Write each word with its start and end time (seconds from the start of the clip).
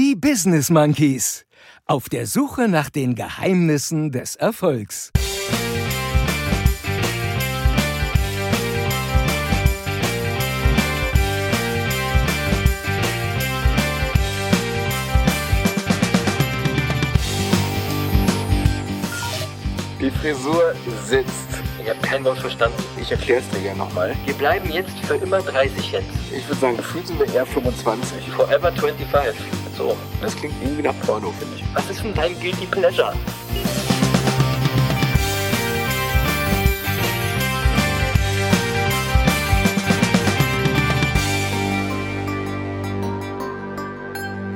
Die 0.00 0.14
Business 0.14 0.70
Monkeys. 0.70 1.44
Auf 1.84 2.08
der 2.08 2.28
Suche 2.28 2.68
nach 2.68 2.88
den 2.88 3.16
Geheimnissen 3.16 4.12
des 4.12 4.36
Erfolgs. 4.36 5.10
Die 20.00 20.10
Frisur 20.12 20.74
sitzt. 21.06 21.32
Ich 21.82 21.90
habe 21.90 21.98
kein 22.02 22.22
Wort 22.22 22.38
verstanden. 22.38 22.80
Ich 23.02 23.10
erkläre 23.10 23.40
es 23.40 23.48
dir 23.48 23.62
gerne 23.62 23.78
nochmal. 23.78 24.14
Wir 24.26 24.34
bleiben 24.34 24.70
jetzt 24.70 24.96
für 25.00 25.16
immer 25.16 25.40
30 25.40 25.90
jetzt. 25.90 26.06
Ich 26.32 26.46
würde 26.46 26.60
sagen, 26.60 26.76
gefühlt 26.76 27.08
sind 27.08 27.18
wir 27.18 27.34
eher 27.34 27.44
25. 27.44 28.30
Forever 28.30 28.70
25. 28.70 29.34
So. 29.78 29.96
Das 30.20 30.34
klingt 30.34 30.54
irgendwie 30.60 30.82
nach 30.82 31.00
Porno, 31.02 31.30
finde 31.38 31.54
ich. 31.56 31.64
Was 31.72 31.88
ist 31.88 32.02
denn 32.02 32.12
dein 32.12 32.38
Guilty 32.40 32.66
Pleasure? 32.66 33.14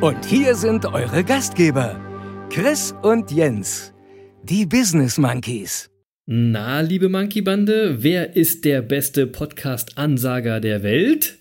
Und 0.01 0.25
hier 0.25 0.57
sind 0.57 0.85
eure 0.87 1.23
Gastgeber, 1.23 2.01
Chris 2.51 2.93
und 3.03 3.31
Jens, 3.31 3.95
die 4.43 4.67
Business 4.67 5.19
Monkeys. 5.19 5.89
Na, 6.27 6.81
liebe 6.81 7.09
Monkey-Bande, 7.09 8.03
wer 8.03 8.35
ist 8.35 8.65
der 8.65 8.83
beste 8.83 9.29
Podcast-Ansager 9.29 10.59
der 10.59 10.83
Welt? 10.83 11.39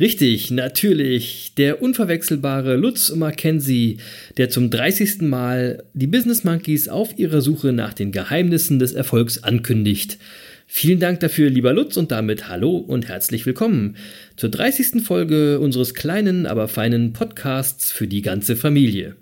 Richtig, 0.00 0.50
natürlich, 0.50 1.52
der 1.58 1.82
unverwechselbare 1.82 2.76
Lutz 2.76 3.14
Mackenzie, 3.14 3.98
der 4.38 4.48
zum 4.48 4.70
30. 4.70 5.20
Mal 5.20 5.84
die 5.92 6.06
Business 6.06 6.42
Monkeys 6.42 6.88
auf 6.88 7.18
ihrer 7.18 7.42
Suche 7.42 7.74
nach 7.74 7.92
den 7.92 8.10
Geheimnissen 8.10 8.78
des 8.78 8.94
Erfolgs 8.94 9.44
ankündigt. 9.44 10.16
Vielen 10.66 11.00
Dank 11.00 11.20
dafür, 11.20 11.50
lieber 11.50 11.74
Lutz, 11.74 11.98
und 11.98 12.12
damit 12.12 12.48
hallo 12.48 12.78
und 12.78 13.08
herzlich 13.08 13.44
willkommen 13.44 13.96
zur 14.36 14.48
30. 14.48 15.02
Folge 15.02 15.60
unseres 15.60 15.92
kleinen, 15.92 16.46
aber 16.46 16.66
feinen 16.66 17.12
Podcasts 17.12 17.92
für 17.92 18.06
die 18.06 18.22
ganze 18.22 18.56
Familie. 18.56 19.16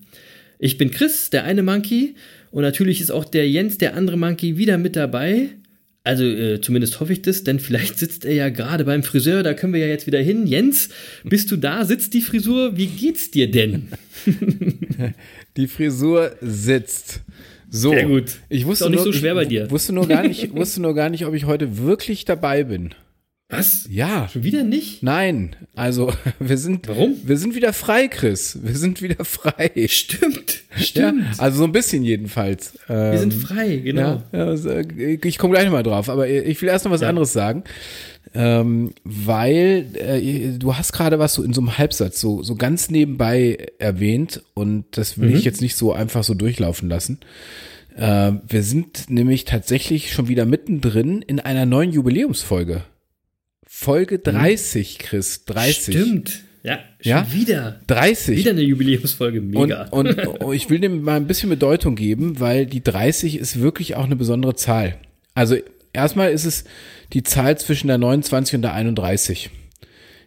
Ich 0.60 0.78
bin 0.78 0.92
Chris, 0.92 1.28
der 1.28 1.42
eine 1.42 1.64
Monkey, 1.64 2.14
und 2.52 2.62
natürlich 2.62 3.00
ist 3.00 3.10
auch 3.10 3.24
der 3.24 3.50
Jens, 3.50 3.78
der 3.78 3.96
andere 3.96 4.16
Monkey, 4.16 4.58
wieder 4.58 4.78
mit 4.78 4.94
dabei. 4.94 5.48
Also 6.08 6.24
äh, 6.24 6.58
zumindest 6.62 7.00
hoffe 7.00 7.12
ich 7.12 7.20
das, 7.20 7.44
denn 7.44 7.60
vielleicht 7.60 7.98
sitzt 7.98 8.24
er 8.24 8.32
ja 8.32 8.48
gerade 8.48 8.86
beim 8.86 9.02
Friseur, 9.02 9.42
da 9.42 9.52
können 9.52 9.74
wir 9.74 9.80
ja 9.80 9.88
jetzt 9.88 10.06
wieder 10.06 10.20
hin. 10.20 10.46
Jens, 10.46 10.88
bist 11.22 11.50
du 11.50 11.58
da? 11.58 11.84
Sitzt 11.84 12.14
die 12.14 12.22
Frisur? 12.22 12.78
Wie 12.78 12.86
geht's 12.86 13.30
dir 13.30 13.50
denn? 13.50 13.88
Die 15.58 15.66
Frisur 15.66 16.34
sitzt. 16.40 17.20
So, 17.68 17.90
Sehr 17.90 18.06
gut. 18.06 18.36
Ich 18.48 18.64
wusste 18.64 18.84
Ist 18.84 18.86
auch 18.86 18.90
nicht 18.90 19.04
nur, 19.04 19.12
so 19.12 19.18
schwer 19.18 19.34
bei 19.34 19.44
dir. 19.44 19.70
Wusste 19.70 19.92
nur 19.92 20.08
gar 20.08 20.26
nicht, 20.26 20.54
wusste 20.54 20.80
nur 20.80 20.94
gar 20.94 21.10
nicht, 21.10 21.26
ob 21.26 21.34
ich 21.34 21.44
heute 21.44 21.76
wirklich 21.76 22.24
dabei 22.24 22.64
bin. 22.64 22.94
Was? 23.50 23.86
Ja. 23.90 24.28
Schon 24.30 24.42
wieder 24.44 24.62
nicht? 24.62 25.02
Nein, 25.02 25.56
also 25.74 26.12
wir 26.38 26.58
sind, 26.58 26.86
Warum? 26.86 27.14
wir 27.24 27.38
sind 27.38 27.54
wieder 27.54 27.72
frei, 27.72 28.06
Chris. 28.08 28.58
Wir 28.62 28.74
sind 28.76 29.00
wieder 29.00 29.24
frei. 29.24 29.70
Stimmt, 29.88 30.60
Ja, 30.76 30.82
stimmt. 30.82 31.24
also 31.38 31.58
so 31.58 31.64
ein 31.64 31.72
bisschen 31.72 32.02
jedenfalls. 32.02 32.78
Ähm, 32.90 33.12
Wir 33.12 33.18
sind 33.20 33.32
frei, 33.34 33.76
genau. 33.76 34.22
Ja, 34.32 34.52
ja, 34.54 34.70
äh, 34.80 35.18
ich 35.24 35.38
komme 35.38 35.54
gleich 35.54 35.64
nochmal 35.64 35.82
drauf, 35.82 36.10
aber 36.10 36.28
ich 36.28 36.60
will 36.60 36.68
erst 36.68 36.84
noch 36.84 36.92
was 36.92 37.00
Ja. 37.00 37.08
anderes 37.08 37.32
sagen. 37.32 37.64
Ähm, 38.34 38.92
weil 39.04 39.86
äh, 39.94 40.58
du 40.58 40.76
hast 40.76 40.92
gerade 40.92 41.18
was 41.18 41.32
so 41.32 41.42
in 41.42 41.54
so 41.54 41.62
einem 41.62 41.78
Halbsatz 41.78 42.20
so, 42.20 42.42
so 42.42 42.54
ganz 42.56 42.90
nebenbei 42.90 43.68
erwähnt 43.78 44.42
und 44.52 44.84
das 44.90 45.16
will 45.18 45.30
Mhm. 45.30 45.36
ich 45.36 45.44
jetzt 45.46 45.62
nicht 45.62 45.76
so 45.76 45.94
einfach 45.94 46.22
so 46.22 46.34
durchlaufen 46.34 46.90
lassen. 46.90 47.20
Äh, 47.96 48.32
wir 48.46 48.62
sind 48.62 49.08
nämlich 49.08 49.46
tatsächlich 49.46 50.12
schon 50.12 50.28
wieder 50.28 50.44
mittendrin 50.44 51.22
in 51.22 51.40
einer 51.40 51.64
neuen 51.64 51.90
Jubiläumsfolge. 51.92 52.82
Folge 53.70 54.18
30, 54.18 54.98
Chris, 54.98 55.44
30. 55.44 55.94
Mhm. 55.94 56.00
Stimmt. 56.00 56.40
Ja, 56.62 56.78
schon 57.00 57.10
Ja? 57.10 57.26
wieder. 57.32 57.80
30. 57.86 58.38
Wieder 58.38 58.50
eine 58.52 58.62
Jubiläumsfolge, 58.62 59.40
mega. 59.42 59.84
Und, 59.90 60.18
und 60.18 60.52
ich 60.54 60.70
will 60.70 60.80
dem 60.80 61.02
mal 61.02 61.16
ein 61.16 61.26
bisschen 61.26 61.50
Bedeutung 61.50 61.94
geben, 61.94 62.40
weil 62.40 62.66
die 62.66 62.82
30 62.82 63.36
ist 63.38 63.60
wirklich 63.60 63.94
auch 63.94 64.04
eine 64.04 64.16
besondere 64.16 64.56
Zahl. 64.56 64.96
Also 65.34 65.56
erstmal 65.92 66.32
ist 66.32 66.46
es 66.46 66.64
die 67.12 67.22
Zahl 67.22 67.58
zwischen 67.58 67.88
der 67.88 67.98
29 67.98 68.56
und 68.56 68.62
der 68.62 68.72
31. 68.72 69.50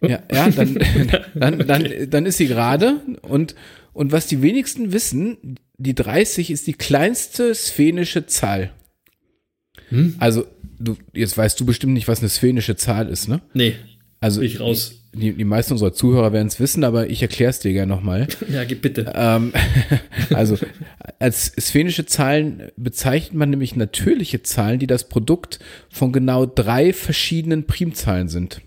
Ja, 0.01 0.22
ja 0.31 0.50
dann, 0.50 0.80
dann, 1.34 1.59
dann, 1.68 2.09
dann 2.09 2.25
ist 2.25 2.38
sie 2.38 2.47
gerade 2.47 3.01
und, 3.24 3.56
und 3.94 4.12
was 4.12 4.28
die 4.28 4.41
wenigsten 4.41 4.94
wissen, 4.94 5.57
die 5.78 5.96
30 5.96 6.51
ist 6.51 6.68
die 6.68 6.74
kleinste 6.74 7.53
sphänische 7.56 8.28
Zahl. 8.28 8.72
Hm? 9.90 10.16
Also, 10.19 10.46
du, 10.84 10.97
jetzt 11.14 11.38
weißt 11.38 11.59
du 11.59 11.66
bestimmt 11.66 11.94
nicht, 11.94 12.08
was 12.08 12.19
eine 12.19 12.30
sphänische 12.30 12.75
Zahl 12.75 13.08
ist, 13.08 13.28
ne? 13.28 13.42
nee, 13.53 13.75
Also, 14.19 14.42
ich 14.42 14.59
raus. 14.59 14.96
die, 15.14 15.34
die 15.34 15.44
meisten 15.44 15.74
unserer 15.74 15.94
Zuhörer 15.94 16.34
werden 16.34 16.47
es 16.47 16.59
wissen, 16.59 16.84
aber 16.84 17.09
ich 17.09 17.22
erkläre 17.22 17.50
es 17.50 17.59
dir 17.59 17.74
gerne 17.74 17.92
nochmal. 17.94 18.28
Ja, 18.52 18.64
gib 18.64 18.81
bitte. 18.81 19.12
Ähm, 19.16 19.53
also 20.34 20.58
als 21.19 21.46
sphänische 21.59 22.06
Zahlen 22.06 22.72
bezeichnet 22.78 23.34
man 23.36 23.50
nämlich 23.50 23.75
natürliche 23.75 24.44
Zahlen, 24.44 24.80
die 24.80 24.88
das 24.88 25.08
Produkt 25.09 25.59
von 25.90 26.12
genau 26.12 26.46
drei 26.46 26.94
verschiedenen 26.94 27.66
Primzahlen 27.66 28.28
sind. 28.28 28.62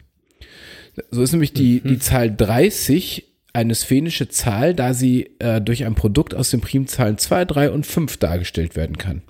So 1.11 1.23
ist 1.23 1.33
nämlich 1.33 1.53
die, 1.53 1.81
die 1.81 1.99
Zahl 1.99 2.35
30 2.35 3.25
eine 3.53 3.75
sphänische 3.75 4.29
Zahl, 4.29 4.75
da 4.75 4.95
sie 4.95 5.31
äh, 5.39 5.61
durch 5.61 5.85
ein 5.85 5.95
Produkt 5.95 6.35
aus 6.35 6.51
den 6.51 6.61
Primzahlen 6.61 7.19
2, 7.19 7.45
3 7.45 7.71
und 7.71 7.87
5 7.87 8.17
dargestellt 8.17 8.77
werden 8.77 8.99
kann. 8.99 9.23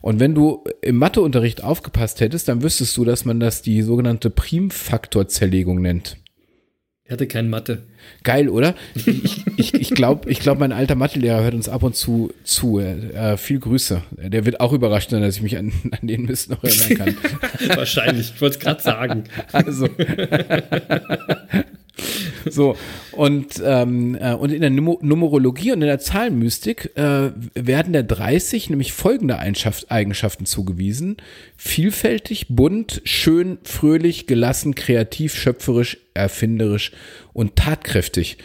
Und 0.00 0.20
wenn 0.20 0.34
du 0.34 0.64
im 0.82 0.96
Matheunterricht 0.96 1.62
aufgepasst 1.62 2.20
hättest, 2.20 2.48
dann 2.48 2.62
wüsstest 2.62 2.96
du, 2.96 3.04
dass 3.04 3.24
man 3.24 3.40
das 3.40 3.62
die 3.62 3.82
sogenannte 3.82 4.30
Primfaktorzerlegung 4.30 5.80
nennt. 5.80 6.16
Ich 7.10 7.12
hatte 7.12 7.26
kein 7.26 7.50
Mathe. 7.50 7.82
Geil, 8.22 8.48
oder? 8.48 8.76
Ich, 8.94 9.44
ich, 9.56 9.74
ich 9.74 9.90
glaube, 9.90 10.30
ich 10.30 10.38
glaub, 10.38 10.60
mein 10.60 10.70
alter 10.70 10.94
Mathelehrer 10.94 11.42
hört 11.42 11.54
uns 11.54 11.68
ab 11.68 11.82
und 11.82 11.96
zu 11.96 12.32
zu. 12.44 12.78
Äh, 12.78 13.36
viel 13.36 13.58
Grüße. 13.58 14.02
Der 14.12 14.46
wird 14.46 14.60
auch 14.60 14.72
überrascht 14.72 15.10
sein, 15.10 15.20
dass 15.20 15.34
ich 15.34 15.42
mich 15.42 15.58
an, 15.58 15.72
an 15.90 16.06
den 16.06 16.26
Mist 16.26 16.50
noch 16.50 16.62
erinnern 16.62 16.98
kann. 16.98 17.16
Wahrscheinlich, 17.76 18.34
ich 18.36 18.40
wollte 18.40 18.58
es 18.58 18.62
gerade 18.62 18.80
sagen. 18.80 19.24
Also. 19.50 19.88
So, 22.50 22.76
und, 23.12 23.62
ähm, 23.64 24.16
äh, 24.18 24.32
und 24.34 24.50
in 24.50 24.60
der 24.60 24.70
Numo 24.70 24.98
Numerologie 25.02 25.72
und 25.72 25.82
in 25.82 25.88
der 25.88 25.98
Zahlenmystik 25.98 26.96
äh, 26.96 27.32
werden 27.54 27.92
der 27.92 28.02
30 28.02 28.70
nämlich 28.70 28.92
folgende 28.92 29.38
Eigenschaft 29.38 29.90
Eigenschaften 29.90 30.46
zugewiesen. 30.46 31.18
Vielfältig, 31.56 32.46
bunt, 32.48 33.02
schön, 33.04 33.58
fröhlich, 33.62 34.26
gelassen, 34.26 34.74
kreativ, 34.74 35.34
schöpferisch, 35.34 35.98
erfinderisch 36.14 36.92
und 37.32 37.56
tatkräftig. 37.56 38.38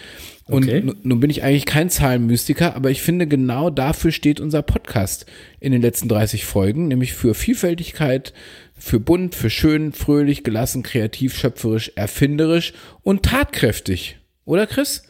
Und 0.48 0.66
Okay. 0.66 0.82
nu- 0.82 0.94
nun 1.02 1.20
bin 1.20 1.32
ich 1.32 1.42
eigentlich 1.44 1.66
kein 1.66 1.90
Zahlenmystiker, 1.90 2.76
aber 2.76 2.92
ich 2.92 3.02
finde, 3.02 3.26
genau 3.26 3.72
dafür 3.72 4.12
steht 4.12 4.40
unser 4.40 4.62
Podcast 4.62 5.26
in 5.60 5.72
den 5.72 5.82
letzten 5.82 6.08
30 6.08 6.46
Folgen, 6.46 6.88
nämlich 6.88 7.14
für 7.14 7.34
Vielfältigkeit, 7.34 8.32
für 8.78 9.00
bunt, 9.00 9.34
für 9.34 9.50
schön, 9.50 9.92
fröhlich, 9.92 10.44
gelassen, 10.44 10.84
kreativ, 10.84 11.36
schöpferisch, 11.36 11.92
erfinderisch 11.96 12.74
und 13.02 13.24
tatkräftig. 13.24 14.18
Oder 14.46 14.68
Chris? 14.68 15.04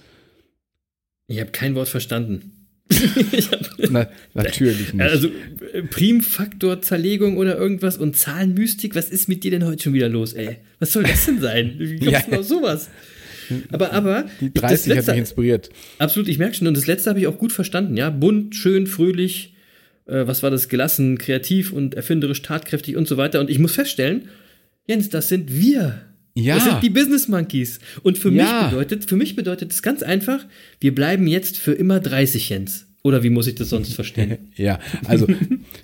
Ich 1.28 1.42
habe 1.42 1.52
kein 1.52 1.76
Wort 1.76 1.90
verstanden. 1.90 2.52
hab, 2.94 3.90
Na, 3.90 4.08
natürlich 4.36 4.94
nicht. 4.94 5.02
also 5.02 5.28
äh, 5.74 5.82
Primfaktorzerlegung 5.82 7.38
oder 7.38 7.58
irgendwas 7.58 7.98
und 7.98 8.16
Zahlenmystik, 8.16 8.96
was 8.96 9.10
ist 9.10 9.28
mit 9.28 9.44
dir 9.44 9.52
denn 9.52 9.66
heute 9.66 9.84
schon 9.84 9.94
wieder 9.94 10.08
los, 10.08 10.34
ey? 10.34 10.58
Was 10.80 10.94
soll 10.94 11.04
das 11.04 11.26
denn 11.26 11.42
sein? 11.42 11.76
Wie 11.80 11.98
kommst 11.98 12.12
Ja. 12.12 12.22
du 12.22 12.40
auf 12.40 12.46
sowas? 12.46 12.90
Aber, 13.72 13.94
aber, 13.94 14.26
Die 14.42 14.48
ich- 14.48 14.54
das 14.54 14.62
30 14.62 14.90
hat 14.92 14.96
letzte- 14.98 15.12
mich 15.12 15.20
inspiriert. 15.20 15.70
Absolut, 16.00 16.28
ich 16.28 16.38
merke 16.38 16.56
schon. 16.56 16.68
Und 16.68 16.76
das 16.78 16.88
letzte 16.88 17.10
habe 17.10 17.20
ich 17.20 17.28
auch 17.28 17.38
gut 17.38 17.52
verstanden, 17.52 17.98
ja. 17.98 18.10
Bunt, 18.10 18.56
schön, 18.56 18.88
fröhlich, 18.88 19.54
äh, 20.08 20.28
was 20.28 20.44
war 20.44 20.52
das? 20.52 20.70
Gelassen, 20.70 21.18
kreativ 21.18 21.72
und 21.72 21.96
erfinderisch, 21.96 22.42
tatkräftig 22.42 22.96
und 22.98 23.08
so 23.08 23.18
weiter. 23.18 23.40
Und 23.40 23.50
ich 23.50 23.60
muss 23.60 23.74
feststellen, 23.74 24.30
Jens, 24.88 25.10
das 25.10 25.30
sind 25.30 25.52
wir. 25.52 26.02
Ja. 26.36 26.56
Das 26.56 26.66
sind 26.66 26.84
die 26.84 26.90
Business 26.90 27.28
Monkeys. 27.28 27.80
Und 28.04 28.18
für 28.18 28.30
Ja. 28.32 28.62
mich 28.64 28.70
bedeutet, 28.72 29.06
für 29.06 29.16
mich 29.16 29.36
bedeutet 29.36 29.72
es 29.72 29.82
ganz 29.82 30.04
einfach, 30.04 30.46
wir 30.82 30.94
bleiben 30.94 31.28
jetzt 31.28 31.58
für 31.58 31.72
immer 31.72 32.00
30, 32.00 32.50
Jens. 32.50 32.86
Oder 33.04 33.22
wie 33.24 33.30
muss 33.30 33.46
ich 33.48 33.56
das 33.56 33.70
sonst 33.70 33.94
verstehen? 33.94 34.38
Ja, 34.56 34.80
also 35.08 35.28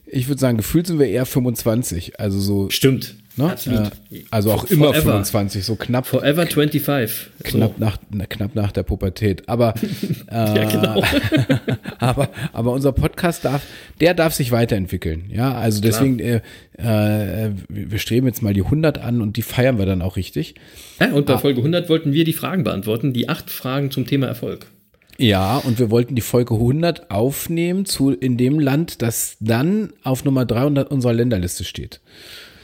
ich 0.08 0.28
würde 0.28 0.40
sagen, 0.42 0.58
gefühlt 0.58 0.88
sind 0.88 0.98
wir 1.00 1.08
eher 1.08 1.26
25. 1.26 2.20
Also 2.20 2.40
so, 2.40 2.70
Stimmt. 2.70 3.16
Ne? 3.38 3.52
Absolut. 3.52 3.92
Äh, 4.12 4.24
also 4.32 4.52
auch 4.52 4.66
immer 4.66 4.88
Forever. 4.88 5.12
25, 5.12 5.64
so 5.66 5.76
knapp. 5.76 6.06
Forever 6.06 6.46
25. 6.46 7.30
Knapp, 7.44 7.80
nach, 7.80 7.98
na, 8.10 8.26
knapp 8.26 8.56
nach 8.56 8.72
der 8.72 8.84
Pubertät. 8.84 9.48
Aber, 9.48 9.74
äh, 10.28 10.34
Ja, 10.34 10.70
genau. 10.70 11.04
aber, 12.00 12.30
aber 12.54 12.72
unser 12.72 12.92
Podcast 12.92 13.46
darf, 13.46 13.62
der 14.00 14.14
darf 14.14 14.34
sich 14.34 14.52
weiterentwickeln. 14.52 15.30
Ja, 15.32 15.54
also 15.54 15.82
deswegen, 15.82 16.20
äh, 16.20 16.42
äh, 16.78 17.52
wir 17.70 18.00
streben 18.00 18.28
jetzt 18.28 18.42
mal 18.42 18.54
die 18.54 18.64
100 18.64 18.98
an 19.00 19.22
und 19.22 19.38
die 19.38 19.42
feiern 19.44 19.78
wir 19.78 19.86
dann 19.86 20.02
auch 20.02 20.16
richtig. 20.16 20.56
Ja, 21.00 21.12
und 21.12 21.30
Ah. 21.30 21.34
bei 21.34 21.40
Folge 21.40 21.60
100 21.62 21.90
wollten 21.90 22.14
wir 22.14 22.24
die 22.26 22.34
Fragen 22.34 22.64
beantworten, 22.64 23.14
die 23.14 23.30
acht 23.30 23.50
Fragen 23.50 23.92
zum 23.92 24.06
Thema 24.06 24.28
Erfolg. 24.28 24.68
Ja, 25.18 25.58
und 25.58 25.78
wir 25.78 25.92
wollten 25.92 26.16
die 26.16 26.22
Folge 26.22 26.56
100 26.56 27.12
aufnehmen 27.12 27.86
zu, 27.86 28.10
in 28.12 28.38
dem 28.38 28.60
Land, 28.60 29.04
das 29.04 29.38
dann 29.40 29.94
auf 30.04 30.26
Nummer 30.26 30.46
300 30.46 30.90
unserer 30.90 31.14
Länderliste 31.14 31.64
steht. 31.64 32.00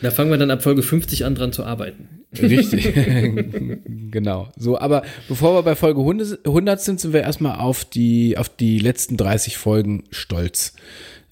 Da 0.01 0.11
fangen 0.11 0.29
wir 0.29 0.37
dann 0.37 0.51
ab 0.51 0.63
Folge 0.63 0.83
50 0.83 1.25
an 1.25 1.35
dran 1.35 1.51
zu 1.51 1.63
arbeiten. 1.63 2.07
Richtig. 2.39 2.93
genau. 4.11 4.49
So, 4.57 4.79
aber 4.79 5.03
bevor 5.27 5.55
wir 5.55 5.63
bei 5.63 5.75
Folge 5.75 6.01
100 6.01 6.81
sind, 6.81 6.99
sind 6.99 7.13
wir 7.13 7.21
erstmal 7.21 7.59
auf 7.59 7.85
die, 7.85 8.37
auf 8.37 8.49
die 8.49 8.79
letzten 8.79 9.17
30 9.17 9.57
Folgen 9.57 10.03
stolz. 10.11 10.73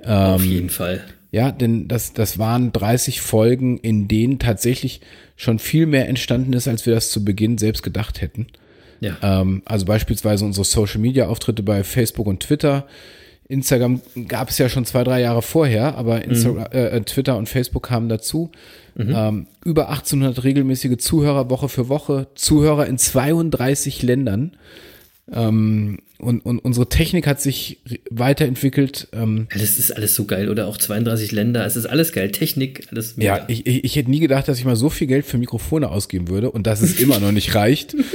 Auf 0.04 0.44
jeden 0.44 0.70
Fall. 0.70 1.04
Ja, 1.32 1.52
denn 1.52 1.88
das, 1.88 2.14
das 2.14 2.40
waren 2.40 2.72
30 2.72 3.20
Folgen, 3.22 3.78
in 3.78 4.08
denen 4.08 4.40
tatsächlich 4.40 5.02
schon 5.36 5.60
viel 5.60 5.86
mehr 5.86 6.08
entstanden 6.08 6.54
ist, 6.54 6.68
als 6.68 6.86
wir 6.86 6.94
das 6.94 7.12
zu 7.12 7.26
Beginn 7.26 7.58
selbst 7.58 7.84
gedacht 7.84 8.22
hätten. 8.22 8.48
Ja. 9.02 9.18
Ähm, 9.22 9.62
also 9.66 9.86
beispielsweise 9.86 10.46
unsere 10.46 10.64
Social 10.64 11.02
Media 11.02 11.28
Auftritte 11.28 11.62
bei 11.62 11.84
Facebook 11.84 12.28
und 12.28 12.42
Twitter. 12.42 12.88
Instagram 13.48 14.02
gab 14.28 14.50
es 14.50 14.58
ja 14.58 14.70
schon 14.70 14.86
zwei, 14.86 15.04
drei 15.04 15.22
Jahre 15.22 15.42
vorher, 15.42 15.98
aber 15.98 16.24
Insta 16.24 16.66
äh, 16.72 17.00
Twitter 17.02 17.38
und 17.38 17.48
Facebook 17.48 17.84
kamen 17.84 18.10
dazu. 18.10 18.52
Ähm, 18.98 19.48
über 19.64 19.90
1800 19.90 20.44
regelmäßige 20.44 20.98
Zuhörer 20.98 21.50
Woche 21.50 21.70
für 21.70 21.90
Woche, 21.90 22.28
Zuhörer 22.36 22.88
in 22.88 22.98
32 22.98 24.04
Ländern. 24.04 24.56
Ähm, 25.32 25.98
und, 26.18 26.40
und 26.46 26.60
unsere 26.60 26.88
Technik 26.88 27.28
hat 27.28 27.42
sich 27.42 27.80
weiterentwickelt. 28.10 29.08
Ähm, 29.12 29.48
Das 29.52 29.78
ist 29.80 29.92
alles 29.92 30.16
so 30.16 30.26
geil, 30.26 30.50
oder? 30.50 30.68
Auch 30.68 30.78
32 30.78 31.32
Länder, 31.32 31.66
es 31.66 31.76
ist 31.76 31.86
alles 31.88 32.14
geil. 32.14 32.32
Technik, 32.32 32.88
alles 32.92 33.18
mega. 33.18 33.38
ja, 33.40 33.46
ich, 33.48 33.66
ich, 33.66 33.84
ich 33.84 33.96
hätte 33.96 34.10
nie 34.10 34.20
gedacht, 34.20 34.48
dass 34.48 34.58
ich 34.58 34.66
mal 34.66 34.76
so 34.76 34.90
viel 34.90 35.08
Geld 35.08 35.26
für 35.26 35.38
Mikrofone 35.38 35.90
ausgeben 35.90 36.30
würde 36.30 36.52
und 36.52 36.68
dass 36.68 36.82
es 36.82 37.00
immer 37.00 37.20
noch 37.20 37.32
nicht 37.32 37.56
reicht. 37.56 37.96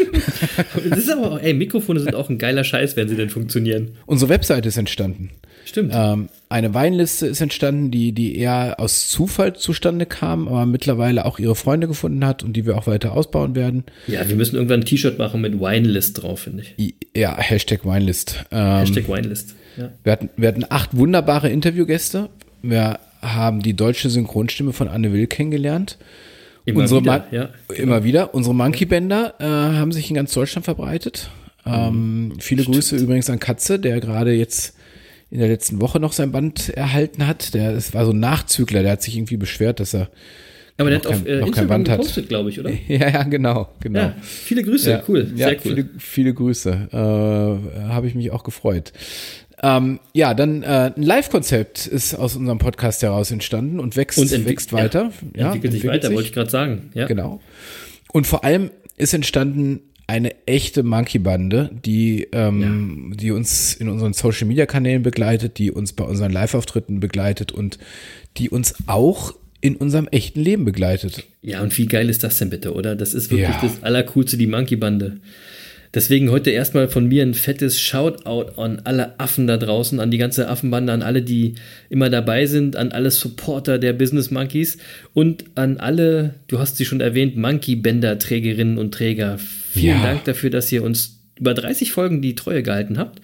Das 0.88 0.98
ist 1.00 1.10
aber 1.10 1.32
auch, 1.32 1.40
ey, 1.40 1.54
Mikrofone 1.54 2.00
sind 2.00 2.14
auch 2.14 2.28
ein 2.28 2.38
geiler 2.38 2.64
Scheiß, 2.64 2.96
wenn 2.96 3.08
sie 3.08 3.16
denn 3.16 3.30
funktionieren. 3.30 3.92
Unsere 4.06 4.28
Webseite 4.28 4.68
ist 4.68 4.76
entstanden. 4.76 5.30
Stimmt. 5.70 5.92
Ähm, 5.94 6.30
eine 6.48 6.74
Weinliste 6.74 7.28
ist 7.28 7.40
entstanden, 7.40 7.92
die, 7.92 8.10
die 8.10 8.36
eher 8.36 8.80
aus 8.80 9.08
Zufall 9.08 9.54
zustande 9.54 10.04
kam, 10.04 10.48
aber 10.48 10.66
mittlerweile 10.66 11.24
auch 11.24 11.38
ihre 11.38 11.54
Freunde 11.54 11.86
gefunden 11.86 12.26
hat 12.26 12.42
und 12.42 12.54
die 12.54 12.66
wir 12.66 12.76
auch 12.76 12.88
weiter 12.88 13.12
ausbauen 13.12 13.54
werden. 13.54 13.84
Ja, 14.08 14.28
wir 14.28 14.34
müssen 14.34 14.56
irgendwann 14.56 14.80
ein 14.80 14.84
T-Shirt 14.84 15.16
machen 15.20 15.40
mit 15.40 15.60
Winelist 15.60 16.20
drauf, 16.20 16.40
finde 16.40 16.64
ich. 16.76 16.96
Ja, 17.16 17.36
Hashtag 17.38 17.86
Weinlist. 17.86 18.46
Ähm, 18.50 18.78
Hashtag 18.78 19.08
Winelist. 19.08 19.54
Ja. 19.76 19.92
wir, 20.02 20.10
hatten, 20.10 20.30
wir 20.36 20.48
hatten 20.48 20.64
acht 20.68 20.96
wunderbare 20.96 21.48
Interviewgäste. 21.50 22.30
Wir 22.62 22.98
haben 23.22 23.62
die 23.62 23.74
deutsche 23.74 24.10
Synchronstimme 24.10 24.72
von 24.72 24.88
Anne 24.88 25.12
Will 25.12 25.28
kennengelernt. 25.28 25.98
Immer 26.64 26.80
Unsere 26.80 27.02
wieder, 27.02 27.26
ja. 27.30 27.50
Immer 27.76 28.02
wieder. 28.02 28.34
Unsere 28.34 28.56
Monkey-Bänder 28.56 29.34
äh, 29.38 29.44
haben 29.44 29.92
sich 29.92 30.10
in 30.10 30.16
ganz 30.16 30.34
Deutschland 30.34 30.64
verbreitet. 30.64 31.30
Ähm, 31.64 32.32
viele 32.40 32.64
Grüße 32.64 32.96
übrigens 32.96 33.30
an 33.30 33.38
Katze, 33.38 33.78
der 33.78 34.00
gerade 34.00 34.32
jetzt 34.32 34.74
in 35.30 35.38
der 35.38 35.48
letzten 35.48 35.80
Woche 35.80 36.00
noch 36.00 36.12
sein 36.12 36.32
Band 36.32 36.70
erhalten 36.70 37.26
hat. 37.26 37.54
Der 37.54 37.72
es 37.72 37.94
war 37.94 38.04
so 38.04 38.12
ein 38.12 38.20
Nachzügler, 38.20 38.82
der 38.82 38.92
hat 38.92 39.02
sich 39.02 39.16
irgendwie 39.16 39.36
beschwert, 39.36 39.80
dass 39.80 39.94
er. 39.94 40.08
Aber 40.76 40.88
der 40.90 40.98
Noch 41.00 41.04
hat 41.06 41.12
auf 41.12 41.24
kein- 41.24 41.26
äh, 41.26 41.32
noch 41.34 41.40
kein 41.40 41.46
Instagram 41.48 41.68
Band 41.68 41.88
hat. 41.90 41.98
gepostet, 41.98 42.28
glaube 42.28 42.48
ich, 42.50 42.58
oder? 42.58 42.70
Ja, 42.88 43.08
ja, 43.10 43.22
genau, 43.24 43.68
genau. 43.80 43.98
Ja, 44.00 44.14
viele 44.22 44.62
Grüße, 44.62 44.90
Ja, 44.90 45.02
cool, 45.08 45.30
ja, 45.36 45.48
sehr 45.48 45.56
cool. 45.56 45.60
Viele, 45.74 45.88
viele 45.98 46.34
Grüße. 46.34 46.88
Äh, 46.90 46.96
Habe 47.88 48.06
ich 48.06 48.14
mich 48.14 48.30
auch 48.30 48.44
gefreut. 48.44 48.92
Ähm, 49.62 50.00
ja, 50.14 50.32
dann 50.32 50.62
äh, 50.62 50.90
ein 50.96 51.02
Live-Konzept 51.02 51.86
ist 51.86 52.14
aus 52.14 52.34
unserem 52.34 52.56
Podcast 52.58 53.02
heraus 53.02 53.30
entstanden 53.30 53.78
und 53.78 53.94
wächst, 53.96 54.18
entwick- 54.18 54.46
wächst 54.46 54.72
weiter. 54.72 55.12
Ja, 55.36 55.48
entwickelt 55.48 55.74
sich 55.74 55.86
weiter, 55.86 56.08
wollte 56.14 56.28
ich 56.28 56.32
gerade 56.32 56.48
sagen. 56.50 56.90
Ja. 56.94 57.06
Genau. 57.06 57.40
Und 58.12 58.26
vor 58.26 58.42
allem 58.44 58.70
ist 58.96 59.12
entstanden 59.12 59.80
eine 60.10 60.34
echte 60.46 60.82
Monkey-Bande, 60.82 61.70
die, 61.84 62.26
ähm, 62.32 63.14
die 63.16 63.30
uns 63.30 63.74
in 63.74 63.88
unseren 63.88 64.12
Social-Media-Kanälen 64.12 65.04
begleitet, 65.04 65.58
die 65.58 65.70
uns 65.70 65.92
bei 65.92 66.02
unseren 66.02 66.32
Live-Auftritten 66.32 66.98
begleitet 66.98 67.52
und 67.52 67.78
die 68.36 68.50
uns 68.50 68.74
auch 68.86 69.34
in 69.60 69.76
unserem 69.76 70.08
echten 70.08 70.40
Leben 70.40 70.64
begleitet. 70.64 71.26
Ja, 71.42 71.62
und 71.62 71.76
wie 71.78 71.86
geil 71.86 72.08
ist 72.10 72.24
das 72.24 72.38
denn 72.38 72.50
bitte, 72.50 72.74
oder? 72.74 72.96
Das 72.96 73.14
ist 73.14 73.30
wirklich 73.30 73.50
Ja. 73.50 73.60
das 73.62 73.82
Allercoolste, 73.84 74.36
die 74.36 74.48
Monkey-Bande. 74.48 75.18
Deswegen 75.92 76.30
heute 76.30 76.50
erstmal 76.50 76.86
von 76.86 77.08
mir 77.08 77.22
ein 77.22 77.34
fettes 77.34 77.80
Shoutout 77.80 78.60
an 78.60 78.82
alle 78.84 79.18
Affen 79.18 79.48
da 79.48 79.56
draußen, 79.56 79.98
an 79.98 80.12
die 80.12 80.18
ganze 80.18 80.48
Affenbande, 80.48 80.92
an 80.92 81.02
alle, 81.02 81.22
die 81.22 81.54
immer 81.88 82.10
dabei 82.10 82.46
sind, 82.46 82.76
an 82.76 82.92
alle 82.92 83.10
Supporter 83.10 83.78
der 83.78 83.92
Business 83.92 84.30
Monkeys 84.30 84.78
und 85.14 85.44
an 85.56 85.78
alle, 85.78 86.34
du 86.46 86.60
hast 86.60 86.76
sie 86.76 86.84
schon 86.84 87.00
erwähnt, 87.00 87.36
Monkey-Bänder-Trägerinnen 87.36 88.78
und 88.78 88.94
Träger. 88.94 89.38
Vielen 89.72 89.96
Ja. 89.98 90.02
Dank 90.02 90.24
dafür, 90.24 90.50
dass 90.50 90.70
ihr 90.70 90.84
uns 90.84 91.18
über 91.36 91.54
30 91.54 91.90
Folgen 91.90 92.22
die 92.22 92.36
Treue 92.36 92.62
gehalten 92.62 92.96
habt 92.96 93.20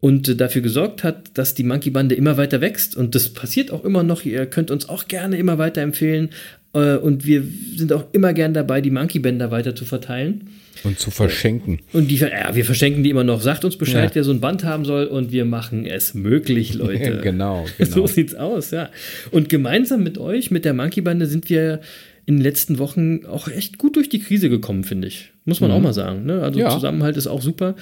und 0.00 0.40
dafür 0.40 0.62
gesorgt 0.62 1.04
hat, 1.04 1.30
dass 1.34 1.54
die 1.54 1.62
Monkey-Bande 1.62 2.14
immer 2.14 2.36
weiter 2.36 2.60
wächst. 2.60 2.96
Und 2.96 3.14
das 3.14 3.28
passiert 3.28 3.70
auch 3.70 3.84
immer 3.84 4.02
noch. 4.02 4.24
Ihr 4.24 4.46
könnt 4.46 4.70
uns 4.70 4.88
auch 4.88 5.08
gerne 5.08 5.36
immer 5.36 5.58
weiter 5.58 5.82
empfehlen. 5.82 6.30
Äh, 6.74 6.96
Und 6.96 7.26
wir 7.26 7.42
sind 7.76 7.92
auch 7.92 8.06
immer 8.12 8.32
gern 8.32 8.54
dabei, 8.54 8.80
die 8.80 8.90
Monkey-Bänder 8.90 9.50
weiter 9.50 9.74
zu 9.74 9.84
verteilen. 9.84 10.48
Und 10.84 10.98
zu 10.98 11.10
verschenken. 11.10 11.80
Und 11.92 12.10
die, 12.10 12.16
ja, 12.16 12.54
wir 12.54 12.64
verschenken 12.64 13.02
die 13.04 13.10
immer 13.10 13.24
noch. 13.24 13.40
Sagt 13.42 13.64
uns 13.64 13.76
Bescheid, 13.76 14.10
Ja. 14.10 14.14
wer 14.14 14.24
so 14.24 14.32
ein 14.32 14.40
Band 14.40 14.64
haben 14.64 14.84
soll 14.84 15.04
und 15.06 15.30
wir 15.30 15.44
machen 15.44 15.84
es 15.86 16.14
möglich, 16.14 16.74
Leute. 16.82 17.20
genau, 17.22 17.66
So 17.78 17.84
genau. 17.94 18.06
sieht's 18.06 18.34
aus, 18.34 18.70
ja. 18.70 18.88
Und 19.30 19.48
gemeinsam 19.48 20.02
mit 20.02 20.18
euch, 20.18 20.50
mit 20.50 20.64
der 20.64 20.72
Monkey-Bande, 20.74 21.26
sind 21.26 21.48
wir 21.50 21.80
in 22.24 22.36
den 22.36 22.42
letzten 22.42 22.78
Wochen 22.78 23.26
auch 23.26 23.48
echt 23.48 23.78
gut 23.78 23.96
durch 23.96 24.08
die 24.08 24.20
Krise 24.20 24.48
gekommen, 24.48 24.84
finde 24.84 25.08
ich. 25.08 25.30
Muss 25.44 25.60
man 25.60 25.72
auch 25.72 25.80
mal 25.80 25.92
sagen. 25.92 26.24
Ne? 26.24 26.40
Also 26.40 26.58
Mhm. 26.58 26.64
Ja. 26.64 26.70
Zusammenhalt 26.70 27.16
ist 27.16 27.26
auch 27.26 27.42
super. 27.42 27.74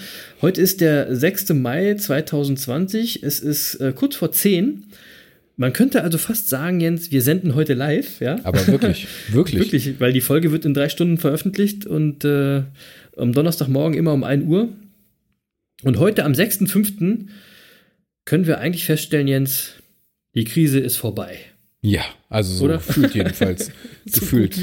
Heute 0.42 0.60
ist 0.62 0.80
der 0.80 1.14
6. 1.14 1.50
Mai 1.54 1.94
2020. 1.94 3.22
Es 3.22 3.40
ist 3.40 3.74
äh, 3.76 3.92
kurz 3.94 4.16
vor 4.16 4.32
10. 4.32 4.84
Man 5.56 5.72
könnte 5.72 6.02
also 6.02 6.16
fast 6.16 6.48
sagen, 6.48 6.80
Jens, 6.80 7.10
wir 7.10 7.20
senden 7.22 7.54
heute 7.54 7.74
live, 7.74 8.20
ja? 8.20 8.38
Aber 8.44 8.66
wirklich, 8.66 9.06
wirklich. 9.28 9.60
Wirklich, 9.60 10.00
weil 10.00 10.12
die 10.12 10.20
Folge 10.20 10.52
wird 10.52 10.64
in 10.64 10.74
drei 10.74 10.88
Stunden 10.88 11.18
veröffentlicht 11.18 11.86
und 11.86 12.24
äh, 12.24 12.62
am 13.16 13.32
Donnerstagmorgen 13.32 13.96
immer 13.98 14.12
um 14.12 14.24
1 14.24 14.46
Uhr. 14.46 14.68
Und 15.82 15.98
heute 15.98 16.24
am 16.24 16.32
6.5. 16.32 17.26
können 18.24 18.46
wir 18.46 18.58
eigentlich 18.58 18.84
feststellen, 18.84 19.28
Jens, 19.28 19.74
die 20.34 20.44
Krise 20.44 20.78
ist 20.78 20.96
vorbei. 20.96 21.38
Ja, 21.82 22.04
also 22.28 22.54
so 22.54 22.64
Oder? 22.66 22.76
gefühlt 22.76 23.14
jedenfalls. 23.14 23.70
So 24.06 24.20
gefühlt. 24.20 24.58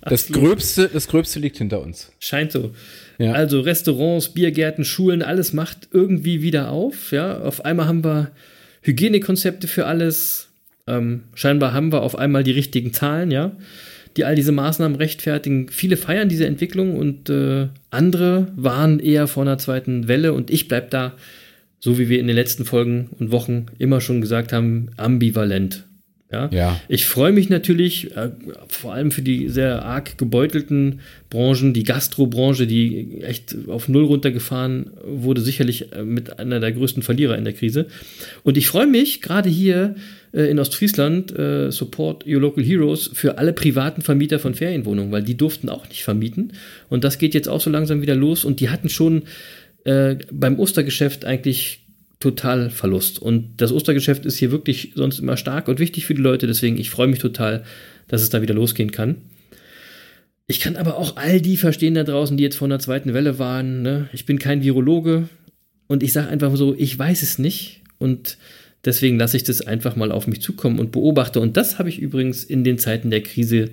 Das. 0.00 0.28
Gröbste, 0.28 0.88
das 0.92 1.08
Gröbste 1.08 1.40
liegt 1.40 1.58
hinter 1.58 1.82
uns. 1.82 2.12
Scheint 2.20 2.52
so. 2.52 2.72
Ja. 3.18 3.32
Also 3.32 3.60
Restaurants, 3.60 4.32
Biergärten, 4.32 4.84
Schulen, 4.84 5.22
alles 5.22 5.52
macht 5.52 5.88
irgendwie 5.90 6.42
wieder 6.42 6.70
auf. 6.70 7.10
Ja, 7.10 7.40
auf 7.40 7.64
einmal 7.64 7.88
haben 7.88 8.04
wir 8.04 8.30
Hygienekonzepte 8.86 9.66
für 9.66 9.86
alles. 9.86 10.48
Ähm, 10.86 11.24
scheinbar 11.34 11.72
haben 11.72 11.92
wir 11.92 12.02
auf 12.02 12.16
einmal 12.16 12.44
die 12.44 12.52
richtigen 12.52 12.92
Zahlen, 12.92 13.32
ja, 13.32 13.50
die 14.16 14.24
all 14.24 14.36
diese 14.36 14.52
Maßnahmen 14.52 14.96
rechtfertigen. 14.96 15.68
Viele 15.68 15.96
feiern 15.96 16.28
diese 16.28 16.46
Entwicklung 16.46 16.96
und 16.96 17.28
äh, 17.28 17.66
andere 17.90 18.52
waren 18.54 19.00
eher 19.00 19.26
vor 19.26 19.42
einer 19.42 19.58
zweiten 19.58 20.06
Welle 20.06 20.32
und 20.32 20.50
ich 20.50 20.68
bleib 20.68 20.90
da, 20.90 21.14
so 21.80 21.98
wie 21.98 22.08
wir 22.08 22.20
in 22.20 22.28
den 22.28 22.36
letzten 22.36 22.64
Folgen 22.64 23.10
und 23.18 23.32
Wochen 23.32 23.66
immer 23.78 24.00
schon 24.00 24.20
gesagt 24.20 24.52
haben, 24.52 24.90
ambivalent. 24.96 25.85
Ja, 26.32 26.48
Ja. 26.52 26.80
ich 26.88 27.06
freue 27.06 27.30
mich 27.30 27.48
natürlich, 27.50 28.16
äh, 28.16 28.30
vor 28.68 28.92
allem 28.92 29.12
für 29.12 29.22
die 29.22 29.48
sehr 29.48 29.84
arg 29.84 30.18
gebeutelten 30.18 31.00
Branchen, 31.30 31.72
die 31.72 31.84
Gastrobranche, 31.84 32.66
die 32.66 33.20
echt 33.22 33.54
auf 33.68 33.88
Null 33.88 34.04
runtergefahren 34.04 34.90
wurde, 35.04 35.40
sicherlich 35.40 35.92
äh, 35.92 36.02
mit 36.02 36.40
einer 36.40 36.58
der 36.58 36.72
größten 36.72 37.02
Verlierer 37.04 37.38
in 37.38 37.44
der 37.44 37.52
Krise. 37.52 37.86
Und 38.42 38.56
ich 38.56 38.66
freue 38.66 38.88
mich 38.88 39.22
gerade 39.22 39.48
hier 39.48 39.94
äh, 40.32 40.50
in 40.50 40.58
Ostfriesland, 40.58 41.36
äh, 41.38 41.70
Support 41.70 42.26
Your 42.26 42.40
Local 42.40 42.64
Heroes, 42.64 43.08
für 43.14 43.38
alle 43.38 43.52
privaten 43.52 44.02
Vermieter 44.02 44.40
von 44.40 44.54
Ferienwohnungen, 44.54 45.12
weil 45.12 45.22
die 45.22 45.36
durften 45.36 45.68
auch 45.68 45.88
nicht 45.88 46.02
vermieten. 46.02 46.52
Und 46.88 47.04
das 47.04 47.18
geht 47.18 47.34
jetzt 47.34 47.48
auch 47.48 47.60
so 47.60 47.70
langsam 47.70 48.02
wieder 48.02 48.16
los. 48.16 48.44
Und 48.44 48.58
die 48.58 48.68
hatten 48.70 48.88
schon 48.88 49.22
äh, 49.84 50.16
beim 50.32 50.58
Ostergeschäft 50.58 51.24
eigentlich 51.24 51.85
total 52.20 52.70
Verlust. 52.70 53.18
Und 53.20 53.60
das 53.60 53.72
Ostergeschäft 53.72 54.24
ist 54.24 54.38
hier 54.38 54.50
wirklich 54.50 54.92
sonst 54.94 55.18
immer 55.18 55.36
stark 55.36 55.68
und 55.68 55.78
wichtig 55.78 56.06
für 56.06 56.14
die 56.14 56.22
Leute. 56.22 56.46
Deswegen, 56.46 56.78
ich 56.78 56.90
freue 56.90 57.08
mich 57.08 57.18
total, 57.18 57.64
dass 58.08 58.22
es 58.22 58.30
da 58.30 58.42
wieder 58.42 58.54
losgehen 58.54 58.90
kann. 58.90 59.16
Ich 60.46 60.60
kann 60.60 60.76
aber 60.76 60.96
auch 60.96 61.16
all 61.16 61.40
die 61.40 61.56
verstehen 61.56 61.94
da 61.94 62.04
draußen, 62.04 62.36
die 62.36 62.44
jetzt 62.44 62.56
vor 62.56 62.68
einer 62.68 62.78
zweiten 62.78 63.14
Welle 63.14 63.38
waren. 63.38 63.82
Ne? 63.82 64.08
Ich 64.12 64.26
bin 64.26 64.38
kein 64.38 64.62
Virologe 64.62 65.28
und 65.88 66.02
ich 66.02 66.12
sage 66.12 66.28
einfach 66.28 66.54
so, 66.56 66.74
ich 66.76 66.96
weiß 66.96 67.22
es 67.22 67.38
nicht. 67.38 67.82
Und 67.98 68.38
deswegen 68.84 69.18
lasse 69.18 69.36
ich 69.36 69.44
das 69.44 69.60
einfach 69.60 69.96
mal 69.96 70.12
auf 70.12 70.26
mich 70.26 70.40
zukommen 70.40 70.78
und 70.78 70.92
beobachte. 70.92 71.40
Und 71.40 71.56
das 71.56 71.78
habe 71.78 71.88
ich 71.88 71.98
übrigens 71.98 72.44
in 72.44 72.62
den 72.62 72.78
Zeiten 72.78 73.10
der 73.10 73.22
Krise 73.22 73.70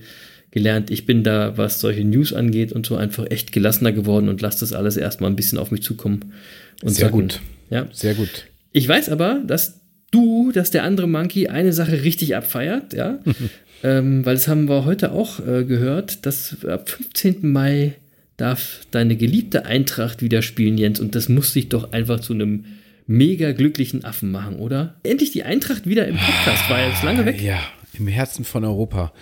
gelernt. 0.50 0.92
Ich 0.92 1.06
bin 1.06 1.24
da, 1.24 1.58
was 1.58 1.80
solche 1.80 2.04
News 2.04 2.34
angeht 2.34 2.74
und 2.74 2.86
so 2.86 2.96
einfach 2.96 3.30
echt 3.30 3.52
gelassener 3.52 3.92
geworden 3.92 4.28
und 4.28 4.42
lasse 4.42 4.62
das 4.62 4.74
alles 4.74 4.98
erstmal 4.98 5.30
ein 5.30 5.36
bisschen 5.36 5.60
auf 5.60 5.72
mich 5.72 5.84
zukommen. 5.84 6.34
Und 6.82 6.90
Sehr 6.90 7.06
sacken. 7.06 7.22
gut. 7.22 7.42
Ja. 7.70 7.88
Sehr 7.92 8.14
gut. 8.14 8.46
Ich 8.72 8.88
weiß 8.88 9.10
aber, 9.10 9.42
dass 9.46 9.82
du, 10.12 10.52
dass 10.52 10.72
der 10.72 10.84
andere 10.84 11.08
Monkey 11.08 11.48
eine 11.48 11.74
Sache 11.74 12.04
richtig 12.04 12.36
abfeiert, 12.36 12.94
ja. 12.94 13.20
ähm, 13.84 14.26
weil 14.26 14.36
das 14.36 14.48
haben 14.48 14.68
wir 14.68 14.86
heute 14.86 15.12
auch 15.12 15.40
äh, 15.40 15.64
gehört, 15.64 16.26
dass 16.26 16.64
ab 16.66 16.90
15. 16.90 17.52
Mai 17.52 17.94
darf 18.38 18.82
deine 18.92 19.16
geliebte 19.16 19.66
Eintracht 19.66 20.22
wieder 20.22 20.42
spielen, 20.42 20.78
Jens. 20.78 21.00
Und 21.00 21.16
das 21.16 21.30
muss 21.30 21.54
dich 21.54 21.70
doch 21.70 21.92
einfach 21.92 22.20
zu 22.20 22.34
einem 22.34 22.66
mega 23.06 23.52
glücklichen 23.52 24.04
Affen 24.06 24.32
machen, 24.32 24.58
oder? 24.58 24.96
Endlich 25.04 25.32
die 25.32 25.44
Eintracht 25.44 25.88
wieder 25.88 26.08
im 26.08 26.18
Podcast, 26.18 26.70
war 26.70 26.88
jetzt 26.88 27.04
lange 27.04 27.26
weg. 27.26 27.42
Ja, 27.42 27.60
im 27.98 28.08
Herzen 28.08 28.46
von 28.46 28.64
Europa. 28.66 29.14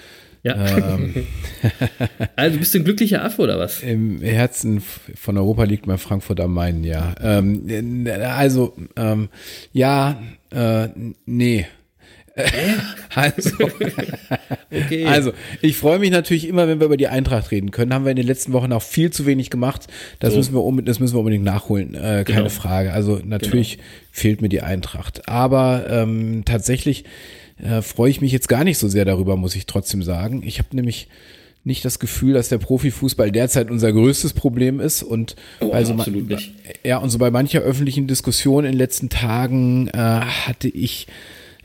Ja. 0.44 0.56
Ähm, 0.96 1.14
also 2.36 2.58
bist 2.58 2.74
du 2.74 2.80
ein 2.80 2.84
glücklicher 2.84 3.24
Affe 3.24 3.44
oder 3.44 3.60
was? 3.60 3.84
Im 3.84 4.22
Herzen 4.22 4.82
von 5.16 5.38
Europa 5.38 5.64
liegt 5.66 5.86
mein 5.88 5.98
Frankfurt 6.00 6.40
am 6.40 6.54
Main, 6.54 6.84
ja. 6.84 7.14
Ähm, 7.22 8.08
also, 8.22 8.76
ähm, 8.96 9.30
ja, 9.72 10.20
äh, 10.52 10.88
nee. 11.26 11.68
also, 13.14 13.52
Okay. 14.72 15.06
also, 15.06 15.34
ich 15.62 15.76
freue 15.76 16.00
mich 16.00 16.12
natürlich 16.12 16.48
immer, 16.48 16.68
wenn 16.68 16.80
wir 16.80 16.86
über 16.86 16.98
die 16.98 17.10
Eintracht 17.10 17.52
reden 17.52 17.72
können. 17.72 17.94
Haben 17.94 18.06
wir 18.06 18.12
in 18.12 18.16
den 18.18 18.26
letzten 18.26 18.54
Wochen 18.54 18.72
auch 18.72 18.82
viel 18.82 19.12
zu 19.12 19.26
wenig 19.26 19.50
gemacht. 19.50 19.88
Das, 20.20 20.32
So. 20.32 20.38
müssen, 20.38 20.54
wir 20.54 20.64
unbedingt, 20.64 20.88
das 20.90 21.00
müssen 21.00 21.14
wir 21.16 21.20
unbedingt 21.20 21.44
nachholen. 21.44 21.94
Äh, 21.94 22.24
keine 22.26 22.44
Genau. 22.44 22.50
Frage. 22.50 22.94
Also, 22.94 23.20
natürlich 23.24 23.80
fehlt 24.12 24.42
mir 24.42 24.50
die 24.50 24.62
Eintracht. 24.62 25.28
Aber 25.28 25.86
ähm, 25.90 26.44
tatsächlich 26.46 27.04
äh, 27.64 27.82
freue 27.82 28.10
ich 28.10 28.22
mich 28.22 28.32
jetzt 28.32 28.48
gar 28.50 28.64
nicht 28.64 28.78
so 28.78 28.88
sehr 28.88 29.06
darüber, 29.06 29.36
muss 29.38 29.56
ich 29.56 29.66
trotzdem 29.66 30.04
sagen. 30.04 30.44
Ich 30.46 30.60
habe 30.60 30.76
nämlich 30.76 31.08
nicht 31.64 31.86
das 31.86 32.00
Gefühl, 32.00 32.34
dass 32.34 32.50
der 32.50 32.58
Profifußball 32.58 33.32
derzeit 33.32 33.70
unser 33.70 33.94
größtes 33.94 34.34
Problem 34.34 34.80
ist 34.80 35.04
und 35.04 35.36
Oh, 35.60 35.70
also 35.72 35.94
absolut 35.94 36.28
nicht. 36.30 36.54
ja 36.84 36.98
und 36.98 37.12
so 37.12 37.20
bei 37.20 37.30
mancher 37.30 37.60
öffentlichen 37.60 38.08
Diskussion 38.08 38.66
in 38.66 38.72
den 38.72 38.78
letzten 38.80 39.10
Tagen 39.10 39.88
äh, 39.90 39.98
hatte 39.98 40.68
ich 40.70 41.06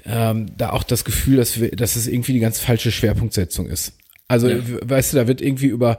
ähm, 0.04 0.46
da 0.58 0.70
auch 0.70 0.82
das 0.82 1.04
Gefühl, 1.06 1.36
dass 1.38 1.58
wir, 1.60 1.70
dass 1.70 1.96
es 1.96 2.06
irgendwie 2.06 2.34
die 2.34 2.40
ganz 2.40 2.58
falsche 2.60 2.92
Schwerpunktsetzung 2.92 3.66
ist. 3.68 3.94
Also 4.28 4.48
Ja. 4.48 4.56
we- 4.68 4.80
weißt 4.84 5.12
du, 5.14 5.16
da 5.16 5.26
wird 5.28 5.40
irgendwie 5.40 5.66
über 5.68 5.96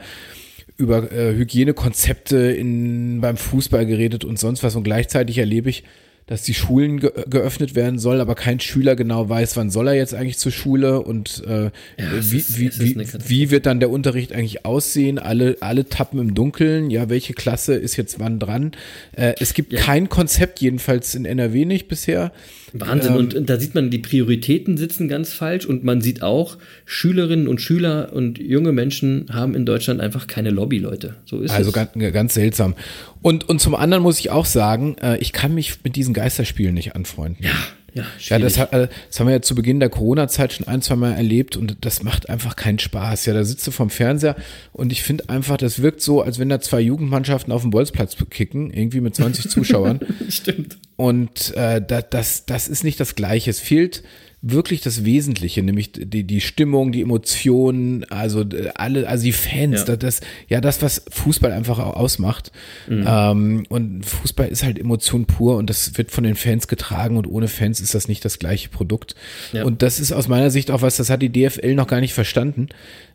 über 0.77 1.11
äh, 1.11 1.33
Hygienekonzepte 1.33 2.37
in 2.37 3.19
beim 3.19 3.35
Fußball 3.35 3.87
geredet 3.87 4.23
und 4.25 4.37
sonst 4.37 4.61
was 4.61 4.75
und 4.75 4.83
gleichzeitig 4.83 5.39
erlebe 5.39 5.71
ich 5.71 5.83
dass 6.27 6.43
die 6.43 6.53
Schulen 6.53 6.99
ge 6.99 7.11
geöffnet 7.29 7.73
werden 7.73 7.99
soll, 7.99 8.19
aber 8.21 8.35
kein 8.35 8.59
Schüler 8.59 8.95
genau 8.95 9.27
weiß, 9.29 9.57
wann 9.57 9.69
soll 9.69 9.87
er 9.87 9.93
jetzt 9.95 10.13
eigentlich 10.13 10.37
zur 10.37 10.51
Schule 10.51 11.01
und 11.01 11.41
äh, 11.47 11.71
es 11.97 12.31
wie, 12.31 12.37
ist- 12.37 12.59
wie, 12.59 12.71
wie, 12.79 13.07
wie 13.27 13.49
wird 13.49 13.65
dann 13.65 13.79
der 13.79 13.89
Unterricht 13.89 14.33
eigentlich 14.33 14.65
aussehen? 14.65 15.19
Alle, 15.19 15.57
alle 15.61 15.87
tappen 15.87 16.19
im 16.19 16.35
Dunkeln. 16.35 16.89
Ja, 16.89 17.09
welche 17.09 17.33
Klasse 17.33 17.75
ist 17.75 17.95
jetzt 17.95 18.19
wann 18.19 18.39
dran? 18.39 18.71
Äh, 19.13 19.33
es 19.39 19.53
gibt 19.53 19.71
Ja. 19.73 19.79
kein 19.81 20.09
Konzept, 20.09 20.59
jedenfalls 20.59 21.15
in 21.15 21.25
NRW 21.25 21.65
nicht 21.65 21.87
bisher. 21.87 22.31
Wahnsinn. 22.73 23.13
Ähm, 23.13 23.17
und, 23.17 23.33
und 23.33 23.49
da 23.49 23.59
sieht 23.59 23.75
man, 23.75 23.89
die 23.89 23.99
Prioritäten 23.99 24.77
sitzen 24.77 25.07
ganz 25.07 25.33
falsch 25.33 25.65
und 25.65 25.83
man 25.83 26.01
sieht 26.01 26.21
auch, 26.21 26.57
Schülerinnen 26.85 27.47
und 27.47 27.61
Schüler 27.61 28.11
und 28.13 28.37
junge 28.39 28.71
Menschen 28.71 29.27
haben 29.31 29.55
in 29.55 29.65
Deutschland 29.65 30.01
einfach 30.01 30.27
keine 30.27 30.49
Lobby, 30.49 30.79
Leute. 30.79 31.15
So 31.25 31.41
ist 31.41 31.51
Also 31.51 31.69
es. 31.69 31.73
ganz, 31.75 31.91
ganz 32.13 32.33
seltsam. 32.33 32.75
Und, 33.21 33.47
und 33.49 33.59
zum 33.59 33.75
anderen 33.75 34.03
muss 34.03 34.19
ich 34.19 34.29
auch 34.31 34.45
sagen, 34.45 34.95
äh, 35.01 35.17
ich 35.17 35.33
kann 35.33 35.53
mich 35.53 35.83
mit 35.83 35.95
diesen 35.95 36.13
Geisterspielen 36.13 36.73
nicht 36.73 36.95
anfreunden. 36.95 37.43
ja, 37.43 37.51
ja, 37.93 38.03
Ja, 38.27 38.39
das, 38.39 38.53
schwierig. 38.53 38.57
hat, 38.57 38.73
äh, 38.73 38.87
das 39.09 39.19
haben 39.19 39.27
wir 39.27 39.33
ja 39.33 39.41
zu 39.41 39.55
Beginn 39.55 39.79
der 39.79 39.89
Corona-Zeit 39.89 40.53
schon 40.53 40.67
ein, 40.67 40.81
zwei 40.81 40.95
Mal 40.95 41.13
erlebt 41.13 41.57
und 41.57 41.77
das 41.81 42.03
macht 42.03 42.29
einfach 42.29 42.55
keinen 42.55 42.79
Spaß. 42.79 43.25
Ja, 43.25 43.33
da 43.33 43.43
sitzt 43.43 43.65
du 43.67 43.71
vom 43.71 43.89
Fernseher 43.89 44.35
und 44.73 44.91
ich 44.91 45.03
finde 45.03 45.29
einfach, 45.29 45.57
das 45.57 45.81
wirkt 45.81 46.01
so, 46.01 46.21
als 46.21 46.39
wenn 46.39 46.49
da 46.49 46.59
zwei 46.59 46.79
Jugendmannschaften 46.81 47.51
auf 47.53 47.61
dem 47.61 47.71
Bolzplatz 47.71 48.15
kicken, 48.29 48.71
irgendwie 48.71 49.01
mit 49.01 49.15
20 49.15 49.49
Zuschauern. 49.49 49.99
Stimmt. 50.29 50.77
Und 50.95 51.55
äh, 51.55 51.81
da, 51.85 52.01
das, 52.01 52.45
das 52.45 52.67
ist 52.67 52.83
nicht 52.83 52.99
das 52.99 53.15
Gleiche. 53.15 53.49
Es 53.49 53.59
fehlt 53.59 54.03
wirklich 54.51 54.81
das 54.81 55.05
Wesentliche, 55.05 55.63
nämlich 55.63 55.91
die, 55.93 56.23
die 56.23 56.41
Stimmung, 56.41 56.91
die 56.91 57.01
Emotionen, 57.01 58.03
also 58.05 58.41
äh, 58.41 58.69
alle, 58.75 59.07
also 59.07 59.23
die 59.23 59.31
Fans, 59.31 59.79
Ja. 59.87 59.95
das, 59.95 59.99
das, 59.99 60.21
ja, 60.47 60.61
das, 60.61 60.81
was 60.81 61.03
Fußball 61.09 61.51
einfach 61.51 61.79
auch 61.79 61.95
ausmacht. 61.95 62.51
Mhm. 62.87 63.05
Ähm, 63.07 63.65
und 63.69 64.05
Fußball 64.05 64.47
ist 64.47 64.63
halt 64.63 64.79
Emotion 64.79 65.25
pur 65.25 65.57
und 65.57 65.69
das 65.69 65.97
wird 65.97 66.11
von 66.11 66.23
den 66.23 66.35
Fans 66.35 66.67
getragen 66.67 67.17
und 67.17 67.27
ohne 67.27 67.47
Fans 67.47 67.79
ist 67.79 67.93
das 67.95 68.07
nicht 68.07 68.23
das 68.25 68.39
gleiche 68.39 68.69
Produkt. 68.69 69.15
Ja. 69.53 69.63
Und 69.65 69.81
das 69.81 69.99
ist 69.99 70.11
aus 70.11 70.27
meiner 70.27 70.51
Sicht 70.51 70.71
auch 70.71 70.81
was, 70.81 70.97
das 70.97 71.09
hat 71.09 71.21
die 71.21 71.29
DFL 71.31 71.75
noch 71.75 71.87
gar 71.87 71.99
nicht 71.99 72.13
verstanden. 72.13 72.69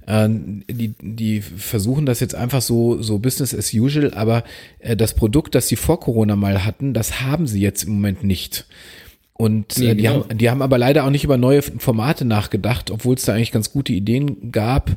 Ähm, 0.06 0.64
die, 0.68 0.94
die 1.00 1.40
versuchen 1.42 2.06
das 2.06 2.18
jetzt 2.20 2.34
einfach 2.34 2.60
so, 2.60 3.00
so 3.00 3.18
Business 3.20 3.54
as 3.54 3.72
usual, 3.72 4.12
aber 4.14 4.42
äh, 4.80 4.96
das 4.96 5.14
Produkt, 5.14 5.54
das 5.54 5.68
sie 5.68 5.76
vor 5.76 6.00
Corona 6.00 6.34
mal 6.34 6.64
hatten, 6.64 6.92
das 6.92 7.20
haben 7.20 7.46
sie 7.46 7.60
jetzt 7.60 7.84
im 7.84 7.94
Moment 7.94 8.24
nicht. 8.24 8.66
Und 9.42 9.76
Nee, 9.76 9.86
äh, 9.86 9.94
die, 9.96 10.02
genau. 10.04 10.24
haben, 10.28 10.38
die 10.38 10.50
haben 10.50 10.62
aber 10.62 10.78
leider 10.78 11.04
auch 11.04 11.10
nicht 11.10 11.24
über 11.24 11.36
neue 11.36 11.62
Formate 11.62 12.24
nachgedacht, 12.24 12.92
obwohl 12.92 13.16
es 13.16 13.24
da 13.24 13.34
eigentlich 13.34 13.50
ganz 13.50 13.72
gute 13.72 13.92
Ideen 13.92 14.52
gab. 14.52 14.92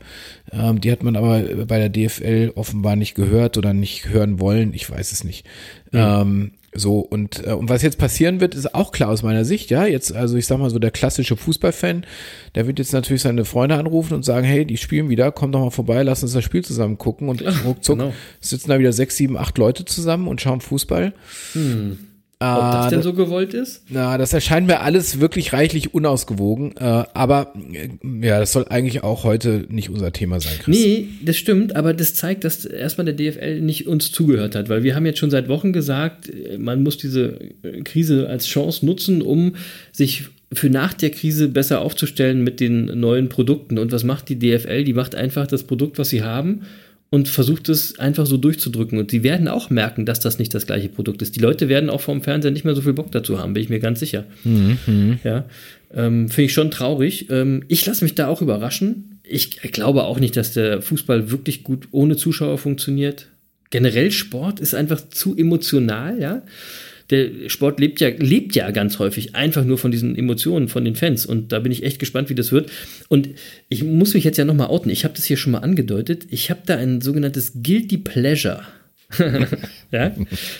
Ähm, 0.51 0.79
die 0.79 0.91
hat 0.91 1.01
man 1.01 1.15
aber 1.15 1.65
bei 1.65 1.79
der 1.79 1.89
DFL 1.89 2.51
offenbar 2.53 2.95
nicht 2.95 3.15
gehört 3.15 3.57
oder 3.57 3.73
nicht 3.73 4.07
hören 4.09 4.39
wollen. 4.39 4.75
Ich 4.75 4.87
weiß 4.87 5.13
es 5.13 5.23
nicht. 5.23 5.47
Ähm, 5.93 6.51
so, 6.75 6.99
und, 6.99 7.43
äh, 7.43 7.53
und 7.53 7.69
was 7.69 7.81
jetzt 7.81 7.97
passieren 7.97 8.39
wird, 8.39 8.53
ist 8.53 8.75
auch 8.75 8.91
klar 8.91 9.09
aus 9.09 9.23
meiner 9.23 9.45
Sicht, 9.45 9.71
ja. 9.71 9.87
Jetzt, 9.87 10.13
also 10.13 10.37
ich 10.37 10.45
sag 10.45 10.59
mal 10.59 10.69
so, 10.69 10.77
der 10.77 10.91
klassische 10.91 11.37
Fußballfan, 11.37 12.05
der 12.53 12.67
wird 12.67 12.77
jetzt 12.77 12.93
natürlich 12.93 13.23
seine 13.23 13.45
Freunde 13.45 13.77
anrufen 13.77 14.13
und 14.13 14.25
sagen, 14.25 14.45
hey, 14.45 14.63
die 14.63 14.77
spielen 14.77 15.09
wieder, 15.09 15.31
komm 15.31 15.51
doch 15.53 15.61
mal 15.61 15.71
vorbei, 15.71 16.03
lass 16.03 16.21
uns 16.21 16.33
das 16.33 16.43
Spiel 16.43 16.63
zusammen 16.63 16.99
gucken. 16.99 17.29
Und 17.29 17.43
ruckzuck 17.65 17.97
genau. 17.97 18.13
sitzen 18.41 18.69
da 18.69 18.77
wieder 18.77 18.93
sechs, 18.93 19.17
sieben, 19.17 19.37
acht 19.37 19.57
Leute 19.57 19.85
zusammen 19.85 20.27
und 20.27 20.39
schauen 20.39 20.61
Fußball. 20.61 21.13
Ob 22.55 22.71
das 22.71 22.85
Ah, 22.85 22.89
denn 22.89 23.01
so 23.01 23.13
gewollt 23.13 23.53
ist? 23.53 23.83
na, 23.89 24.17
das 24.17 24.33
erscheint 24.33 24.67
mir 24.67 24.81
alles 24.81 25.19
wirklich 25.19 25.53
reichlich 25.53 25.93
unausgewogen, 25.93 26.75
äh, 26.77 27.03
aber 27.13 27.53
äh, 27.71 27.89
ja, 28.25 28.39
das 28.39 28.51
soll 28.51 28.65
eigentlich 28.69 29.03
auch 29.03 29.23
heute 29.23 29.65
nicht 29.69 29.89
unser 29.89 30.11
Thema 30.13 30.39
sein, 30.39 30.53
Chris. 30.59 30.77
Nee, 30.77 31.07
das 31.23 31.37
stimmt, 31.37 31.75
aber 31.75 31.93
das 31.93 32.13
zeigt, 32.13 32.43
dass 32.43 32.65
erstmal 32.65 33.05
der 33.05 33.15
DFL 33.15 33.61
nicht 33.61 33.87
uns 33.87 34.11
zugehört 34.11 34.55
hat, 34.55 34.69
weil 34.69 34.83
wir 34.83 34.95
haben 34.95 35.05
jetzt 35.05 35.19
schon 35.19 35.31
seit 35.31 35.47
Wochen 35.47 35.73
gesagt, 35.73 36.29
äh, 36.29 36.57
man 36.57 36.83
muss 36.83 36.97
diese 36.97 37.39
Krise 37.83 38.27
als 38.29 38.47
Chance 38.47 38.85
nutzen, 38.85 39.21
um 39.21 39.55
sich 39.91 40.25
für 40.53 40.69
nach 40.69 40.93
der 40.93 41.09
Krise 41.09 41.47
besser 41.49 41.81
aufzustellen 41.81 42.43
mit 42.43 42.59
den 42.59 42.85
neuen 42.99 43.29
Produkten. 43.29 43.77
Und 43.77 43.91
was 43.91 44.03
macht 44.03 44.29
die 44.29 44.37
DFL? 44.39 44.83
Die 44.83 44.93
macht 44.93 45.15
einfach 45.15 45.47
das 45.47 45.63
Produkt, 45.63 45.97
was 45.97 46.09
sie 46.09 46.21
haben 46.23 46.61
und 47.15 47.29
versucht 47.29 47.69
es 47.69 47.97
einfach 47.97 48.25
so 48.25 48.35
durchzudrücken. 48.35 48.99
Und 48.99 49.09
sie 49.09 49.23
werden 49.23 49.47
auch 49.47 49.69
merken, 49.69 50.05
dass 50.05 50.19
das 50.19 50.37
nicht 50.37 50.53
das 50.53 50.67
gleiche 50.67 50.89
Produkt 50.89 51.21
ist. 51.21 51.37
Die 51.37 51.39
Leute 51.39 51.69
werden 51.69 51.89
auch 51.89 52.01
vom 52.01 52.21
Fernseher 52.21 52.51
nicht 52.51 52.65
mehr 52.65 52.75
so 52.75 52.81
viel 52.81 52.91
Bock 52.91 53.09
dazu 53.13 53.39
haben, 53.39 53.53
bin 53.53 53.63
ich 53.63 53.69
mir 53.69 53.79
ganz 53.79 54.01
sicher. 54.01 54.25
Ja, 55.23 55.45
ähm, 55.93 56.27
finde 56.27 56.43
ich 56.43 56.53
schon 56.53 56.71
traurig. 56.71 57.27
Ähm, 57.29 57.63
ich 57.69 57.85
lasse 57.85 58.03
mich 58.03 58.15
da 58.15 58.27
auch 58.27 58.41
überraschen. 58.41 59.21
Ich 59.23 59.61
glaube 59.61 60.03
auch 60.03 60.19
nicht, 60.19 60.35
dass 60.35 60.51
der 60.51 60.81
Fußball 60.81 61.31
wirklich 61.31 61.63
gut 61.63 61.87
ohne 61.91 62.17
Zuschauer 62.17 62.57
funktioniert. 62.57 63.27
Generell 63.69 64.11
Sport 64.11 64.59
ist 64.59 64.75
einfach 64.75 64.99
zu 65.09 65.37
emotional, 65.37 66.19
ja. 66.19 66.41
Der 67.09 67.49
Sport 67.49 67.79
lebt 67.79 68.01
ja, 68.01 68.09
lebt 68.09 68.55
ja 68.55 68.71
ganz 68.71 68.99
häufig 68.99 69.35
einfach 69.35 69.63
nur 69.63 69.77
von 69.77 69.91
diesen 69.91 70.15
Emotionen 70.15 70.67
von 70.67 70.83
den 70.83 70.95
Fans. 70.95 71.25
Und 71.25 71.51
da 71.51 71.59
bin 71.59 71.71
ich 71.71 71.83
echt 71.83 71.99
gespannt, 71.99 72.29
wie 72.29 72.35
das 72.35 72.51
wird. 72.51 72.71
Und 73.09 73.29
ich 73.69 73.83
muss 73.83 74.13
mich 74.13 74.23
jetzt 74.23 74.37
ja 74.37 74.45
nochmal 74.45 74.67
outen. 74.67 74.89
Ich 74.89 75.03
habe 75.03 75.13
das 75.13 75.25
hier 75.25 75.37
schon 75.37 75.51
mal 75.51 75.59
angedeutet. 75.59 76.27
Ich 76.31 76.49
habe 76.49 76.61
da 76.65 76.77
ein 76.77 77.01
sogenanntes 77.01 77.53
Guilty 77.61 77.97
Pleasure. 77.97 78.63
ja, 79.91 80.15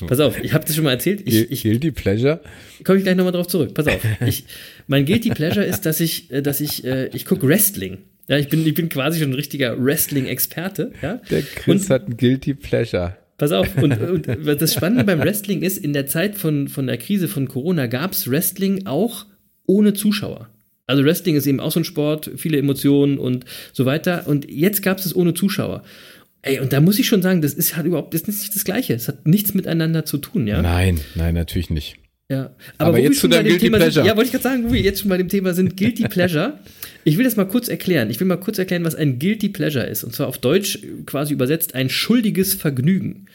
pass 0.08 0.20
auf, 0.20 0.42
ich 0.44 0.54
habe 0.54 0.66
das 0.66 0.76
schon 0.76 0.84
mal 0.84 0.92
erzählt. 0.92 1.24
Ich, 1.26 1.52
ich 1.52 1.64
Guilty 1.64 1.92
Pleasure? 1.92 2.42
komme 2.84 3.00
ich 3.00 3.04
gleich 3.04 3.16
nochmal 3.16 3.34
drauf 3.34 3.48
zurück. 3.48 3.74
Pass 3.74 3.88
auf. 3.88 4.06
Ich, 4.26 4.46
mein 4.88 5.06
Guilty 5.06 5.30
Pleasure 5.30 5.66
ist, 5.66 5.82
dass 5.86 6.00
ich, 6.00 6.32
äh, 6.32 6.42
dass 6.42 6.62
ich, 6.62 6.86
äh, 6.86 7.08
ich 7.08 7.26
gucke 7.26 7.48
Wrestling. 7.48 7.98
Ja, 8.28 8.38
ich 8.38 8.50
bin, 8.50 8.66
ich 8.66 8.74
bin 8.74 8.90
quasi 8.90 9.20
schon 9.20 9.32
ein 9.32 9.36
richtiger 9.36 9.84
Wrestling-Experte. 9.84 10.92
Ja? 11.02 11.22
Der 11.30 11.42
Chris 11.42 11.90
hat 11.90 12.08
ein 12.08 12.18
Guilty 12.18 12.54
Pleasure. 12.54 13.18
Pass 13.38 13.52
auf, 13.52 13.76
und, 13.82 14.00
und 14.00 14.28
das 14.28 14.74
Spannende 14.74 15.04
beim 15.04 15.20
Wrestling 15.20 15.62
ist, 15.62 15.78
in 15.78 15.94
der 15.94 16.08
Zeit 16.08 16.36
von, 16.36 16.70
von 16.70 16.88
der 16.88 16.98
Krise 16.98 17.28
von 17.28 17.48
Corona 17.48 17.88
gab 17.88 18.14
es 18.14 18.30
Wrestling 18.30 18.86
auch 18.86 19.26
ohne 19.66 19.94
Zuschauer. 19.94 20.50
Also 20.88 21.04
Wrestling 21.04 21.36
ist 21.36 21.48
eben 21.48 21.60
auch 21.60 21.72
so 21.72 21.80
ein 21.80 21.86
Sport, 21.86 22.32
viele 22.38 22.58
Emotionen 22.58 23.18
und 23.18 23.46
so 23.74 23.86
weiter. 23.86 24.28
Und 24.28 24.50
jetzt 24.50 24.82
gab 24.84 25.00
es 25.00 25.06
es 25.06 25.16
ohne 25.16 25.34
Zuschauer. 25.34 25.84
Ey, 26.44 26.60
und 26.60 26.74
da 26.74 26.80
muss 26.80 27.00
ich 27.00 27.08
schon 27.08 27.24
sagen, 27.24 27.42
das 27.42 27.56
ist 27.56 27.76
halt 27.76 27.88
überhaupt, 27.88 28.14
das 28.14 28.22
ist 28.22 28.28
nicht 28.28 28.56
das 28.56 28.64
Gleiche. 28.64 28.94
Es 28.94 29.08
hat 29.08 29.28
nichts 29.28 29.56
miteinander 29.56 30.06
zu 30.06 30.20
tun, 30.20 30.46
ja. 30.48 30.62
Nein, 30.62 31.00
nein, 31.16 31.34
natürlich 31.34 31.72
nicht. 31.72 31.98
Ja, 32.32 32.56
Aber 32.80 32.98
wo 32.98 33.02
jetzt 33.02 33.16
zu 33.16 33.22
schon 33.22 33.30
bei 33.30 33.38
deinem 33.38 33.46
dem 33.46 33.50
Guilty 33.52 33.66
Thema 33.66 33.78
Pleasure. 33.78 33.94
Sind, 33.94 34.06
ja, 34.06 34.16
wollte 34.16 34.26
ich 34.26 34.32
gerade 34.32 34.44
sagen, 34.44 34.64
wo 34.66 34.74
wir 34.74 34.82
jetzt 34.82 35.02
schon 35.02 35.10
bei 35.10 35.18
dem 35.18 35.30
Thema 35.30 35.54
sind, 35.54 35.78
Guilty 35.78 36.04
Pleasure. 36.10 36.60
Ich 37.04 37.18
will 37.18 37.24
das 37.24 37.36
mal 37.36 37.46
kurz 37.46 37.68
erklären. 37.68 38.10
Ich 38.10 38.20
will 38.20 38.26
mal 38.26 38.38
kurz 38.38 38.58
erklären, 38.58 38.84
was 38.84 38.96
ein 38.96 39.20
Guilty 39.20 39.50
Pleasure 39.50 39.86
ist. 39.86 40.04
Und 40.04 40.16
zwar 40.16 40.28
auf 40.28 40.40
Deutsch 40.40 40.80
quasi 41.06 41.34
übersetzt 41.34 41.76
ein 41.76 41.90
schuldiges 41.90 42.56
Vergnügen. 42.56 43.28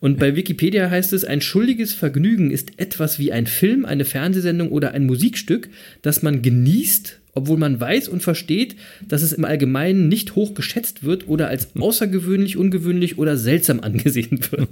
Und 0.00 0.18
bei 0.18 0.34
Wikipedia 0.36 0.88
heißt 0.88 1.12
es, 1.12 1.26
ein 1.26 1.42
schuldiges 1.42 1.92
Vergnügen 1.92 2.50
ist 2.50 2.70
etwas 2.78 3.18
wie 3.18 3.30
ein 3.30 3.46
Film, 3.46 3.84
eine 3.84 4.06
Fernsehsendung 4.06 4.70
oder 4.70 4.92
ein 4.92 5.04
Musikstück, 5.04 5.68
das 6.00 6.22
man 6.22 6.40
genießt 6.40 7.19
obwohl 7.34 7.58
man 7.58 7.80
weiß 7.80 8.08
und 8.08 8.22
versteht, 8.22 8.76
dass 9.06 9.22
es 9.22 9.32
im 9.32 9.44
Allgemeinen 9.44 10.08
nicht 10.08 10.34
hoch 10.34 10.54
geschätzt 10.54 11.04
wird 11.04 11.28
oder 11.28 11.48
als 11.48 11.68
außergewöhnlich, 11.78 12.56
ungewöhnlich 12.56 13.18
oder 13.18 13.36
seltsam 13.36 13.80
angesehen 13.82 14.40
wird. 14.50 14.68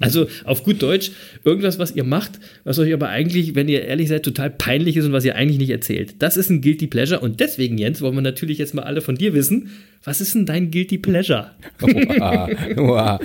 Also 0.00 0.26
auf 0.44 0.64
gut 0.64 0.82
Deutsch, 0.82 1.12
irgendwas, 1.44 1.78
was 1.78 1.94
ihr 1.94 2.04
macht, 2.04 2.38
was 2.64 2.78
euch 2.78 2.92
aber 2.92 3.08
eigentlich, 3.08 3.54
wenn 3.54 3.68
ihr 3.68 3.82
ehrlich 3.84 4.08
seid, 4.08 4.22
total 4.22 4.50
peinlich 4.50 4.96
ist 4.96 5.06
und 5.06 5.12
was 5.12 5.24
ihr 5.24 5.36
eigentlich 5.36 5.58
nicht 5.58 5.70
erzählt. 5.70 6.14
Das 6.18 6.36
ist 6.36 6.50
ein 6.50 6.60
Guilty 6.60 6.86
Pleasure 6.86 7.20
und 7.20 7.40
deswegen, 7.40 7.78
Jens, 7.78 8.00
wollen 8.00 8.14
wir 8.14 8.22
natürlich 8.22 8.58
jetzt 8.58 8.74
mal 8.74 8.82
alle 8.82 9.00
von 9.00 9.16
dir 9.16 9.34
wissen, 9.34 9.70
was 10.02 10.20
ist 10.20 10.34
denn 10.34 10.46
dein 10.46 10.70
Guilty 10.70 10.98
Pleasure? 10.98 11.50
Oha, 11.82 12.48
oha. 12.76 13.20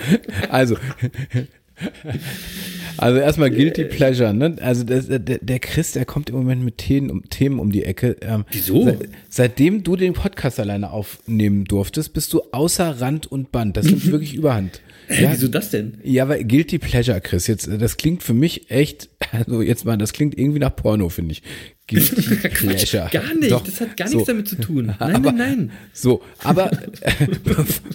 Also, 0.49 0.77
also 2.97 3.19
erstmal 3.19 3.51
Guilty 3.51 3.85
Pleasure, 3.85 4.33
ne? 4.33 4.55
Also 4.61 4.83
das, 4.83 5.07
der, 5.07 5.19
der 5.19 5.59
Chris, 5.59 5.91
der 5.93 6.05
kommt 6.05 6.29
im 6.29 6.35
Moment 6.35 6.63
mit 6.63 6.77
Themen 6.77 7.09
um, 7.09 7.29
Themen 7.29 7.59
um 7.59 7.71
die 7.71 7.83
Ecke. 7.83 8.17
Ähm, 8.21 8.45
Wieso? 8.51 8.85
Seit, 8.85 9.09
seitdem 9.29 9.83
du 9.83 9.95
den 9.95 10.13
Podcast 10.13 10.59
alleine 10.59 10.91
aufnehmen 10.91 11.65
durftest, 11.65 12.13
bist 12.13 12.33
du 12.33 12.41
außer 12.51 13.01
Rand 13.01 13.27
und 13.27 13.51
Band. 13.51 13.77
Das 13.77 13.85
nimmt 13.85 14.05
wirklich 14.11 14.33
überhand. 14.33 14.81
Hä, 15.07 15.29
wieso 15.31 15.47
das 15.47 15.69
denn? 15.69 15.97
Ja, 16.03 16.27
weil 16.27 16.43
Guilty 16.43 16.79
Pleasure, 16.79 17.21
Chris, 17.21 17.47
jetzt, 17.47 17.69
das 17.79 17.97
klingt 17.97 18.23
für 18.23 18.33
mich 18.33 18.69
echt, 18.71 19.09
also 19.31 19.61
jetzt 19.61 19.85
mal, 19.85 19.97
das 19.97 20.13
klingt 20.13 20.37
irgendwie 20.37 20.59
nach 20.59 20.75
Porno, 20.75 21.09
finde 21.09 21.33
ich. 21.33 21.43
Guilty 21.87 22.35
Pleasure. 22.49 23.09
Gar 23.11 23.35
nicht, 23.35 23.51
Doch, 23.51 23.63
das 23.63 23.79
hat 23.81 23.95
gar 23.95 24.07
so. 24.07 24.15
nichts 24.15 24.27
damit 24.27 24.47
zu 24.47 24.55
tun. 24.55 24.85
Nein, 24.99 25.15
aber, 25.15 25.31
nein, 25.31 25.57
nein. 25.57 25.71
So, 25.93 26.23
aber 26.43 26.71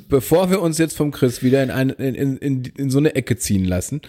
bevor 0.09 0.50
wir 0.50 0.61
uns 0.61 0.79
jetzt 0.79 0.97
vom 0.97 1.11
Chris 1.11 1.43
wieder 1.43 1.62
in, 1.62 1.71
ein, 1.71 1.90
in, 1.90 2.37
in, 2.37 2.62
in 2.76 2.90
so 2.90 2.99
eine 2.99 3.14
Ecke 3.14 3.37
ziehen 3.37 3.64
lassen, 3.64 4.00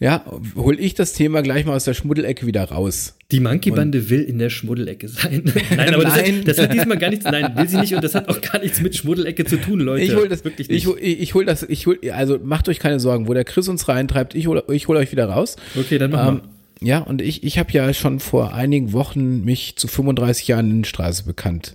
ja, 0.00 0.24
hol 0.56 0.78
ich 0.80 0.94
das 0.94 1.12
Thema 1.12 1.42
gleich 1.42 1.64
mal 1.66 1.76
aus 1.76 1.84
der 1.84 1.94
Schmuddelecke 1.94 2.46
wieder 2.46 2.64
raus. 2.64 3.17
Die 3.30 3.40
Monkey-Bande 3.40 4.08
will 4.08 4.22
in 4.22 4.38
der 4.38 4.48
Schmuddelecke 4.48 5.06
sein. 5.06 5.42
nein, 5.76 5.92
aber 5.92 6.04
Nein. 6.04 6.42
Das, 6.46 6.56
hat, 6.56 6.58
das 6.58 6.58
hat 6.64 6.72
diesmal 6.72 6.96
gar 6.96 7.10
nichts, 7.10 7.26
nein, 7.26 7.54
will 7.56 7.68
sie 7.68 7.76
nicht 7.78 7.94
und 7.94 8.02
das 8.02 8.14
hat 8.14 8.26
auch 8.30 8.40
gar 8.40 8.58
nichts 8.58 8.80
mit 8.80 8.96
Schmuddelecke 8.96 9.44
zu 9.44 9.58
tun, 9.60 9.80
Leute. 9.80 10.02
Ich 10.04 10.14
hol 10.16 10.28
das 10.28 10.44
wirklich 10.44 10.68
nicht. 10.70 10.78
Ich, 10.78 10.86
hol- 10.86 10.98
ich, 10.98 11.34
hol 11.34 11.44
das, 11.44 11.62
ich 11.64 11.86
hol, 11.86 11.98
also 12.10 12.38
macht 12.42 12.70
euch 12.70 12.78
keine 12.78 12.98
Sorgen, 13.00 13.28
wo 13.28 13.34
der 13.34 13.44
Chris 13.44 13.68
uns 13.68 13.86
reintreibt, 13.86 14.34
ich 14.34 14.46
hol, 14.46 14.62
ich 14.72 14.88
hol 14.88 14.96
euch 14.96 15.12
wieder 15.12 15.26
raus. 15.26 15.56
okay, 15.78 15.98
dann 15.98 16.10
machen 16.10 16.40
Ähm, 16.42 16.86
ja, 16.88 17.00
und 17.00 17.20
ich, 17.20 17.42
ich 17.44 17.58
habe 17.58 17.70
ja 17.72 17.92
schon 17.92 18.18
vor 18.18 18.54
einigen 18.54 18.94
Wochen 18.94 19.44
mich 19.44 19.76
zu 19.76 19.88
35 19.88 20.48
Jahren 20.48 20.70
in 20.70 20.84
Straße 20.84 21.24
bekannt. 21.24 21.74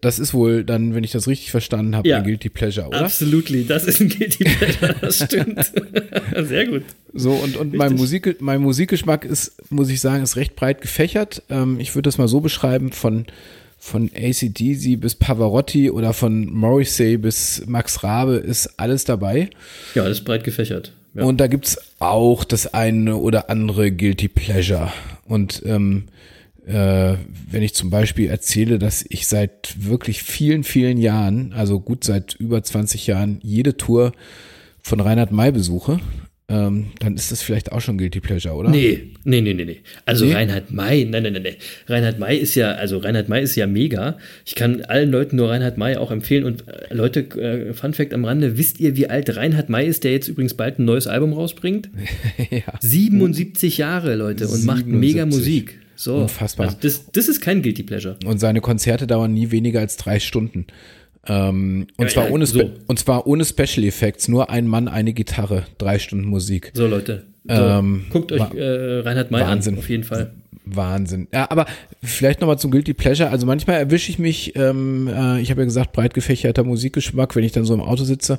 Das 0.00 0.20
ist 0.20 0.32
wohl 0.32 0.62
dann, 0.64 0.94
wenn 0.94 1.02
ich 1.02 1.10
das 1.10 1.26
richtig 1.26 1.50
verstanden 1.50 1.96
habe, 1.96 2.08
Ja. 2.08 2.18
ein 2.18 2.24
Guilty 2.24 2.48
Pleasure, 2.50 2.86
oder? 2.86 3.00
Absolutely, 3.04 3.64
das 3.66 3.84
ist 3.84 4.00
ein 4.00 4.08
Guilty 4.08 4.44
Pleasure, 4.44 4.94
das 5.00 5.16
stimmt. 5.24 5.72
Sehr 6.48 6.66
gut. 6.68 6.82
So, 7.12 7.32
und, 7.32 7.56
und 7.56 7.74
mein, 7.74 7.94
Musik, 7.94 8.40
mein 8.40 8.60
Musikgeschmack 8.60 9.24
ist, 9.24 9.54
muss 9.72 9.90
ich 9.90 10.00
sagen, 10.00 10.22
ist 10.22 10.36
recht 10.36 10.54
breit 10.54 10.80
gefächert. 10.82 11.42
Ähm, 11.50 11.80
ich 11.80 11.96
würde 11.96 12.06
das 12.06 12.16
mal 12.16 12.28
so 12.28 12.38
beschreiben, 12.40 12.92
von, 12.92 13.26
von 13.76 14.08
ACDC 14.14 15.00
bis 15.00 15.16
Pavarotti 15.16 15.90
oder 15.90 16.12
von 16.12 16.46
Morrissey 16.46 17.16
bis 17.16 17.64
Max 17.66 18.04
Rabe 18.04 18.36
ist 18.36 18.78
alles 18.78 19.04
dabei. 19.04 19.50
Ja, 19.96 20.06
ist 20.06 20.22
breit 20.24 20.44
gefächert. 20.44 20.92
Ja. 21.14 21.24
Und 21.24 21.38
da 21.40 21.48
gibt's 21.48 21.76
auch 21.98 22.44
das 22.44 22.72
eine 22.72 23.16
oder 23.16 23.50
andere 23.50 23.90
Guilty 23.90 24.28
Pleasure. 24.28 24.92
Und 25.26 25.60
ähm, 25.66 26.04
äh, 26.66 27.16
wenn 27.50 27.62
ich 27.62 27.74
zum 27.74 27.90
Beispiel 27.90 28.28
erzähle, 28.28 28.78
dass 28.78 29.04
ich 29.08 29.26
seit 29.26 29.74
wirklich 29.78 30.22
vielen, 30.22 30.64
vielen 30.64 30.98
Jahren, 30.98 31.52
also 31.52 31.80
gut 31.80 32.04
seit 32.04 32.34
über 32.34 32.62
20 32.62 33.06
Jahren, 33.06 33.38
jede 33.42 33.76
Tour 33.76 34.12
von 34.80 35.00
Reinhard 35.00 35.32
May 35.32 35.52
besuche, 35.52 36.00
ähm, 36.48 36.88
dann 36.98 37.14
ist 37.14 37.32
das 37.32 37.40
vielleicht 37.40 37.72
auch 37.72 37.80
schon 37.80 37.96
Guilty 37.96 38.20
Pleasure, 38.20 38.54
oder? 38.54 38.68
Nee, 38.68 39.12
nee, 39.24 39.40
nee, 39.40 39.54
nee, 39.54 39.64
nee. 39.64 39.80
Also 40.04 40.26
Nee? 40.26 40.34
Reinhard 40.34 40.70
May, 40.70 41.04
nein, 41.04 41.22
nein, 41.22 41.32
nein, 41.32 41.42
nein. 41.44 41.54
Reinhard 41.86 42.18
May 42.18 42.36
ist 42.36 42.54
ja, 42.56 42.72
also 42.72 42.98
Reinhard 42.98 43.28
May 43.28 43.42
ist 43.42 43.56
ja 43.56 43.66
mega. 43.66 44.18
Ich 44.44 44.54
kann 44.54 44.82
allen 44.82 45.10
Leuten 45.10 45.36
nur 45.36 45.48
Reinhard 45.48 45.78
May 45.78 45.96
auch 45.96 46.10
empfehlen. 46.10 46.44
Und 46.44 46.68
äh, 46.68 46.92
Leute, 46.92 47.20
äh, 47.40 47.72
Fun 47.72 47.94
Fact 47.94 48.12
am 48.12 48.24
Rande, 48.24 48.58
wisst 48.58 48.80
ihr, 48.80 48.96
wie 48.96 49.08
alt 49.08 49.34
Reinhard 49.34 49.70
May 49.70 49.86
ist, 49.86 50.04
der 50.04 50.12
jetzt 50.12 50.28
übrigens 50.28 50.54
bald 50.54 50.78
ein 50.78 50.84
neues 50.84 51.06
Album 51.06 51.32
rausbringt? 51.32 51.88
ja. 52.50 52.74
77 52.80 53.78
Jahre, 53.78 54.14
Leute, 54.14 54.46
und 54.46 54.64
macht 54.64 54.84
77. 54.84 55.00
mega 55.00 55.24
Musik. 55.24 55.78
So. 56.02 56.16
Unfassbar. 56.16 56.66
Also 56.66 56.78
das, 56.80 57.06
das 57.12 57.28
ist 57.28 57.40
kein 57.40 57.62
Guilty 57.62 57.84
Pleasure. 57.84 58.16
Und 58.24 58.38
seine 58.38 58.60
Konzerte 58.60 59.06
dauern 59.06 59.32
nie 59.32 59.50
weniger 59.50 59.80
als 59.80 59.96
drei 59.96 60.18
Stunden. 60.18 60.66
Ähm, 61.26 61.86
und, 61.96 62.06
Ja, 62.06 62.12
zwar 62.12 62.26
ja, 62.26 62.32
ohne 62.32 62.46
so. 62.46 62.70
Und 62.88 62.98
zwar 62.98 63.26
ohne 63.28 63.44
Special 63.44 63.84
Effects, 63.86 64.26
nur 64.26 64.50
ein 64.50 64.66
Mann, 64.66 64.88
eine 64.88 65.12
Gitarre, 65.12 65.64
drei 65.78 66.00
Stunden 66.00 66.26
Musik. 66.26 66.72
So, 66.74 66.88
Leute. 66.88 67.26
So, 67.44 67.54
Ähm, 67.54 68.06
guckt 68.10 68.32
euch 68.32 68.54
äh, 68.54 68.98
Reinhard 69.00 69.30
May 69.30 69.40
Wahnsinn. 69.42 69.74
an, 69.74 69.78
auf 69.78 69.88
jeden 69.88 70.04
Fall. 70.04 70.32
Wahnsinn. 70.64 71.28
Ja, 71.32 71.50
aber 71.50 71.66
vielleicht 72.02 72.40
nochmal 72.40 72.58
zum 72.58 72.70
Guilty 72.70 72.94
Pleasure. 72.94 73.30
Also 73.30 73.46
manchmal 73.46 73.76
erwische 73.78 74.10
ich 74.10 74.18
mich, 74.18 74.54
ähm, 74.56 75.08
äh, 75.08 75.40
ich 75.40 75.50
habe 75.50 75.62
ja 75.62 75.64
gesagt, 75.64 75.92
breit 75.92 76.14
gefächerter 76.14 76.62
Musikgeschmack, 76.64 77.34
wenn 77.34 77.44
ich 77.44 77.52
dann 77.52 77.64
so 77.64 77.74
im 77.74 77.80
Auto 77.80 78.04
sitze, 78.04 78.38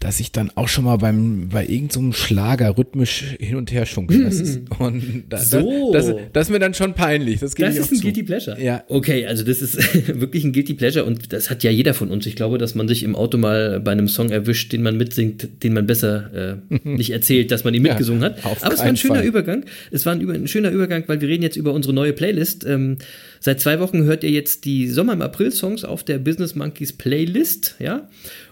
dass 0.00 0.18
ich 0.20 0.32
dann 0.32 0.50
auch 0.54 0.68
schon 0.68 0.84
mal 0.84 0.96
beim 0.96 1.48
bei 1.50 1.66
irgendeinem 1.66 2.12
Schlager 2.12 2.76
rhythmisch 2.78 3.36
hin 3.38 3.56
und 3.56 3.70
her 3.72 3.86
schunkel. 3.86 4.24
Das 4.24 4.40
ist, 4.40 4.60
und 4.78 5.24
da, 5.28 5.38
So. 5.38 5.92
das, 5.92 6.06
das, 6.06 6.16
das 6.32 6.46
ist 6.48 6.52
mir 6.52 6.58
dann 6.58 6.74
schon 6.74 6.94
peinlich. 6.94 7.40
Das, 7.40 7.54
Das 7.54 7.76
ist 7.76 7.90
ein 7.92 7.96
zu. 7.96 8.02
Guilty 8.02 8.22
Pleasure. 8.22 8.60
Ja. 8.62 8.84
Okay, 8.88 9.26
also 9.26 9.44
das 9.44 9.60
ist 9.62 9.76
wirklich 10.20 10.44
ein 10.44 10.52
Guilty 10.52 10.74
Pleasure 10.74 11.04
und 11.04 11.32
das 11.32 11.50
hat 11.50 11.62
ja 11.62 11.70
jeder 11.70 11.94
von 11.94 12.10
uns. 12.10 12.24
Ich 12.26 12.36
glaube, 12.36 12.58
dass 12.58 12.74
man 12.74 12.88
sich 12.88 13.02
im 13.02 13.14
Auto 13.14 13.36
mal 13.38 13.80
bei 13.80 13.92
einem 13.92 14.08
Song 14.08 14.30
erwischt, 14.30 14.72
den 14.72 14.82
man 14.82 14.96
mitsingt, 14.96 15.62
den 15.62 15.72
man 15.74 15.86
besser 15.86 16.56
äh, 16.72 16.78
nicht 16.88 17.10
erzählt, 17.10 17.50
dass 17.50 17.64
man 17.64 17.74
ihn 17.74 17.84
Ja, 17.84 17.92
mitgesungen 17.92 18.22
hat. 18.22 18.44
auf 18.44 18.64
Aber 18.64 18.74
es 18.74 18.80
war 18.80 18.86
ein 18.86 18.96
schöner 18.96 19.16
Fall. 19.16 19.24
Übergang. 19.24 19.64
Es 19.90 20.06
war 20.06 20.14
ein, 20.14 20.28
ein 20.30 20.48
schöner 20.48 20.70
Übergang, 20.70 21.04
weil 21.06 21.20
wir 21.20 21.28
reden 21.32 21.42
jetzt 21.42 21.56
über 21.56 21.72
unsere 21.72 21.94
neue 21.94 22.12
Playlist. 22.12 22.64
Ähm, 22.64 22.98
seit 23.40 23.60
zwei 23.60 23.80
Wochen 23.80 24.04
hört 24.04 24.22
ihr 24.22 24.30
jetzt 24.30 24.64
die 24.64 24.88
Sommer 24.88 25.14
im 25.14 25.22
April 25.22 25.50
Songs 25.50 25.84
auf 25.84 26.04
der 26.04 26.18
Business 26.18 26.54
Monkeys 26.54 26.92
Playlist, 26.92 27.76
ja. 27.78 28.08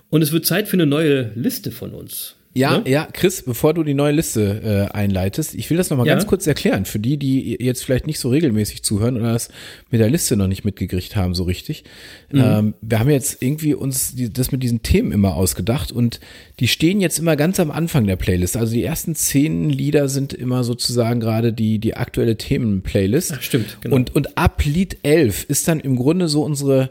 Und 0.09 0.23
es 0.23 0.33
wird 0.33 0.47
Zeit 0.47 0.67
für 0.67 0.75
eine 0.75 0.87
neue 0.87 1.31
Liste 1.35 1.71
von 1.71 1.93
uns. 1.93 2.35
Ja, 2.53 2.79
Ne? 2.79 2.91
ja, 2.91 3.07
Chris, 3.13 3.43
bevor 3.43 3.75
du 3.75 3.85
die 3.85 3.95
neue 3.95 4.13
Liste 4.13 4.89
äh, 4.93 4.93
einleitest, 4.97 5.55
ich 5.55 5.71
will 5.71 5.77
das 5.77 5.89
nochmal 5.89 6.07
Ja. 6.09 6.15
ganz 6.15 6.27
kurz 6.27 6.47
erklären, 6.49 6.85
für 6.85 6.99
die, 6.99 7.17
die 7.17 7.57
jetzt 7.61 7.85
vielleicht 7.85 8.09
nicht 8.09 8.19
so 8.19 8.29
regelmäßig 8.29 8.83
zuhören 8.83 9.17
oder 9.17 9.33
das 9.35 9.51
mit 9.91 10.01
der 10.01 10.11
Liste 10.11 10.37
noch 10.37 10.49
nicht 10.49 10.65
mitgekriegt 10.65 11.15
haben, 11.15 11.35
so 11.35 11.45
richtig. 11.45 11.85
Mhm. 12.33 12.41
Ähm, 12.45 12.75
wir 12.81 12.99
haben 12.99 13.09
jetzt 13.11 13.41
irgendwie 13.41 13.75
uns 13.75 14.17
die, 14.17 14.33
das 14.33 14.51
mit 14.51 14.65
diesen 14.65 14.83
Themen 14.83 15.13
immer 15.13 15.35
ausgedacht 15.37 15.93
und 15.93 16.19
die 16.59 16.67
stehen 16.67 17.01
jetzt 17.01 17.21
immer 17.21 17.37
ganz 17.37 17.61
am 17.61 17.71
Anfang 17.71 18.07
der 18.09 18.17
Playlist. 18.17 18.57
Also 18.57 18.73
die 18.73 18.83
ersten 18.83 19.15
zehn 19.15 19.71
Lieder 19.71 20.09
sind 20.09 20.33
immer 20.33 20.65
sozusagen 20.65 21.21
gerade 21.21 21.53
die, 21.53 21.79
die 21.79 21.95
aktuelle 21.97 22.37
Themen-Playlist. 22.37 23.43
Stimmt, 23.43 23.79
genau. 23.81 23.95
Und, 23.95 24.17
und 24.17 24.37
ab 24.37 24.65
Lied 24.65 24.99
11 25.05 25.45
ist 25.49 25.69
dann 25.69 25.79
im 25.79 25.95
Grunde 25.95 26.29
so 26.29 26.43
unsere 26.43 26.91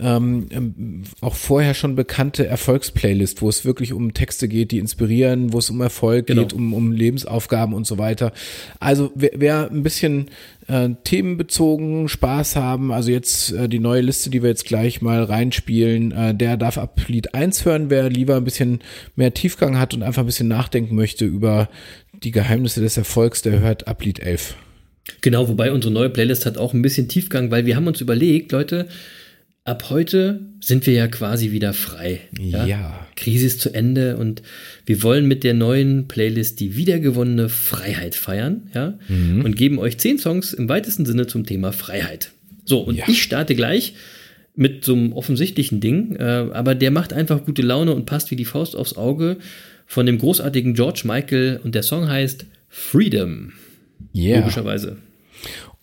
ähm, 0.00 0.46
ähm, 0.50 1.02
auch 1.20 1.34
vorher 1.34 1.74
schon 1.74 1.94
bekannte 1.94 2.46
Erfolgsplaylist, 2.46 3.42
wo 3.42 3.48
es 3.48 3.64
wirklich 3.64 3.92
um 3.92 4.14
Texte 4.14 4.48
geht, 4.48 4.70
die 4.70 4.78
inspirieren, 4.78 5.52
wo 5.52 5.58
es 5.58 5.70
um 5.70 5.80
Erfolg 5.80 6.26
Genau. 6.26 6.42
geht, 6.42 6.52
um, 6.52 6.72
um 6.74 6.92
Lebensaufgaben 6.92 7.74
und 7.74 7.86
so 7.86 7.98
weiter. 7.98 8.32
Also 8.78 9.12
wer, 9.14 9.30
wer 9.36 9.70
ein 9.70 9.82
bisschen 9.82 10.26
äh, 10.68 10.90
themenbezogen 11.04 12.08
Spaß 12.08 12.56
haben, 12.56 12.92
also 12.92 13.10
jetzt 13.10 13.52
äh, 13.52 13.68
die 13.68 13.78
neue 13.78 14.00
Liste, 14.00 14.30
die 14.30 14.42
wir 14.42 14.50
jetzt 14.50 14.64
gleich 14.64 15.02
mal 15.02 15.22
reinspielen, 15.22 16.12
äh, 16.12 16.34
der 16.34 16.56
darf 16.56 16.78
ab 16.78 17.00
Lied 17.08 17.34
1 17.34 17.64
hören, 17.64 17.90
wer 17.90 18.08
lieber 18.08 18.36
ein 18.36 18.44
bisschen 18.44 18.80
mehr 19.16 19.34
Tiefgang 19.34 19.78
hat 19.78 19.94
und 19.94 20.02
einfach 20.02 20.22
ein 20.22 20.26
bisschen 20.26 20.48
nachdenken 20.48 20.94
möchte 20.96 21.24
über 21.24 21.68
die 22.22 22.30
Geheimnisse 22.30 22.80
des 22.80 22.96
Erfolgs, 22.96 23.42
der 23.42 23.60
hört 23.60 23.88
ab 23.88 24.04
Lied 24.04 24.20
11. 24.20 24.56
Genau, 25.22 25.48
wobei 25.48 25.72
unsere 25.72 25.92
neue 25.92 26.10
Playlist 26.10 26.46
hat 26.46 26.56
auch 26.58 26.72
ein 26.72 26.82
bisschen 26.82 27.08
Tiefgang, 27.08 27.50
weil 27.50 27.66
wir 27.66 27.76
haben 27.76 27.86
uns 27.86 28.00
überlegt, 28.00 28.52
Leute, 28.52 28.88
ab 29.64 29.90
heute 29.90 30.40
sind 30.60 30.86
wir 30.86 30.94
ja 30.94 31.06
quasi 31.08 31.50
wieder 31.52 31.72
frei. 31.72 32.20
Ja. 32.38 33.06
Krise 33.16 33.46
ist 33.46 33.60
zu 33.60 33.72
Ende 33.74 34.16
und 34.16 34.42
wir 34.86 35.02
wollen 35.02 35.26
mit 35.26 35.44
der 35.44 35.54
neuen 35.54 36.08
Playlist 36.08 36.60
die 36.60 36.76
wiedergewonnene 36.76 37.48
Freiheit 37.48 38.14
feiern, 38.14 38.70
ja, 38.74 38.98
Mhm. 39.08 39.44
und 39.44 39.56
geben 39.56 39.78
euch 39.78 39.98
zehn 39.98 40.18
Songs 40.18 40.52
im 40.52 40.68
weitesten 40.68 41.04
Sinne 41.06 41.26
zum 41.26 41.44
Thema 41.46 41.72
Freiheit. 41.72 42.30
So, 42.64 42.80
und 42.80 42.96
Ja. 42.96 43.04
ich 43.08 43.22
starte 43.22 43.54
gleich 43.54 43.94
mit 44.56 44.84
so 44.84 44.94
einem 44.94 45.12
offensichtlichen 45.12 45.80
Ding, 45.80 46.16
äh, 46.16 46.22
aber 46.52 46.74
der 46.74 46.90
macht 46.90 47.12
einfach 47.12 47.44
gute 47.44 47.62
Laune 47.62 47.94
und 47.94 48.06
passt 48.06 48.30
wie 48.30 48.36
die 48.36 48.44
Faust 48.44 48.74
aufs 48.76 48.96
Auge 48.96 49.36
von 49.86 50.06
dem 50.06 50.18
großartigen 50.18 50.74
George 50.74 51.02
Michael 51.04 51.60
und 51.62 51.74
der 51.74 51.82
Song 51.82 52.08
heißt 52.08 52.46
Freedom. 52.68 53.52
Yeah. 54.14 54.40
Logischerweise. 54.40 54.96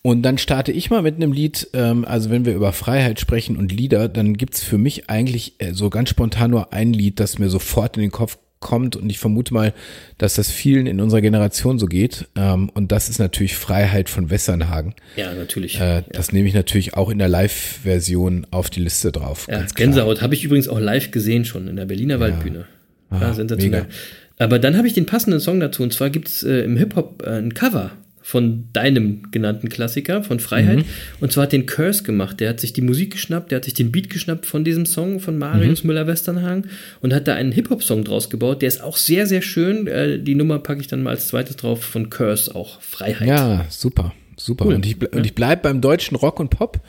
Und 0.04 0.22
dann 0.22 0.38
starte 0.38 0.72
ich 0.72 0.90
mal 0.90 1.02
mit 1.02 1.16
einem 1.16 1.34
Lied, 1.34 1.68
ähm, 1.74 2.06
also 2.06 2.30
wenn 2.30 2.46
wir 2.46 2.54
über 2.56 2.72
Freiheit 2.72 3.20
sprechen 3.20 3.58
und 3.58 3.72
Lieder, 3.72 4.08
dann 4.08 4.36
gibt's 4.38 4.64
für 4.64 4.78
mich 4.78 5.10
eigentlich 5.10 5.56
äh, 5.60 5.74
so 5.74 5.90
ganz 5.90 6.10
spontan 6.10 6.52
nur 6.52 6.72
ein 6.72 6.94
Lied, 6.94 7.20
das 7.20 7.40
mir 7.40 7.50
sofort 7.50 7.98
in 7.98 8.02
den 8.04 8.12
Kopf 8.12 8.38
kommt 8.60 8.96
und 8.96 9.10
ich 9.10 9.20
vermute 9.20 9.54
mal, 9.54 9.74
dass 10.18 10.34
das 10.36 10.50
vielen 10.50 10.88
in 10.88 11.00
unserer 11.00 11.22
Generation 11.22 11.78
so 11.78 11.86
geht 11.86 12.28
ähm, 12.36 12.70
und 12.74 12.92
das 12.92 13.08
ist 13.10 13.20
natürlich 13.20 13.56
Freiheit 13.56 14.10
von 14.10 14.30
Wessernhagen. 14.32 14.96
Ja, 15.16 15.34
natürlich. 15.34 15.80
Äh, 15.80 16.04
das 16.12 16.32
nehme 16.32 16.48
ich 16.48 16.56
natürlich 16.56 16.96
auch 16.96 17.10
in 17.10 17.20
der 17.20 17.28
Live-Version 17.30 18.48
auf 18.50 18.70
die 18.72 18.80
Liste 18.80 19.12
drauf. 19.12 19.48
Ja. 19.50 19.64
Gänsehaut 19.76 20.22
habe 20.22 20.34
ich 20.34 20.44
übrigens 20.44 20.68
auch 20.70 20.80
live 20.80 21.12
gesehen 21.12 21.46
schon 21.46 21.68
in 21.68 21.76
der 21.76 21.86
Berliner 21.86 22.20
Waldbühne. 22.20 22.66
Ja, 23.12 23.18
Ah, 23.22 23.34
sensationell. 23.34 23.82
mega. 23.84 23.94
Aber 24.40 24.60
dann 24.60 24.76
habe 24.78 24.88
ich 24.88 24.94
den 24.94 25.06
passenden 25.06 25.40
Song 25.40 25.60
dazu 25.60 25.84
und 25.84 25.94
zwar 25.94 26.10
gibt 26.10 26.28
es 26.28 26.44
äh, 26.44 26.62
im 26.62 26.78
Hip-Hop 26.78 27.24
äh, 27.26 27.38
ein 27.38 27.54
Cover 27.54 27.92
von 28.28 28.68
deinem 28.74 29.32
genannten 29.32 29.70
Klassiker, 29.70 30.22
von 30.22 30.42
Freiheit. 30.42 30.80
Mhm. 30.80 30.86
Und 31.22 31.32
zwar 31.32 31.44
hat 31.44 31.54
den 31.54 31.66
Curse 31.66 32.04
gemacht. 32.04 32.42
Der 32.42 32.50
hat 32.50 32.60
sich 32.60 32.74
die 32.74 32.82
Musik 32.82 33.12
geschnappt, 33.14 33.52
der 33.52 33.56
hat 33.56 33.64
sich 33.64 33.74
den 33.74 33.90
Beat 33.90 34.10
geschnappt 34.10 34.46
von 34.46 34.66
diesem 34.66 34.86
Song 34.86 35.22
von 35.22 35.38
Marius 35.38 35.84
Mhm. 35.84 35.88
Müller-Westernhagen 35.88 36.66
und 37.00 37.14
hat 37.14 37.30
da 37.30 37.36
einen 37.36 37.54
Hip-Hop-Song 37.54 38.04
draus 38.04 38.30
gebaut. 38.30 38.62
Der 38.62 38.68
ist 38.68 38.84
auch 38.84 38.98
sehr, 38.98 39.28
sehr 39.28 39.42
schön. 39.42 39.88
Äh, 39.88 40.20
die 40.20 40.36
Nummer 40.36 40.60
packe 40.60 40.82
ich 40.82 40.88
dann 40.88 41.04
mal 41.04 41.12
als 41.12 41.30
zweites 41.30 41.56
drauf 41.56 41.82
von 41.86 42.10
Curse, 42.10 42.54
auch 42.54 42.82
Freiheit. 42.82 43.30
Ja, 43.30 43.66
super, 43.70 44.12
super. 44.36 44.66
Cool. 44.66 44.74
Und 44.74 44.86
ich, 44.86 45.02
und 45.10 45.26
ich 45.26 45.34
bleibe 45.34 45.62
beim 45.62 45.80
deutschen 45.80 46.18
Rock 46.18 46.42
und 46.42 46.50
Pop 46.50 46.82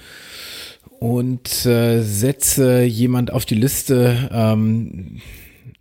und 0.98 1.64
äh, 1.66 2.02
setze 2.02 2.82
jemand 2.82 3.32
auf 3.32 3.46
die 3.46 3.54
Liste, 3.54 4.28
ähm, 4.32 5.20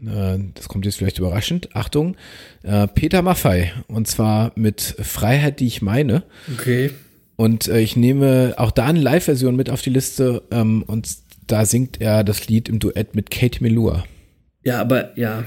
äh, 0.02 0.40
das 0.54 0.68
kommt 0.68 0.86
jetzt 0.86 0.98
vielleicht 0.98 1.20
überraschend, 1.20 1.76
Achtung, 1.76 2.16
äh, 2.64 2.88
Peter 2.88 3.22
Maffei. 3.22 3.74
Und 3.88 4.08
zwar 4.08 4.52
mit 4.56 4.82
Freiheit, 4.82 5.60
die 5.60 5.68
ich 5.68 5.82
meine. 5.82 6.24
Okay. 6.54 6.92
Und 7.36 7.68
äh, 7.68 7.80
ich 7.80 7.96
nehme 7.96 8.56
auch 8.58 8.72
da 8.72 8.88
eine 8.88 9.00
Live-Version 9.00 9.56
mit 9.56 9.70
auf 9.70 9.82
die 9.82 9.92
Liste 9.92 10.44
ähm, 10.52 10.84
und 10.84 11.08
da 11.46 11.66
singt 11.66 12.02
er 12.02 12.24
das 12.24 12.48
Lied 12.48 12.68
im 12.68 12.80
Duett 12.80 13.16
mit 13.16 13.32
Kate 13.32 13.64
Melua. 13.64 14.04
Ja, 14.64 14.82
aber 14.82 15.18
ja. 15.18 15.46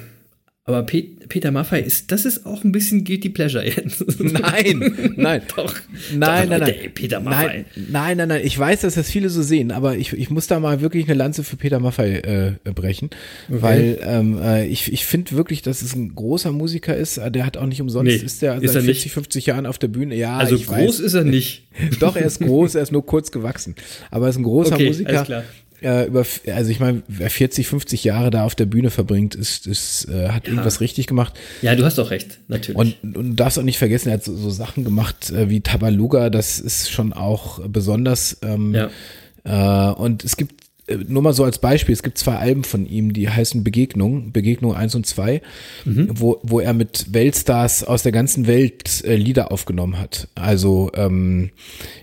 Aber 0.70 0.84
Pe 0.84 1.02
Peter 1.28 1.50
Maffei 1.52 1.80
ist, 1.80 2.10
das 2.10 2.24
ist 2.24 2.44
auch 2.44 2.64
ein 2.64 2.72
bisschen 2.72 3.04
Guilty 3.04 3.28
Pleasure 3.28 3.64
jetzt. 3.64 4.04
Nein, 4.20 5.12
nein. 5.16 5.42
Doch. 5.56 5.74
Nein, 6.12 6.20
Doch, 6.20 6.26
nein, 6.28 6.48
Leute, 6.48 6.64
nein. 6.64 6.90
Peter 6.92 7.20
Maffei. 7.20 7.64
Nein, 7.76 7.86
nein, 7.92 8.16
nein, 8.16 8.28
nein. 8.28 8.40
Ich 8.44 8.58
weiß, 8.58 8.80
dass 8.80 8.94
das 8.94 9.08
viele 9.10 9.30
so 9.30 9.42
sehen, 9.42 9.70
aber 9.70 9.96
ich, 9.96 10.12
ich 10.12 10.28
muss 10.30 10.48
da 10.48 10.58
mal 10.58 10.80
wirklich 10.80 11.04
eine 11.04 11.14
Lanze 11.14 11.44
für 11.44 11.56
Peter 11.56 11.78
Maffei 11.78 12.56
äh, 12.64 12.70
brechen, 12.72 13.10
weil 13.48 13.98
ähm, 14.02 14.40
äh, 14.42 14.66
ich, 14.66 14.92
ich 14.92 15.06
finde 15.06 15.32
wirklich, 15.32 15.62
dass 15.62 15.82
es 15.82 15.94
ein 15.94 16.14
großer 16.16 16.50
Musiker 16.50 16.96
ist. 16.96 17.18
Äh, 17.18 17.30
Der 17.30 17.46
hat 17.46 17.56
auch 17.56 17.66
nicht 17.66 17.80
umsonst, 17.80 18.06
Nee, 18.10 18.16
ist 18.24 18.42
der 18.42 18.56
ist 18.60 18.72
seit 18.72 18.82
er 18.82 18.82
40, 18.82 19.04
nicht. 19.04 19.12
50 19.14 19.46
Jahren 19.46 19.66
auf 19.66 19.78
der 19.78 19.88
Bühne. 19.88 20.16
Ja, 20.16 20.36
also 20.36 20.56
groß 20.58 20.68
weiß. 20.68 21.00
ist 21.00 21.14
er 21.14 21.24
nicht. 21.24 21.64
Doch, 22.00 22.16
er 22.16 22.26
ist 22.26 22.40
groß, 22.40 22.74
er 22.74 22.82
ist 22.82 22.90
nur 22.92 23.06
kurz 23.06 23.30
gewachsen. 23.30 23.74
Aber 24.10 24.26
er 24.26 24.30
ist 24.30 24.36
ein 24.36 24.42
großer 24.42 24.74
Okay, 24.74 24.86
Musiker. 24.88 25.44
Äh, 25.82 26.06
über, 26.06 26.24
also 26.54 26.70
ich 26.70 26.80
meine, 26.80 27.02
wer 27.08 27.30
40, 27.30 27.66
50 27.66 28.04
Jahre 28.04 28.30
da 28.30 28.44
auf 28.44 28.54
der 28.54 28.66
Bühne 28.66 28.90
verbringt, 28.90 29.34
ist, 29.34 29.66
ist 29.66 30.08
äh, 30.08 30.28
hat 30.28 30.46
irgendwas 30.46 30.80
richtig 30.80 31.06
gemacht. 31.06 31.34
Ja, 31.62 31.74
du 31.74 31.84
hast 31.84 31.98
doch 31.98 32.10
recht, 32.10 32.38
natürlich. 32.48 32.76
Und, 32.76 32.96
und 33.02 33.14
du 33.14 33.34
darfst 33.34 33.58
auch 33.58 33.62
nicht 33.62 33.78
vergessen, 33.78 34.08
er 34.08 34.14
hat 34.14 34.24
so, 34.24 34.36
so 34.36 34.50
Sachen 34.50 34.84
gemacht 34.84 35.30
äh, 35.30 35.48
wie 35.48 35.60
Tabaluga, 35.60 36.30
das 36.30 36.58
ist 36.58 36.90
schon 36.90 37.12
auch 37.12 37.60
besonders. 37.66 38.38
Ähm, 38.42 38.74
ja. 38.74 39.90
äh, 39.90 39.94
und 39.94 40.24
es 40.24 40.36
gibt, 40.36 40.69
nur 41.08 41.22
mal 41.22 41.32
so 41.32 41.44
als 41.44 41.58
Beispiel, 41.58 41.92
es 41.92 42.02
gibt 42.02 42.18
zwei 42.18 42.36
Alben 42.36 42.64
von 42.64 42.86
ihm, 42.86 43.12
die 43.12 43.28
heißen 43.28 43.64
Begegnung, 43.64 44.32
Begegnung 44.32 44.74
1 44.74 44.94
und 44.94 45.06
2, 45.06 45.42
wo, 45.84 46.40
wo 46.42 46.60
er 46.60 46.72
mit 46.72 47.12
Weltstars 47.12 47.84
aus 47.84 48.02
der 48.02 48.12
ganzen 48.12 48.46
Welt 48.46 49.04
äh, 49.04 49.16
Lieder 49.16 49.52
aufgenommen 49.52 49.98
hat. 49.98 50.28
Also 50.34 50.90
ähm, 50.94 51.50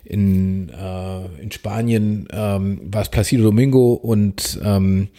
in, 0.03 0.69
äh, 0.69 1.41
in 1.41 1.51
Spanien 1.51 2.27
ähm, 2.31 2.79
war 2.83 3.01
es 3.01 3.09
Placido 3.09 3.43
Domingo 3.43 3.93
und 3.93 4.59
ähm, 4.63 5.09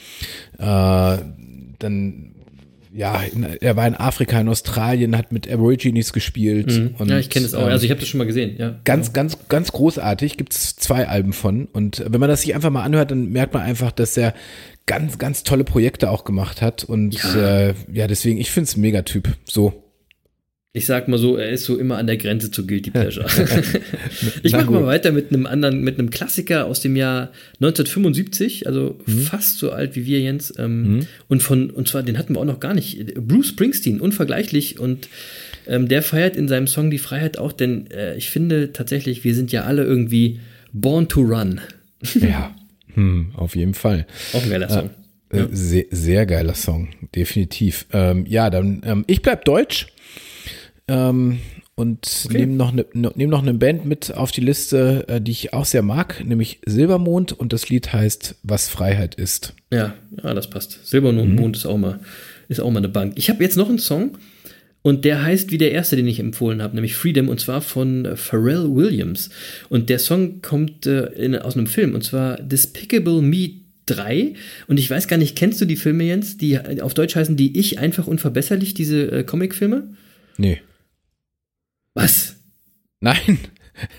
äh, 0.58 1.18
dann 1.78 2.34
ja, 2.98 3.20
in, 3.22 3.44
er 3.44 3.76
war 3.76 3.86
in 3.86 3.94
Afrika, 3.94 4.40
in 4.40 4.48
Australien, 4.48 5.16
hat 5.16 5.30
mit 5.30 5.48
Aborigines 5.50 6.12
gespielt. 6.12 6.66
Und, 6.66 6.98
Mhm. 7.00 7.08
ja, 7.08 7.18
ich 7.18 7.30
kenne 7.30 7.46
es 7.46 7.54
auch. 7.54 7.62
ähm, 7.62 7.68
Also 7.68 7.84
ich 7.84 7.90
habe 7.90 8.00
das 8.00 8.08
schon 8.08 8.18
mal 8.18 8.26
gesehen, 8.26 8.56
ja. 8.58 8.80
Ganz, 8.84 9.12
ganz, 9.12 9.38
ganz 9.48 9.70
großartig. 9.72 10.36
Gibt 10.36 10.52
es 10.52 10.74
zwei 10.76 11.06
Alben 11.06 11.32
von. 11.32 11.66
Und 11.66 12.04
wenn 12.08 12.20
man 12.20 12.28
das 12.28 12.42
sich 12.42 12.54
einfach 12.54 12.70
mal 12.70 12.82
anhört, 12.82 13.10
dann 13.12 13.28
merkt 13.30 13.54
man 13.54 13.62
einfach, 13.62 13.92
dass 13.92 14.16
er 14.16 14.34
ganz, 14.86 15.18
ganz 15.18 15.44
tolle 15.44 15.64
Projekte 15.64 16.10
auch 16.10 16.24
gemacht 16.24 16.60
hat. 16.60 16.82
Und 16.84 17.14
Ja. 17.22 17.68
äh, 17.68 17.74
ja 17.92 18.06
deswegen, 18.08 18.38
ich 18.38 18.50
finde 18.50 18.64
es 18.68 18.76
ein 18.76 18.80
Megatyp. 18.80 19.28
So. 19.44 19.84
Ich 20.74 20.84
sag 20.84 21.08
mal 21.08 21.18
so, 21.18 21.36
er 21.36 21.48
ist 21.48 21.64
so 21.64 21.76
immer 21.78 21.96
an 21.96 22.06
der 22.06 22.18
Grenze 22.18 22.50
zu 22.50 22.66
Guilty 22.66 22.90
Pleasure. 22.90 23.26
ich 24.42 24.52
mache 24.52 24.70
mal 24.70 24.84
weiter 24.84 25.12
mit 25.12 25.32
einem 25.32 25.46
anderen, 25.46 25.80
mit 25.80 25.98
einem 25.98 26.10
Klassiker 26.10 26.66
aus 26.66 26.80
dem 26.82 26.94
Jahr 26.94 27.30
1975, 27.60 28.66
also 28.66 28.96
Mhm. 29.06 29.18
fast 29.20 29.58
so 29.58 29.72
alt 29.72 29.96
wie 29.96 30.04
wir, 30.04 30.20
Jens. 30.20 30.52
Ähm, 30.58 31.06
Und 31.26 31.42
von, 31.42 31.70
und 31.70 31.88
zwar, 31.88 32.02
den 32.02 32.18
hatten 32.18 32.34
wir 32.34 32.40
auch 32.40 32.44
noch 32.44 32.60
gar 32.60 32.74
nicht. 32.74 33.14
Bruce 33.14 33.48
Springsteen, 33.48 33.98
unvergleichlich. 33.98 34.78
Und 34.78 35.08
ähm, 35.66 35.88
der 35.88 36.02
feiert 36.02 36.36
in 36.36 36.48
seinem 36.48 36.66
Song 36.66 36.90
die 36.90 36.98
Freiheit 36.98 37.38
auch, 37.38 37.52
denn 37.52 37.90
äh, 37.90 38.14
ich 38.16 38.28
finde 38.28 38.72
tatsächlich, 38.72 39.24
wir 39.24 39.34
sind 39.34 39.50
ja 39.52 39.62
alle 39.64 39.84
irgendwie 39.84 40.38
born 40.72 41.08
to 41.08 41.22
run. 41.22 41.60
Ja. 42.14 42.54
hm, 42.94 43.32
auf 43.34 43.56
jeden 43.56 43.74
Fall. 43.74 44.06
Auch 44.34 44.42
ein 44.42 44.50
geiler 44.50 44.68
Song. 44.68 44.86
Äh, 44.86 44.90
sehr, 45.52 45.84
sehr 45.90 46.26
geiler 46.26 46.54
Song, 46.54 46.88
definitiv. 47.14 47.86
Ähm, 47.92 48.24
ja, 48.26 48.50
dann, 48.50 48.82
ähm, 48.84 49.04
ich 49.06 49.22
bleib 49.22 49.44
deutsch 49.44 49.88
ähm, 50.88 51.38
und 51.74 52.24
Okay. 52.26 52.38
nehme 52.38 52.54
noch, 52.54 52.72
ne, 52.72 52.86
ne- 52.92 53.12
nehm 53.14 53.30
noch 53.30 53.42
eine 53.42 53.54
Band 53.54 53.84
mit 53.84 54.12
auf 54.14 54.32
die 54.32 54.40
Liste, 54.40 55.04
äh, 55.08 55.20
die 55.20 55.30
ich 55.32 55.52
auch 55.52 55.64
sehr 55.64 55.82
mag, 55.82 56.24
nämlich 56.24 56.60
Silbermond 56.66 57.32
und 57.32 57.52
das 57.52 57.68
Lied 57.68 57.92
heißt 57.92 58.36
Was 58.42 58.68
Freiheit 58.68 59.14
ist. 59.14 59.54
Ja, 59.72 59.94
ja, 60.22 60.34
das 60.34 60.48
passt. 60.50 60.86
Silbermond 60.86 61.56
ist 61.56 61.66
auch 61.66 61.78
mal, 61.78 62.00
ist 62.48 62.60
auch 62.60 62.70
mal 62.70 62.78
eine 62.78 62.88
Bank. 62.88 63.12
Ich 63.16 63.28
habe 63.30 63.42
jetzt 63.44 63.56
noch 63.56 63.68
einen 63.68 63.78
Song 63.78 64.16
und 64.82 65.04
der 65.04 65.22
heißt 65.22 65.50
wie 65.52 65.58
der 65.58 65.72
erste, 65.72 65.96
den 65.96 66.08
ich 66.08 66.18
empfohlen 66.20 66.62
habe, 66.62 66.74
nämlich 66.74 66.94
Freedom 66.96 67.28
und 67.28 67.38
zwar 67.40 67.60
von 67.60 68.06
äh, 68.06 68.16
Pharrell 68.16 68.74
Williams. 68.74 69.28
Und 69.68 69.90
der 69.90 69.98
Song 69.98 70.40
kommt 70.40 70.86
äh, 70.86 71.06
in, 71.12 71.36
aus 71.36 71.56
einem 71.56 71.66
Film 71.66 71.94
und 71.94 72.02
zwar 72.02 72.38
Despicable 72.38 73.20
Me 73.20 73.50
3. 73.90 74.34
Und 74.66 74.78
ich 74.78 74.88
weiß 74.90 75.08
gar 75.08 75.16
nicht, 75.16 75.36
kennst 75.36 75.60
du 75.60 75.64
die 75.64 75.76
Filme, 75.76 76.04
Jens, 76.04 76.36
die 76.36 76.58
auf 76.82 76.94
Deutsch 76.94 77.16
heißen 77.16 77.36
die 77.36 77.58
Ich 77.58 77.78
einfach 77.78 78.06
unverbesserlich, 78.06 78.74
diese 78.74 79.10
äh, 79.10 79.24
Comicfilme? 79.24 79.94
Nee. 80.36 80.60
Was? 81.94 82.36
Nein, 83.00 83.38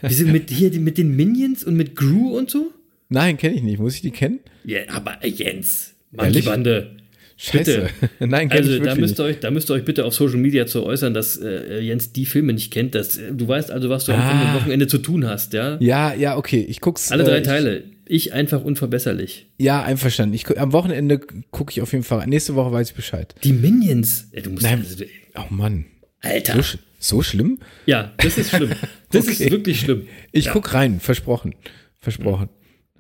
Die 0.08 0.14
sind 0.14 0.32
mit 0.32 0.50
hier 0.50 0.72
die- 0.72 0.80
mit 0.80 0.98
den 0.98 1.16
Minions 1.16 1.64
und 1.64 1.76
mit 1.76 1.96
Gru 1.96 2.38
und 2.38 2.50
so? 2.50 2.74
nein, 3.10 3.38
kenne 3.38 3.56
ich 3.56 3.64
nicht. 3.64 3.80
Muss 3.80 3.96
ich 3.96 4.02
die 4.02 4.12
kennen? 4.12 4.40
Ja, 4.66 4.82
aber 4.90 5.24
äh, 5.24 5.28
Jens, 5.30 5.94
Ehrlich? 6.18 6.46
Bande. 6.46 6.98
Scheiße. 7.42 7.88
Nein, 8.20 8.50
kenne 8.50 8.62
Also 8.62 8.74
ich 8.76 8.82
da 8.84 8.96
müsst, 8.96 9.18
ihr 9.20 9.24
euch, 9.24 9.40
da 9.40 9.50
müsst 9.50 9.70
ihr 9.72 9.74
euch 9.76 9.86
bitte 9.86 10.04
auf 10.04 10.14
Social 10.14 10.38
Media 10.38 10.66
zu 10.66 10.84
äußern, 10.84 11.14
dass 11.14 11.38
äh, 11.38 11.80
Jens 11.80 12.12
die 12.12 12.26
Filme 12.26 12.52
nicht 12.52 12.72
kennt. 12.72 12.96
Dass, 12.96 13.18
äh, 13.18 13.32
du 13.34 13.48
weißt 13.48 13.72
also, 13.72 13.90
was 13.90 14.04
du 14.06 14.12
am 14.12 14.20
Ah. 14.20 14.30
kommenden 14.30 14.56
Wochenende 14.56 14.88
zu 14.88 14.98
tun 14.98 15.26
hast, 15.26 15.54
ja? 15.54 15.78
Ja, 15.80 16.14
ja, 16.14 16.36
okay. 16.36 16.66
Ich 16.68 16.82
guck's. 16.82 17.12
Alle 17.14 17.24
drei 17.24 17.38
äh, 17.38 17.40
ich- 17.42 17.48
Teile. 17.48 17.84
Ich 18.12 18.34
einfach 18.34 18.64
unverbesserlich. 18.64 19.48
Ja, 19.60 19.84
einverstanden. 19.84 20.34
Ich, 20.34 20.58
am 20.60 20.74
Wochenende 20.74 21.20
gucke 21.52 21.72
ich 21.72 21.82
auf 21.82 21.92
jeden 21.94 22.04
Fall. 22.04 22.26
Nächste 22.28 22.56
Woche 22.56 22.72
weiß 22.72 22.90
ich 22.90 22.96
Bescheid. 22.96 23.36
Die 23.44 23.54
Minions. 23.54 24.32
Du 24.44 24.50
musst 24.50 24.64
Nein. 24.64 24.80
also, 24.80 25.06
Oh 25.36 25.54
Mann. 25.54 25.86
Alter. 26.22 26.62
So, 26.62 26.78
so 26.98 27.22
schlimm? 27.22 27.60
Ja, 27.86 28.12
das 28.18 28.38
ist 28.38 28.50
schlimm. 28.50 28.72
Das 29.12 29.26
Okay. 29.28 29.44
ist 29.46 29.52
wirklich 29.52 29.80
schlimm. 29.80 30.08
Ich 30.32 30.46
ja, 30.46 30.52
guck 30.54 30.74
rein, 30.74 31.00
versprochen. 31.00 31.56
Versprochen. 32.00 32.50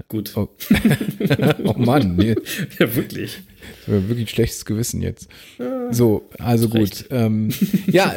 Gut. 0.08 0.36
Oh, 0.36 0.48
oh 1.66 1.74
Mann, 1.78 2.16
nee, 2.16 2.36
Ja, 2.80 2.96
wirklich. 2.96 3.40
wirklich 3.86 4.26
ein 4.26 4.28
schlechtes 4.28 4.66
Gewissen 4.66 5.02
jetzt. 5.02 5.28
So, 5.92 6.28
also 6.40 6.70
gut. 6.70 7.06
Ähm, 7.12 7.50
ja, 7.88 8.16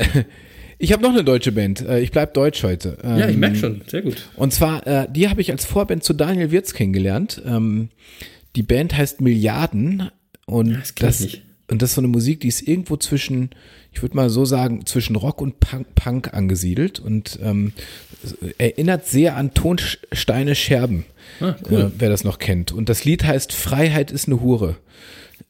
ich 0.79 0.93
habe 0.93 1.03
noch 1.03 1.11
eine 1.11 1.25
deutsche 1.25 1.53
Band. 1.53 1.81
Äh, 1.83 2.01
Ich 2.01 2.11
bleib 2.13 2.35
deutsch 2.35 2.63
heute. 2.63 2.97
Ähm, 3.03 3.19
Ja, 3.19 3.29
ich 3.29 3.37
merke 3.37 3.57
schon. 3.57 3.83
Sehr 3.87 4.03
gut. 4.03 4.29
Und 4.37 4.53
zwar, 4.55 4.87
äh, 4.87 5.07
die 5.11 5.29
habe 5.29 5.41
ich 5.41 5.51
als 5.51 5.65
Vorband 5.65 6.05
zu 6.05 6.13
Daniel 6.15 6.51
Wirz 6.51 6.73
kennengelernt. 6.73 7.43
Ähm, 7.45 7.89
die 8.57 8.63
Band 8.63 8.97
heißt 8.97 9.21
Milliarden 9.21 10.11
und 10.47 10.71
Das 10.75 10.95
das, 10.95 11.39
und 11.69 11.83
das 11.83 11.91
ist 11.91 11.95
so 11.97 12.01
eine 12.01 12.09
Musik, 12.09 12.41
die 12.41 12.49
ist 12.49 12.63
irgendwo 12.67 12.97
zwischen, 12.97 13.51
ich 13.93 14.03
würde 14.03 14.17
mal 14.17 14.31
so 14.31 14.45
sagen, 14.45 14.87
zwischen 14.87 15.17
Rock 15.17 15.41
und 15.41 15.61
Punk, 15.61 15.95
Punk 15.95 16.33
angesiedelt 16.35 16.99
und 17.01 17.39
ähm, 17.43 17.73
erinnert 18.59 19.07
sehr 19.07 19.37
an 19.37 19.53
Tonsteine 19.55 20.55
Scherben, 20.55 21.05
Ah, 21.41 21.55
cool. 21.71 21.81
äh, 21.81 21.91
wer 21.99 22.09
das 22.09 22.25
noch 22.25 22.39
kennt. 22.39 22.73
Und 22.73 22.89
das 22.89 23.05
Lied 23.05 23.25
heißt 23.25 23.53
Freiheit 23.53 24.11
ist 24.11 24.27
eine 24.29 24.41
Hure. 24.41 24.77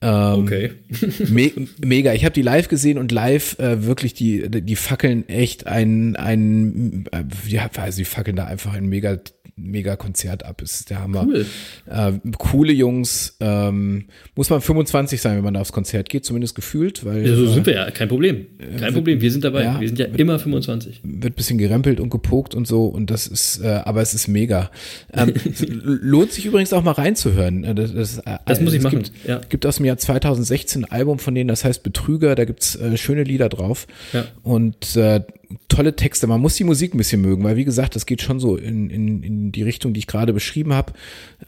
Ähm, 0.00 0.34
Okay. 0.44 0.72
Me 1.28 1.50
mega. 1.84 2.12
Ich 2.14 2.24
habe 2.24 2.32
die 2.34 2.42
live 2.42 2.68
gesehen 2.68 2.98
und 2.98 3.12
live 3.12 3.58
äh, 3.58 3.84
wirklich 3.84 4.14
die 4.14 4.48
die 4.50 4.76
fackeln 4.76 5.28
echt 5.28 5.66
ein 5.66 6.16
ein 6.16 7.04
äh, 7.12 7.24
ja 7.46 7.68
also 7.76 7.98
die 7.98 8.04
fackeln 8.04 8.36
da 8.36 8.44
einfach 8.46 8.74
ein 8.74 8.86
mega 8.88 9.18
mega 9.56 9.96
Konzert 9.96 10.44
ab. 10.44 10.62
Ist 10.62 10.90
der 10.90 11.00
Hammer. 11.00 11.24
Cool. 11.26 11.46
Äh, 11.86 12.12
coole 12.38 12.72
Jungs. 12.72 13.36
Ähm, 13.40 14.06
muss 14.34 14.50
man 14.50 14.60
25 14.60 15.20
sein, 15.20 15.36
wenn 15.36 15.44
man 15.44 15.54
da 15.54 15.60
aufs 15.60 15.72
Konzert 15.72 16.08
geht, 16.08 16.24
zumindest 16.24 16.54
gefühlt, 16.54 17.04
weil 17.04 17.26
Ja, 17.28 17.36
so 17.36 17.44
äh, 17.44 17.48
sind 17.54 17.66
wir 17.66 17.74
ja. 17.74 17.90
Kein 17.90 18.08
Problem. 18.08 18.46
Kein 18.78 18.92
Problem. 18.94 19.20
Wir 19.20 19.30
sind 19.30 19.44
dabei. 19.44 19.64
ja, 19.64 19.80
wir 19.80 19.88
sind 19.88 19.98
ja 19.98 20.06
immer 20.06 20.38
25. 20.38 21.00
wird 21.04 21.36
bisschen 21.36 21.58
gerempelt 21.58 22.00
und 22.00 22.10
gepokt 22.10 22.54
und 22.54 22.66
so 22.66 22.86
und 22.86 23.10
das 23.10 23.26
ist, 23.26 23.60
äh, 23.62 23.80
aber 23.84 24.02
es 24.02 24.14
ist 24.14 24.28
mega. 24.28 24.70
Ähm, 25.12 25.32
es 25.50 25.64
lohnt 25.68 26.32
sich 26.32 26.46
übrigens 26.46 26.72
auch 26.72 26.82
mal 26.82 26.92
reinzuhören. 26.92 27.64
Äh, 27.64 27.74
Das, 27.74 27.94
das, 27.94 28.18
äh, 28.18 28.38
Das 28.46 28.60
muss 28.60 28.72
ich 28.72 28.78
es 28.78 28.84
machen, 28.84 29.02
Gibt, 29.02 29.12
ja. 29.26 29.40
gibt 29.48 29.66
aus 29.66 29.76
dem 29.76 29.86
Jahr 29.86 29.96
2016 29.98 30.84
ein 30.84 30.90
Album 30.90 31.18
von 31.18 31.34
denen, 31.34 31.48
das 31.48 31.64
heißt 31.64 31.82
Betrüger. 31.82 32.34
Da 32.34 32.44
gibt's 32.44 32.76
äh, 32.76 32.96
schöne 32.96 33.24
Lieder 33.24 33.48
drauf 33.48 33.86
Ja. 34.12 34.24
und 34.42 34.96
äh, 34.96 35.20
tolle 35.68 35.94
Texte. 35.96 36.26
Man 36.26 36.40
muss 36.40 36.54
die 36.56 36.64
Musik 36.64 36.94
ein 36.94 36.98
bisschen 36.98 37.20
mögen, 37.20 37.42
weil 37.44 37.56
wie 37.56 37.64
gesagt, 37.64 37.96
das 37.96 38.06
geht 38.06 38.22
schon 38.22 38.40
so 38.40 38.56
in, 38.56 38.90
in, 38.90 39.22
in 39.22 39.52
die 39.52 39.62
Richtung, 39.62 39.92
die 39.92 40.00
ich 40.00 40.06
gerade 40.06 40.32
beschrieben 40.32 40.72
habe. 40.72 40.92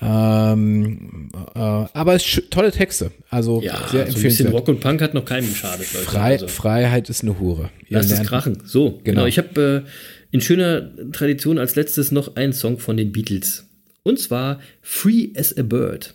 Ähm, 0.00 1.30
äh, 1.54 1.58
aber 1.58 2.14
es 2.14 2.42
tolle 2.50 2.72
Texte. 2.72 3.10
Also 3.30 3.62
Ja, 3.62 3.86
sehr 3.88 4.10
so 4.10 4.16
ein 4.16 4.22
bisschen. 4.22 4.48
Rock 4.48 4.68
und 4.68 4.80
Punk 4.80 5.00
hat 5.02 5.14
noch 5.14 5.24
keinem 5.24 5.48
geschadet, 5.48 5.92
Leute. 5.92 6.06
Frei, 6.06 6.32
Also. 6.32 6.48
Freiheit 6.48 7.08
ist 7.08 7.22
eine 7.22 7.38
Hure. 7.38 7.70
Ihr 7.88 7.98
Lass 7.98 8.10
es 8.10 8.22
krachen. 8.26 8.58
So, 8.64 9.00
genau. 9.04 9.14
Genau. 9.14 9.26
Ich 9.26 9.38
habe 9.38 9.84
äh, 9.86 10.34
in 10.34 10.40
schöner 10.40 10.90
Tradition 11.12 11.58
als 11.58 11.76
letztes 11.76 12.10
noch 12.10 12.36
ein 12.36 12.52
Song 12.52 12.78
von 12.78 12.96
den 12.96 13.12
Beatles. 13.12 13.66
Und 14.02 14.18
zwar 14.18 14.60
Free 14.82 15.28
as 15.36 15.56
a 15.56 15.62
Bird. 15.62 16.14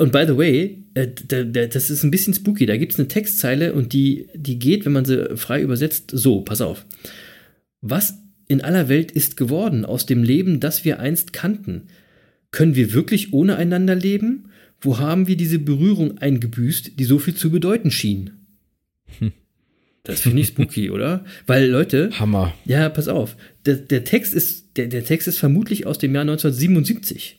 Und 0.00 0.12
by 0.12 0.24
the 0.26 0.36
way, 0.36 0.82
äh, 0.94 1.08
da- 1.28 1.44
da- 1.44 1.66
das 1.66 1.90
ist 1.90 2.02
ein 2.04 2.10
bisschen 2.10 2.32
spooky. 2.34 2.64
Da 2.66 2.76
gibt 2.78 2.92
es 2.92 2.98
eine 2.98 3.08
Textzeile 3.08 3.74
und 3.74 3.92
die, 3.92 4.28
die 4.34 4.58
geht, 4.58 4.84
wenn 4.86 4.92
man 4.92 5.04
sie 5.04 5.36
frei 5.36 5.60
übersetzt, 5.60 6.10
so, 6.12 6.40
pass 6.40 6.60
auf. 6.60 6.86
Was 7.82 8.14
in 8.48 8.62
aller 8.62 8.88
Welt 8.88 9.12
ist 9.12 9.36
geworden 9.36 9.84
aus 9.84 10.06
dem 10.06 10.22
Leben, 10.22 10.58
das 10.58 10.84
wir 10.84 11.00
einst 11.00 11.32
kannten? 11.32 11.88
Können 12.50 12.74
wir 12.74 12.92
wirklich 12.94 13.32
ohne 13.32 13.56
einander 13.56 13.94
leben? 13.94 14.46
Wo 14.80 14.98
haben 14.98 15.28
wir 15.28 15.36
diese 15.36 15.58
Berührung 15.58 16.16
eingebüßt, 16.18 16.98
die 16.98 17.04
so 17.04 17.18
viel 17.18 17.34
zu 17.34 17.50
bedeuten 17.50 17.90
schien? 17.90 18.30
Das 20.02 20.22
finde 20.22 20.40
ich 20.40 20.48
spooky, 20.48 20.88
oder? 20.90 21.24
Weil, 21.46 21.68
Leute, 21.68 22.08
Hammer. 22.18 22.54
ja, 22.64 22.88
pass 22.88 23.06
auf. 23.08 23.36
Der, 23.66 23.74
der, 23.76 24.04
Text 24.04 24.32
ist, 24.32 24.76
der, 24.78 24.86
der 24.86 25.04
Text 25.04 25.28
ist 25.28 25.38
vermutlich 25.38 25.86
aus 25.86 25.98
dem 25.98 26.14
Jahr 26.14 26.22
1977. 26.22 27.38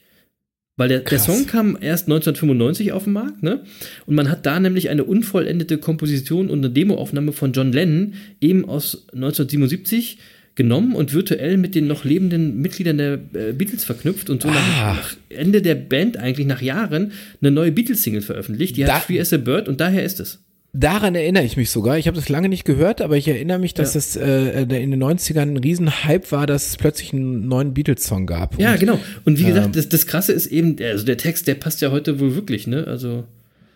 Weil 0.78 0.88
der, 0.88 1.00
der. 1.02 1.20
Song 1.20 1.46
kam 1.48 1.78
erst 1.80 2.06
1995 2.08 2.92
auf 2.94 3.04
den 3.04 3.14
Markt, 3.14 3.44
ne? 3.44 3.60
Und 4.06 4.16
man 4.16 4.30
hat 4.30 4.46
da 4.46 4.60
nämlich 4.60 4.90
eine 4.90 5.04
unvollendete 5.04 5.78
Komposition 5.78 6.50
und 6.50 6.60
eine 6.60 6.70
Demoaufnahme 6.70 7.34
von 7.34 7.52
John 7.54 7.72
Lennon 7.72 8.14
eben 8.40 8.66
aus 8.68 9.06
1977 9.14 10.18
genommen 10.56 10.96
und 10.96 11.14
virtuell 11.14 11.58
mit 11.58 11.76
den 11.76 11.88
noch 11.88 12.04
lebenden 12.04 12.62
Mitgliedern 12.62 12.98
der 12.98 13.14
äh, 13.34 13.54
Beatles 13.54 13.84
verknüpft 13.86 14.30
und 14.30 14.42
so 14.42 14.50
nach, 14.50 14.56
Ah. 14.82 14.94
nach 14.96 15.16
Ende 15.30 15.62
der 15.62 15.76
Band 15.76 16.18
eigentlich 16.18 16.46
nach 16.48 16.62
Jahren 16.62 17.12
eine 17.42 17.52
neue 17.52 17.72
Beatles-Single 17.72 18.22
veröffentlicht. 18.22 18.76
Die 18.78 18.84
Da- 18.84 18.96
heißt 18.96 19.06
Free 19.06 19.20
as 19.20 19.32
a 19.34 19.38
Bird 19.38 19.68
und 19.70 19.80
daher 19.80 20.04
ist 20.04 20.20
es. 20.20 20.40
Daran 20.74 21.16
erinnere 21.16 21.44
ich 21.44 21.58
mich 21.58 21.70
sogar. 21.70 21.98
Ich 21.98 22.08
habe 22.08 22.16
das 22.16 22.30
lange 22.30 22.48
nicht 22.48 22.64
gehört, 22.64 23.02
aber 23.02 23.18
ich 23.18 23.28
erinnere 23.28 23.60
mich, 23.60 23.74
dass 23.74 23.94
Ja. 23.94 23.98
es 24.00 24.16
äh, 24.16 24.62
in 24.62 24.92
den 24.92 25.04
90ern 25.04 25.42
ein 25.42 25.58
Riesenhype 25.58 26.32
war, 26.32 26.48
dass 26.48 26.68
es 26.70 26.78
plötzlich 26.78 27.12
einen 27.12 27.48
neuen 27.50 27.74
Beatles-Song 27.74 28.26
gab. 28.26 28.58
Ja, 28.58 28.72
Und, 28.74 28.80
genau. 28.80 29.00
Und 29.26 29.38
wie 29.38 29.44
ähm, 29.44 29.48
gesagt, 29.50 29.76
das, 29.76 29.90
das 29.90 30.08
Krasse 30.08 30.32
ist 30.32 30.48
eben, 30.48 30.78
also 30.82 31.06
der 31.06 31.18
Text, 31.18 31.48
der 31.48 31.56
passt 31.56 31.82
ja 31.82 31.92
heute 31.92 32.22
wohl 32.22 32.36
wirklich, 32.36 32.68
ne? 32.68 32.88
Also, 32.88 33.26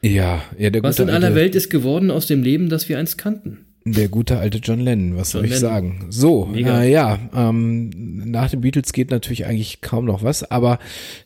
Ja, 0.01 0.41
ja, 0.58 0.69
der 0.69 0.84
was 0.84 0.97
in 0.99 1.10
aller 1.10 1.36
Welt 1.36 1.55
ist 1.55 1.69
geworden 1.69 2.12
aus 2.12 2.27
dem 2.27 2.43
Leben, 2.43 2.69
das 2.69 2.88
wir 2.88 2.97
einst 2.97 3.17
kannten. 3.17 3.64
Der 3.88 4.10
gute 4.10 4.39
alte 4.39 4.58
John 4.58 4.80
Lennon, 4.80 5.15
was 5.15 5.30
soll 5.30 5.43
John 5.43 5.54
ich 5.54 5.62
Lennon. 5.62 5.74
sagen? 5.74 6.06
So, 6.10 6.52
äh, 6.56 6.91
ja, 6.91 7.19
ähm, 7.36 7.91
nach 8.26 8.50
den 8.50 8.62
Beatles 8.62 8.93
geht 8.93 9.12
natürlich 9.12 9.45
eigentlich 9.45 9.82
kaum 9.82 10.06
noch 10.06 10.24
was, 10.24 10.50
aber 10.50 10.80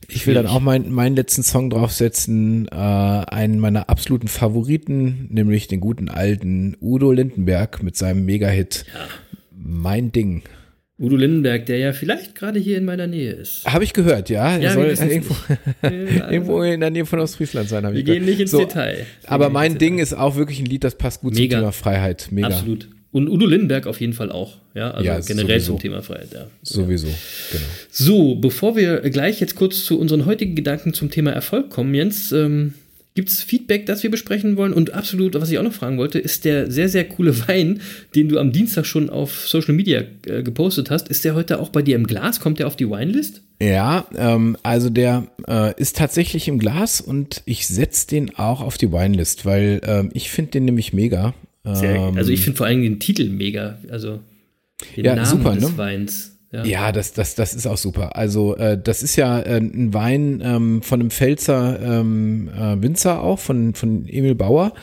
ich 0.10 0.28
will 0.28 0.34
dann 0.34 0.46
auch 0.46 0.60
mein, 0.60 0.92
meinen 0.92 1.16
letzten 1.16 1.44
Song 1.44 1.70
draufsetzen, 1.70 2.68
äh, 2.68 2.76
einen 2.76 3.60
meiner 3.60 3.90
absoluten 3.90 4.28
Favoriten, 4.28 5.28
nämlich 5.32 5.70
den 5.70 5.80
guten 5.80 6.10
alten 6.10 6.76
Udo 6.82 7.14
Lindenberg 7.14 7.82
mit 7.82 7.96
seinem 7.96 8.26
Mega-Hit 8.26 8.86
Mein 9.56 10.12
Ding. 10.12 10.44
Udo 11.00 11.16
Lindenberg, 11.16 11.66
der 11.66 11.78
ja 11.78 11.94
vielleicht 11.94 12.36
gerade 12.36 12.60
hier 12.60 12.78
in 12.78 12.84
meiner 12.86 13.08
Nähe 13.08 13.32
ist. 13.32 13.66
Habe 13.66 13.84
ich 13.86 13.94
gehört, 13.94 14.30
ja. 14.30 14.56
Er 14.58 14.62
Ja, 14.62 14.74
soll 14.74 14.84
wir 15.00 15.02
irgendwo, 15.12 15.36
irgendwo 15.82 16.62
in 16.62 16.80
der 16.82 16.90
Nähe 16.90 17.06
von 17.06 17.20
Ostfriesland 17.20 17.70
sein, 17.70 17.86
habe 17.86 17.94
wir 17.96 18.00
ich 18.02 18.06
gehen 18.06 18.16
gehört. 18.16 18.30
nicht 18.30 18.40
ins 18.42 18.52
so, 18.52 18.60
Detail. 18.60 19.06
Wir 19.22 19.32
Aber 19.32 19.46
gehen 19.46 19.54
mein 19.54 19.78
Ding 19.78 20.00
ist 20.00 20.14
auch 20.14 20.36
wirklich 20.36 20.60
ein 20.60 20.66
Lied, 20.66 20.84
das 20.84 20.96
passt 20.96 21.22
gut 21.22 21.36
Mega. 21.36 21.56
zum 21.58 21.62
Thema 21.62 21.72
Freiheit. 21.72 22.28
Mega. 22.32 22.48
Detail. 22.50 22.60
Absolut. 22.60 22.88
Und 23.12 23.28
Udo 23.28 23.48
Lindenberg 23.48 23.88
auf 23.88 24.00
jeden 24.02 24.14
Fall 24.14 24.32
auch. 24.32 24.58
Ja, 24.76 24.92
also 24.92 25.04
Ja, 25.08 25.20
generell 25.20 25.60
sowieso. 25.60 25.72
zum 25.74 25.80
Thema 25.82 26.02
Freiheit, 26.04 26.28
ja. 26.34 26.46
Sowieso, 26.62 27.08
genau. 27.52 27.64
So, 27.90 28.36
bevor 28.36 28.76
wir 28.76 29.00
gleich 29.10 29.40
jetzt 29.40 29.56
kurz 29.56 29.84
zu 29.86 30.00
unseren 30.00 30.26
heutigen 30.26 30.54
Gedanken 30.54 30.94
zum 30.94 31.10
Thema 31.10 31.32
Erfolg 31.32 31.70
kommen, 31.72 31.94
Jens, 31.96 32.32
ähm, 32.32 32.74
gibt 33.16 33.30
es 33.30 33.42
Feedback, 33.44 33.86
das 33.86 34.04
wir 34.04 34.12
besprechen 34.12 34.56
wollen? 34.56 34.74
Und 34.74 34.94
absolut, 34.94 35.34
was 35.36 35.50
ich 35.52 35.58
auch 35.58 35.64
noch 35.64 35.74
fragen 35.74 35.98
wollte, 35.98 36.20
ist 36.20 36.46
der 36.46 36.72
sehr, 36.72 36.90
sehr 36.90 37.04
coole 37.06 37.48
Wein, 37.48 37.82
den 38.16 38.30
du 38.30 38.40
am 38.40 38.52
Dienstag 38.52 38.86
schon 38.86 39.10
auf 39.10 39.48
Social 39.48 39.74
Media 39.74 40.04
äh, 40.26 40.44
gepostet 40.44 40.90
hast, 40.90 41.10
ist 41.10 41.26
der 41.26 41.36
heute 41.36 41.60
auch 41.60 41.70
bei 41.70 41.82
dir 41.82 41.96
im 41.96 42.08
Glas? 42.08 42.40
Kommt 42.40 42.60
der 42.60 42.68
auf 42.68 42.76
die 42.76 42.90
Winelist? 42.90 43.42
Ja, 43.62 44.06
ähm, 44.16 44.56
also 44.64 44.90
der 44.90 45.28
äh, 45.48 45.74
ist 45.80 45.98
tatsächlich 45.98 46.48
im 46.48 46.60
Glas 46.60 47.02
und 47.02 47.42
ich 47.46 47.68
setze 47.68 48.08
den 48.08 48.36
auch 48.38 48.62
auf 48.62 48.78
die 48.78 48.92
Winelist, 48.92 49.46
weil 49.46 49.82
ähm, 49.84 50.12
ich 50.14 50.30
finde 50.30 50.52
den 50.52 50.66
nämlich 50.66 50.94
mega. 50.94 51.34
Sehr, 51.66 51.96
Ähm, 51.96 52.16
also 52.16 52.32
ich 52.32 52.40
finde 52.42 52.58
vor 52.58 52.68
allem 52.68 52.82
den 52.82 53.00
Titel 53.02 53.28
mega, 53.30 53.78
also 53.90 54.22
den 54.96 55.04
Ja, 55.04 55.16
Namen 55.16 55.28
super, 55.28 55.56
des 55.56 55.64
ne? 55.70 55.78
Weins. 55.78 56.39
Ja. 56.52 56.66
Ja, 56.66 56.92
das, 56.92 57.14
das, 57.14 57.36
das 57.36 57.54
ist 57.54 57.68
auch 57.68 57.78
super. 57.78 58.16
Also 58.16 58.56
äh, 58.56 58.78
das 58.82 59.04
ist 59.04 59.16
ja 59.16 59.40
äh, 59.40 59.58
ein 59.58 59.94
Wein 59.94 60.42
ähm, 60.44 60.82
von 60.82 61.00
einem 61.00 61.12
Pfälzer 61.12 61.80
ähm, 61.82 62.50
äh, 62.50 62.82
Winzer 62.82 63.22
auch, 63.22 63.38
von, 63.38 63.76
von 63.76 64.08
Emil 64.08 64.34
Bauer. 64.36 64.74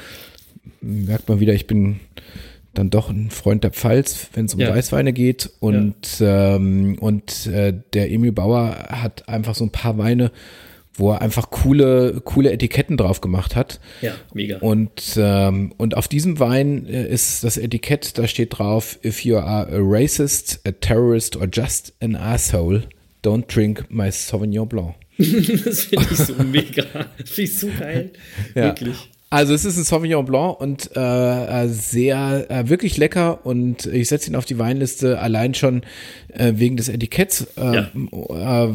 Merkt 0.80 1.28
man 1.28 1.40
wieder, 1.40 1.54
ich 1.54 1.66
bin 1.66 1.98
dann 2.72 2.90
doch 2.90 3.10
ein 3.10 3.30
Freund 3.30 3.64
der 3.64 3.72
Pfalz, 3.72 4.28
wenn 4.34 4.44
es 4.44 4.54
um 4.54 4.60
Ja. 4.60 4.70
Weißweine 4.70 5.12
geht. 5.12 5.50
Und, 5.58 5.96
ähm, 6.20 6.98
und 7.00 7.46
äh, 7.48 7.74
der 7.92 8.10
Emil 8.12 8.32
Bauer 8.32 8.76
hat 8.88 9.28
einfach 9.28 9.54
so 9.54 9.64
ein 9.64 9.70
paar 9.70 9.98
Weine, 9.98 10.30
wo 10.98 11.12
er 11.12 11.20
einfach 11.22 11.50
coole, 11.50 12.20
coole 12.24 12.52
Etiketten 12.52 12.96
drauf 12.96 13.20
gemacht 13.20 13.56
hat. 13.56 13.80
ja, 14.00 14.14
mega. 14.32 14.58
Und, 14.58 15.16
ähm, 15.16 15.72
und 15.76 15.96
auf 15.96 16.08
diesem 16.08 16.38
Wein 16.38 16.86
äh, 16.86 17.08
ist 17.08 17.44
das 17.44 17.56
Etikett, 17.56 18.18
da 18.18 18.26
steht 18.26 18.58
drauf, 18.58 18.98
if 19.04 19.24
you 19.24 19.36
are 19.36 19.68
a 19.68 19.78
racist, 19.78 20.60
a 20.66 20.72
terrorist 20.72 21.36
or 21.36 21.48
just 21.52 21.94
an 22.00 22.16
asshole, 22.16 22.84
don't 23.22 23.46
drink 23.52 23.84
my 23.88 24.10
Sauvignon 24.10 24.68
Blanc. 24.68 24.94
das 25.18 25.84
finde 25.84 26.06
ich 26.10 26.18
so 26.18 26.34
mega. 26.42 26.84
Das 27.18 27.30
finde 27.30 27.50
ich 27.50 27.58
so 27.58 27.68
geil. 27.78 28.10
Ja. 28.54 28.64
Wirklich. 28.64 29.10
Also 29.28 29.54
es 29.54 29.64
ist 29.64 29.76
ein 29.76 29.84
Sauvignon 29.84 30.24
Blanc 30.24 30.60
und 30.60 30.90
äh, 30.94 31.64
äh, 31.64 31.68
sehr, 31.68 32.46
äh, 32.48 32.68
wirklich 32.68 32.96
lecker 32.96 33.44
und 33.44 33.86
ich 33.86 34.08
setze 34.08 34.30
ihn 34.30 34.36
auf 34.36 34.44
die 34.44 34.58
Weinliste 34.58 35.18
allein 35.18 35.54
schon 35.54 35.82
äh, 36.28 36.52
wegen 36.56 36.76
des 36.76 36.88
Etiketts. 36.88 37.48
Äh, 37.56 37.78
äh, 37.78 38.68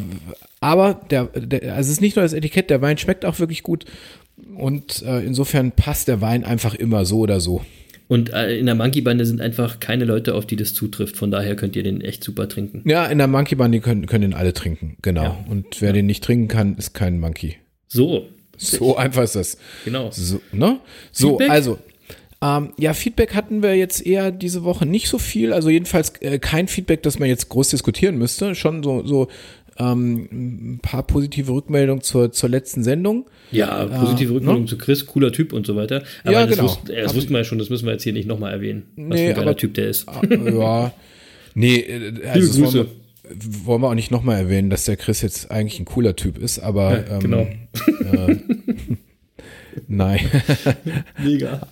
aber 0.59 1.01
der, 1.09 1.25
der, 1.25 1.75
also 1.75 1.87
es 1.87 1.93
ist 1.93 2.01
nicht 2.01 2.17
nur 2.17 2.23
das 2.23 2.33
Etikett, 2.33 2.69
der 2.69 2.81
Wein 2.81 2.97
schmeckt 2.97 3.23
auch 3.23 3.39
wirklich 3.39 3.63
gut 3.63 3.85
und 4.57 5.03
äh, 5.03 5.21
insofern 5.21 5.71
passt 5.71 6.09
der 6.09 6.19
Wein 6.19 6.43
einfach 6.43 6.75
immer 6.75 7.05
so 7.05 7.19
oder 7.19 7.39
so. 7.39 7.61
Und 8.09 8.33
äh, 8.33 8.57
in 8.57 8.65
der 8.65 8.75
Monkey-Bande 8.75 9.25
sind 9.25 9.39
einfach 9.39 9.79
keine 9.79 10.03
Leute, 10.03 10.35
auf 10.35 10.45
die 10.45 10.57
das 10.57 10.73
zutrifft. 10.73 11.15
Von 11.15 11.31
daher 11.31 11.55
könnt 11.55 11.77
ihr 11.77 11.83
den 11.83 12.01
echt 12.01 12.25
super 12.25 12.49
trinken. 12.49 12.83
Ja, 12.83 13.05
in 13.05 13.19
der 13.19 13.27
Monkey 13.27 13.55
Bun, 13.55 13.71
die 13.71 13.79
können, 13.79 14.05
können 14.05 14.23
den 14.23 14.33
alle 14.33 14.51
trinken, 14.51 14.97
genau. 15.01 15.23
Ja. 15.23 15.45
Und 15.47 15.81
wer 15.81 15.93
den 15.93 16.07
nicht 16.07 16.21
trinken 16.21 16.49
kann, 16.49 16.75
ist 16.75 16.93
kein 16.93 17.21
Monkey. 17.21 17.55
So, 17.87 18.27
So 18.63 18.95
einfach 18.95 19.23
ist 19.23 19.35
das. 19.35 19.57
genau. 19.85 20.09
So, 20.11 20.39
ne? 20.51 20.79
So, 21.11 21.37
also. 21.39 21.79
Ähm, 22.43 22.73
ja, 22.77 22.93
Feedback 22.93 23.35
hatten 23.35 23.61
wir 23.61 23.75
jetzt 23.75 24.03
eher 24.05 24.31
diese 24.31 24.63
Woche 24.63 24.85
nicht 24.87 25.07
so 25.07 25.19
viel. 25.19 25.53
Also 25.53 25.69
jedenfalls 25.69 26.13
äh, 26.21 26.39
kein 26.39 26.67
Feedback, 26.67 27.03
das 27.03 27.19
man 27.19 27.29
jetzt 27.29 27.49
groß 27.49 27.69
diskutieren 27.69 28.17
müsste. 28.17 28.55
Schon 28.55 28.81
so, 28.81 29.05
so 29.05 29.27
ähm, 29.77 30.27
ein 30.31 30.79
paar 30.81 31.03
positive 31.03 31.51
Rückmeldungen 31.51 32.01
zur, 32.01 32.31
zur 32.31 32.49
letzten 32.49 32.83
Sendung. 32.83 33.27
Ja, 33.51 33.85
positive 33.85 34.33
Rückmeldung 34.33 34.63
ne? 34.63 34.67
zu 34.69 34.77
Chris, 34.77 35.05
cooler 35.05 35.31
Typ 35.31 35.53
und 35.53 35.67
so 35.67 35.75
weiter. 35.75 36.03
Aber 36.23 36.31
Ja, 36.33 36.45
das, 36.47 36.55
genau. 36.57 36.69
wussten, 36.69 36.87
das 36.87 37.15
wussten 37.15 37.31
wir 37.31 37.37
ja 37.39 37.43
schon, 37.43 37.59
das 37.59 37.69
müssen 37.69 37.85
wir 37.85 37.93
jetzt 37.93 38.03
hier 38.03 38.13
nicht 38.13 38.27
nochmal 38.27 38.53
erwähnen. 38.53 38.83
Was 38.95 39.05
Nee, 39.07 39.15
für 39.17 39.29
ein 39.29 39.35
geiler 39.35 39.41
aber- 39.51 39.57
Typ 39.57 39.73
der 39.75 39.87
ist. 39.89 40.07
Ah, 40.09 40.21
ja. 40.29 40.93
Nee, 41.53 41.75
äh, 41.75 42.27
also 42.27 42.47
das 42.47 42.57
Grüße. 42.57 42.85
Wollen 43.65 43.81
wir, 43.81 43.89
auch 43.89 43.95
nicht 43.95 44.11
nochmal 44.11 44.37
erwähnen, 44.37 44.69
dass 44.69 44.85
der 44.85 44.97
Chris 44.97 45.21
jetzt 45.21 45.51
eigentlich 45.51 45.79
ein 45.79 45.85
cooler 45.85 46.15
Typ 46.15 46.37
ist, 46.37 46.59
aber 46.59 47.05
Ja, 47.07 47.15
ähm, 47.15 47.19
genau. 47.19 47.47
nein. 49.87 50.19
Mega. 51.23 51.61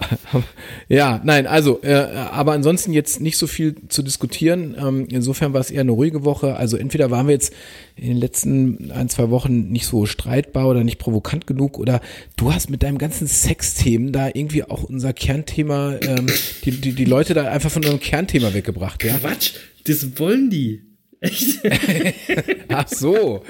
Ja, 0.88 1.22
nein, 1.24 1.45
also, 1.45 1.82
äh, 1.84 1.93
aber 1.93 2.54
ansonsten 2.54 2.93
jetzt 2.93 3.22
nicht 3.22 3.38
so 3.38 3.45
viel 3.45 3.76
zu 3.89 4.02
diskutieren. 4.02 4.76
Ähm, 4.80 5.08
insofern 5.10 5.54
war 5.54 5.62
es 5.62 5.69
eher 5.69 5.82
eine 5.82 5.91
ruhige 5.91 6.26
Woche. 6.26 6.56
Also 6.56 6.78
entweder 6.78 7.12
waren 7.12 7.28
wir 7.28 7.34
jetzt 7.34 7.54
in 7.95 8.08
den 8.08 8.17
letzten 8.17 8.91
ein, 8.91 9.08
zwei 9.10 9.30
Wochen 9.30 9.69
nicht 9.69 9.86
so 9.86 10.08
streitbar 10.08 10.67
oder 10.67 10.84
nicht 10.84 10.98
provokant 10.98 11.45
genug 11.45 11.78
oder 11.78 12.02
du 12.38 12.52
hast 12.52 12.72
mit 12.72 12.82
deinem 12.82 12.98
ganzen 12.98 13.28
Sexthemen 13.28 14.12
da 14.12 14.28
irgendwie 14.28 14.63
auch 14.63 14.84
unser 14.84 15.13
Kernthema, 15.13 15.95
ähm, 16.02 16.26
die, 16.65 16.72
die, 16.72 16.93
die 16.93 17.06
Leute 17.06 17.36
da 17.36 17.43
einfach 17.50 17.69
von 17.69 17.84
unserem 17.84 18.00
Kernthema 18.00 18.54
weggebracht, 18.54 19.04
ja? 19.04 19.17
Quatsch, 19.17 19.54
das 19.86 20.17
wollen 20.19 20.50
die. 20.50 20.88
Echt? 21.22 21.60
Ach 22.70 22.88
so. 22.88 23.44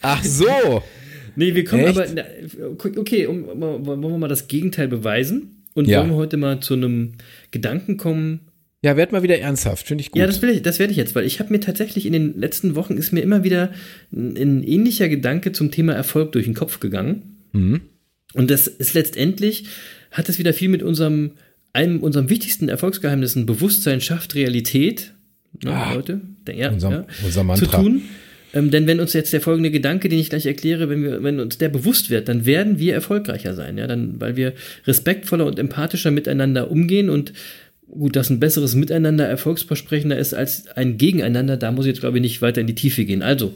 Ach 0.00 0.22
so. 0.24 0.82
Nee, 1.36 1.54
wir 1.54 1.64
kommen 1.64 1.84
Echt? 1.84 1.98
aber. 1.98 2.24
Okay, 2.98 3.26
um, 3.26 3.44
um, 3.44 3.86
wollen 3.86 4.00
wir 4.02 4.18
mal 4.18 4.28
das 4.28 4.48
Gegenteil 4.48 4.88
beweisen? 4.88 5.62
Und 5.74 5.88
Ja. 5.88 6.00
wollen 6.00 6.10
wir 6.10 6.16
heute 6.16 6.36
mal 6.36 6.60
zu 6.60 6.74
einem 6.74 7.12
Gedanken 7.50 7.96
kommen? 7.96 8.40
Ja, 8.84 8.96
werd 8.96 9.12
mal 9.12 9.22
wieder 9.22 9.38
ernsthaft, 9.38 9.86
finde 9.86 10.02
ich 10.02 10.10
gut. 10.10 10.18
Ja, 10.18 10.26
das 10.26 10.42
will 10.42 10.50
ich, 10.50 10.62
das 10.62 10.78
werde 10.80 10.90
ich 10.90 10.96
jetzt, 10.96 11.14
weil 11.14 11.24
ich 11.24 11.38
habe 11.38 11.52
mir 11.52 11.60
tatsächlich 11.60 12.04
in 12.04 12.12
den 12.12 12.38
letzten 12.38 12.74
Wochen 12.74 12.96
ist 12.96 13.12
mir 13.12 13.20
immer 13.20 13.44
wieder 13.44 13.72
ein, 14.12 14.36
ein 14.36 14.62
ähnlicher 14.64 15.08
Gedanke 15.08 15.52
zum 15.52 15.70
Thema 15.70 15.92
Erfolg 15.94 16.32
durch 16.32 16.46
den 16.46 16.54
Kopf 16.54 16.80
gegangen. 16.80 17.36
Mhm. 17.52 17.80
Und 18.34 18.50
das 18.50 18.66
ist 18.66 18.94
letztendlich, 18.94 19.66
hat 20.10 20.28
es 20.28 20.38
wieder 20.38 20.52
viel 20.52 20.68
mit 20.68 20.82
unserem, 20.82 21.32
einem 21.72 22.00
unserem 22.00 22.28
wichtigsten 22.28 22.68
Erfolgsgeheimnissen, 22.68 23.46
Bewusstsein 23.46 24.00
schafft 24.00 24.34
Realität, 24.34 25.11
ne, 25.64 25.70
Ah, 25.72 25.94
Leute, 25.94 26.20
ja, 26.54 26.70
unser- 26.70 26.90
ja, 26.90 27.04
unser 27.24 27.40
zu 27.40 27.44
Mantra. 27.44 27.76
tun. 27.82 28.02
Ähm, 28.54 28.70
denn 28.70 28.86
wenn 28.86 29.00
uns 29.00 29.14
jetzt 29.14 29.32
der 29.32 29.40
folgende 29.40 29.70
Gedanke, 29.70 30.10
den 30.10 30.18
ich 30.18 30.28
gleich 30.28 30.44
erkläre, 30.44 30.90
wenn 30.90 31.02
wir, 31.02 31.22
wenn 31.22 31.40
uns 31.40 31.56
der 31.56 31.70
bewusst 31.70 32.10
wird, 32.10 32.28
dann 32.28 32.44
werden 32.44 32.78
wir 32.78 32.92
erfolgreicher 32.92 33.54
sein, 33.54 33.78
ja, 33.78 33.86
dann, 33.86 34.20
weil 34.20 34.36
wir 34.36 34.52
respektvoller 34.86 35.46
und 35.46 35.58
empathischer 35.58 36.10
miteinander 36.10 36.70
umgehen 36.70 37.08
und 37.08 37.32
gut, 37.90 38.14
dass 38.16 38.28
ein 38.30 38.40
besseres 38.40 38.74
Miteinander 38.74 39.26
erfolgsversprechender 39.26 40.18
ist 40.18 40.34
als 40.34 40.66
ein 40.68 40.98
Gegeneinander, 40.98 41.56
da 41.56 41.72
muss 41.72 41.86
ich 41.86 41.90
jetzt, 41.92 42.00
glaube 42.00 42.18
ich, 42.18 42.22
nicht 42.22 42.42
weiter 42.42 42.60
in 42.60 42.66
die 42.66 42.74
Tiefe 42.74 43.04
gehen. 43.06 43.22
Also, 43.22 43.54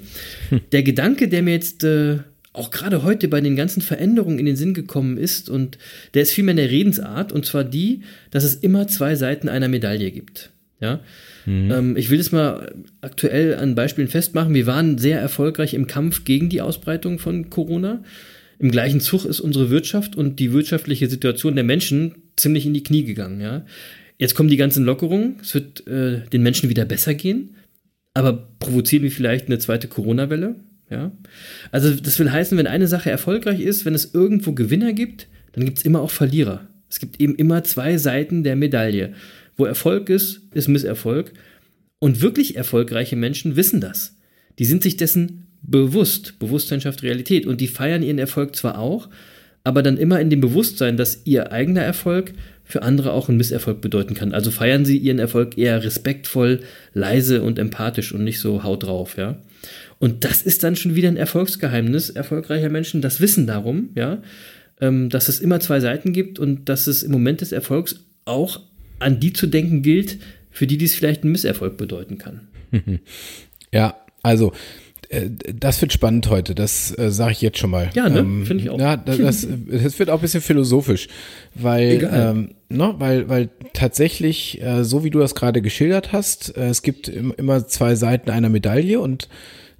der 0.73 0.83
Gedanke, 0.83 1.29
der 1.29 1.43
mir 1.43 1.53
jetzt 1.53 1.85
äh, 1.85 2.19
auch 2.55 2.71
gerade 2.71 3.03
heute 3.03 3.29
bei 3.29 3.43
den 3.43 3.55
ganzen 3.57 3.83
Veränderungen 3.83 4.39
in 4.39 4.47
den 4.47 4.57
Sinn 4.57 4.73
gekommen 4.73 5.19
ist, 5.19 5.51
und 5.51 5.77
der 6.15 6.23
ist 6.23 6.33
vielmehr 6.33 6.53
in 6.53 6.57
der 6.59 6.71
Redensart, 6.71 7.33
und 7.33 7.45
zwar 7.45 7.65
die, 7.65 8.01
dass 8.31 8.45
es 8.45 8.55
immer 8.55 8.89
zwei 8.89 9.15
Seiten 9.15 9.49
einer 9.51 9.69
Medaille 9.69 10.11
gibt. 10.11 10.51
Ja, 10.81 11.01
ähm, 11.47 11.97
ich 11.97 12.11
will 12.11 12.19
das 12.19 12.33
mal 12.33 12.75
aktuell 13.01 13.55
an 13.55 13.75
Beispielen 13.75 14.09
festmachen. 14.09 14.55
Wir 14.55 14.67
waren 14.67 14.99
sehr 14.99 15.19
erfolgreich 15.19 15.73
im 15.73 15.87
Kampf 15.87 16.25
gegen 16.25 16.49
die 16.51 16.61
Ausbreitung 16.61 17.19
von 17.19 17.49
Corona. 17.49 18.03
Im 18.59 18.71
gleichen 18.71 19.01
Zug 19.01 19.25
ist 19.25 19.41
unsere 19.41 19.71
Wirtschaft 19.71 20.17
und 20.17 20.39
die 20.39 20.53
wirtschaftliche 20.53 21.09
Situation 21.09 21.55
der 21.55 21.65
Menschen 21.65 22.15
ziemlich 22.37 22.67
in 22.67 22.75
die 22.75 22.83
Knie 22.83 23.05
gegangen. 23.05 23.41
Ja? 23.41 23.65
Jetzt 24.19 24.35
kommen 24.35 24.49
die 24.49 24.57
ganzen 24.57 24.85
Lockerungen. 24.85 25.37
Es 25.43 25.55
wird 25.55 25.87
äh, 25.87 26.21
den 26.33 26.43
Menschen 26.43 26.69
wieder 26.69 26.85
besser 26.85 27.15
gehen. 27.15 27.57
Aber 28.15 28.49
provozieren 28.59 29.03
wir 29.03 29.11
vielleicht 29.11 29.47
eine 29.47 29.59
zweite 29.59 29.89
Corona-Welle? 29.89 30.57
Ja? 30.91 31.13
Also, 31.71 31.95
das 31.95 32.19
will 32.19 32.33
heißen, 32.33 32.57
wenn 32.57 32.67
eine 32.67 32.87
Sache 32.87 33.11
erfolgreich 33.11 33.61
ist, 33.61 33.85
wenn 33.85 33.95
es 33.95 34.15
irgendwo 34.15 34.53
Gewinner 34.53 34.93
gibt, 34.93 35.29
dann 35.53 35.65
gibt 35.65 35.79
es 35.79 35.85
immer 35.85 36.01
auch 36.01 36.11
Verlierer. 36.11 36.67
Es 36.89 36.99
gibt 36.99 37.21
eben 37.21 37.35
immer 37.35 37.63
zwei 37.65 37.99
Seiten 37.99 38.43
der 38.43 38.57
Medaille. 38.57 39.13
Wo 39.57 39.65
Erfolg 39.65 40.09
ist, 40.11 40.43
ist 40.55 40.69
Misserfolg. 40.69 41.33
Und 41.99 42.21
wirklich 42.21 42.57
erfolgreiche 42.57 43.17
Menschen 43.17 43.57
wissen 43.57 43.81
das. 43.81 44.17
Die 44.59 44.65
sind 44.65 44.83
sich 44.83 44.97
dessen 44.97 45.47
bewusst. 45.63 46.39
Bewusstsein 46.39 46.81
schafft 46.81 47.03
Realität. 47.03 47.47
Und 47.47 47.61
die 47.61 47.69
feiern 47.69 48.03
ihren 48.03 48.19
Erfolg 48.19 48.55
zwar 48.55 48.79
auch, 48.79 49.09
aber 49.65 49.83
dann 49.83 49.97
immer 49.97 50.21
in 50.21 50.31
dem 50.31 50.41
Bewusstsein, 50.41 50.97
dass 50.97 51.23
ihr 51.25 51.51
eigener 51.51 51.83
Erfolg 51.83 52.35
für 52.63 52.83
andere 52.83 53.13
auch 53.13 53.29
einen 53.29 53.39
Misserfolg 53.39 53.81
bedeuten 53.81 54.15
kann. 54.15 54.33
Also 54.33 54.51
feiern 54.51 54.85
sie 54.85 54.97
ihren 54.97 55.19
Erfolg 55.19 55.59
eher 55.59 55.83
respektvoll, 55.83 56.61
leise 56.93 57.43
und 57.43 57.59
empathisch 57.59 58.13
und 58.13 58.23
nicht 58.23 58.41
so 58.41 58.63
haut 58.63 58.85
drauf, 58.85 59.17
ja. 59.17 59.43
Und 59.99 60.25
das 60.25 60.43
ist 60.43 60.63
dann 60.63 60.77
schon 60.77 60.95
wieder 60.95 61.09
ein 61.09 61.17
Erfolgsgeheimnis 61.17 62.11
erfolgreicher 62.11 62.69
Menschen. 62.69 63.01
Das 63.01 63.21
Wissen 63.21 63.47
darum, 63.47 63.91
ja, 63.95 64.23
ähm, 64.81 65.09
dass 65.09 65.29
es 65.29 65.41
immer 65.41 65.61
zwei 65.61 65.81
Seiten 65.81 66.13
gibt 66.13 66.39
und 66.39 66.69
dass 66.69 66.87
es 66.87 67.03
im 67.03 67.13
Moment 67.13 67.41
des 67.41 67.53
Erfolgs 67.53 68.05
auch 68.25 68.61
an 68.99 69.21
die 69.21 69.33
zu 69.33 69.47
denken 69.47 69.83
gilt, 69.83 70.19
für 70.51 70.67
die 70.67 70.79
dies 70.79 70.95
vielleicht 70.95 71.23
einen 71.23 71.33
Misserfolg 71.33 71.77
bedeuten 71.77 72.19
kann. 72.19 72.49
Ja, 73.73 73.97
also 74.23 74.53
äh, 75.09 75.29
das 75.55 75.81
wird 75.81 75.93
spannend 75.93 76.29
heute, 76.29 76.55
das 76.55 76.97
äh, 76.99 77.11
sage 77.11 77.33
ich 77.33 77.43
jetzt 77.43 77.59
schon 77.59 77.71
mal. 77.71 77.91
Ja, 77.95 78.09
ne? 78.09 78.21
Ähm, 78.21 78.47
Finde 78.47 78.65
ich 78.65 78.71
auch. 78.71 78.79
Ja, 78.79 78.97
das, 78.97 79.19
das, 79.19 79.47
das 79.71 79.99
wird 79.99 80.11
auch 80.11 80.19
ein 80.19 80.21
bisschen 80.21 80.41
philosophisch, 80.41 81.09
weil, 81.55 82.09
ähm, 82.11 82.55
ne, 82.69 82.95
weil, 82.99 83.29
weil 83.29 83.51
tatsächlich, 83.73 84.63
äh, 84.63 84.85
so 84.85 85.05
wie 85.05 85.11
du 85.11 85.19
das 85.19 85.35
gerade 85.35 85.63
geschildert 85.63 86.13
hast, 86.13 86.57
äh, 86.57 86.69
es 86.69 86.83
gibt 86.83 87.09
im, 87.09 87.33
immer 87.37 87.67
zwei 87.67 87.95
Seiten 87.95 88.31
einer 88.31 88.49
Medaille 88.49 89.01
und 89.01 89.29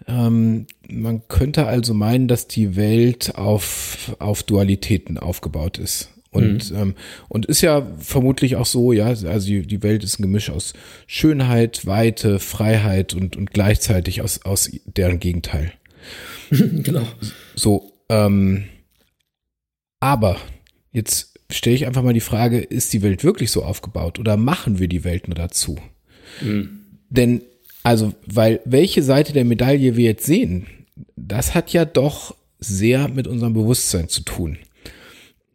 ähm, 0.09 0.67
man 0.89 1.23
könnte 1.29 1.67
also 1.67 1.95
meinen, 1.95 2.29
dass 2.29 2.47
die 2.47 2.77
Welt 2.77 3.35
auf, 3.37 4.15
auf 4.19 4.43
Dualitäten 4.43 5.19
aufgebaut 5.19 5.79
ist. 5.79 6.11
Und, 6.45 6.73
ähm, 6.73 6.95
und 7.29 7.47
ist 7.47 7.61
ja 7.61 7.87
vermutlich 7.99 8.57
auch 8.57 8.67
so, 8.67 8.93
ja, 8.93 9.07
also 9.07 9.47
die, 9.47 9.67
die 9.67 9.83
Welt 9.83 10.05
ist 10.05 10.19
ein 10.19 10.23
Gemisch 10.23 10.51
aus 10.51 10.75
Schönheit, 11.07 11.87
Weite, 11.87 12.39
Freiheit 12.39 13.15
und, 13.15 13.37
und 13.37 13.53
gleichzeitig 13.53 14.23
aus, 14.23 14.43
aus 14.45 14.71
deren 14.85 15.21
Gegenteil. 15.21 15.73
genau. 16.51 17.07
So, 17.55 17.93
ähm, 18.09 18.65
aber 20.01 20.37
jetzt 20.93 21.39
stelle 21.51 21.77
ich 21.77 21.87
einfach 21.87 22.03
mal 22.03 22.13
die 22.13 22.21
Frage, 22.21 22.59
ist 22.59 22.93
die 22.93 23.03
Welt 23.03 23.25
wirklich 23.25 23.51
so 23.51 23.63
aufgebaut 23.63 24.19
oder 24.19 24.37
machen 24.37 24.79
wir 24.79 24.89
die 24.89 25.05
Welt 25.05 25.29
nur 25.29 25.35
dazu? 25.35 25.79
Denn, 27.11 27.43
also, 27.83 28.13
weil 28.27 28.61
welche 28.65 29.03
Seite 29.03 29.33
der 29.33 29.45
Medaille 29.45 29.97
wir 29.97 30.05
jetzt 30.05 30.27
sehen, 30.27 30.67
das 31.17 31.55
hat 31.55 31.73
ja 31.73 31.85
doch 31.85 32.35
sehr 32.59 33.09
mit 33.09 33.27
unserem 33.27 33.55
Bewusstsein 33.55 34.09
zu 34.09 34.23
tun. 34.23 34.59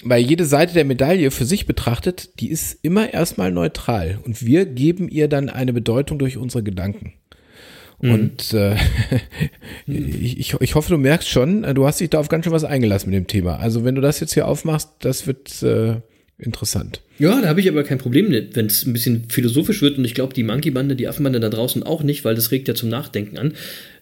Weil 0.03 0.23
jede 0.23 0.45
Seite 0.45 0.73
der 0.73 0.85
Medaille 0.85 1.29
für 1.31 1.45
sich 1.45 1.65
betrachtet, 1.65 2.39
die 2.39 2.49
ist 2.49 2.79
immer 2.81 3.13
erstmal 3.13 3.51
neutral 3.51 4.19
und 4.25 4.43
wir 4.43 4.65
geben 4.65 5.09
ihr 5.09 5.27
dann 5.27 5.49
eine 5.49 5.73
Bedeutung 5.73 6.17
durch 6.17 6.37
unsere 6.37 6.63
Gedanken. 6.63 7.13
Und 8.01 8.53
äh, 8.53 8.75
ich, 9.87 10.39
ich, 10.39 10.55
ich 10.59 10.75
hoffe, 10.75 10.89
du 10.89 10.97
merkst 10.97 11.29
schon, 11.29 11.63
äh, 11.63 11.75
du 11.75 11.85
hast 11.85 11.99
dich 11.99 12.09
da 12.09 12.19
auf 12.19 12.29
ganz 12.29 12.45
schön 12.45 12.53
was 12.53 12.63
eingelassen 12.63 13.11
mit 13.11 13.17
dem 13.17 13.27
Thema. 13.27 13.57
Also 13.57 13.85
wenn 13.85 13.93
du 13.93 14.01
das 14.01 14.19
jetzt 14.19 14.33
hier 14.33 14.47
aufmachst, 14.47 14.89
das 14.99 15.27
wird 15.27 15.61
äh, 15.61 15.97
interessant. 16.39 17.01
Ja, 17.19 17.39
da 17.39 17.47
habe 17.47 17.59
ich 17.59 17.69
aber 17.69 17.83
kein 17.83 17.99
Problem 17.99 18.31
wenn 18.31 18.65
es 18.65 18.85
ein 18.87 18.93
bisschen 18.93 19.29
philosophisch 19.29 19.83
wird 19.83 19.99
und 19.99 20.05
ich 20.05 20.15
glaube, 20.15 20.33
die 20.33 20.41
Monkey-Bande, 20.41 20.95
die 20.95 21.07
Affenbande 21.07 21.39
da 21.39 21.49
draußen 21.49 21.83
auch 21.83 22.01
nicht, 22.01 22.25
weil 22.25 22.33
das 22.33 22.49
regt 22.49 22.67
ja 22.67 22.73
zum 22.73 22.89
Nachdenken 22.89 23.37
an. 23.37 23.53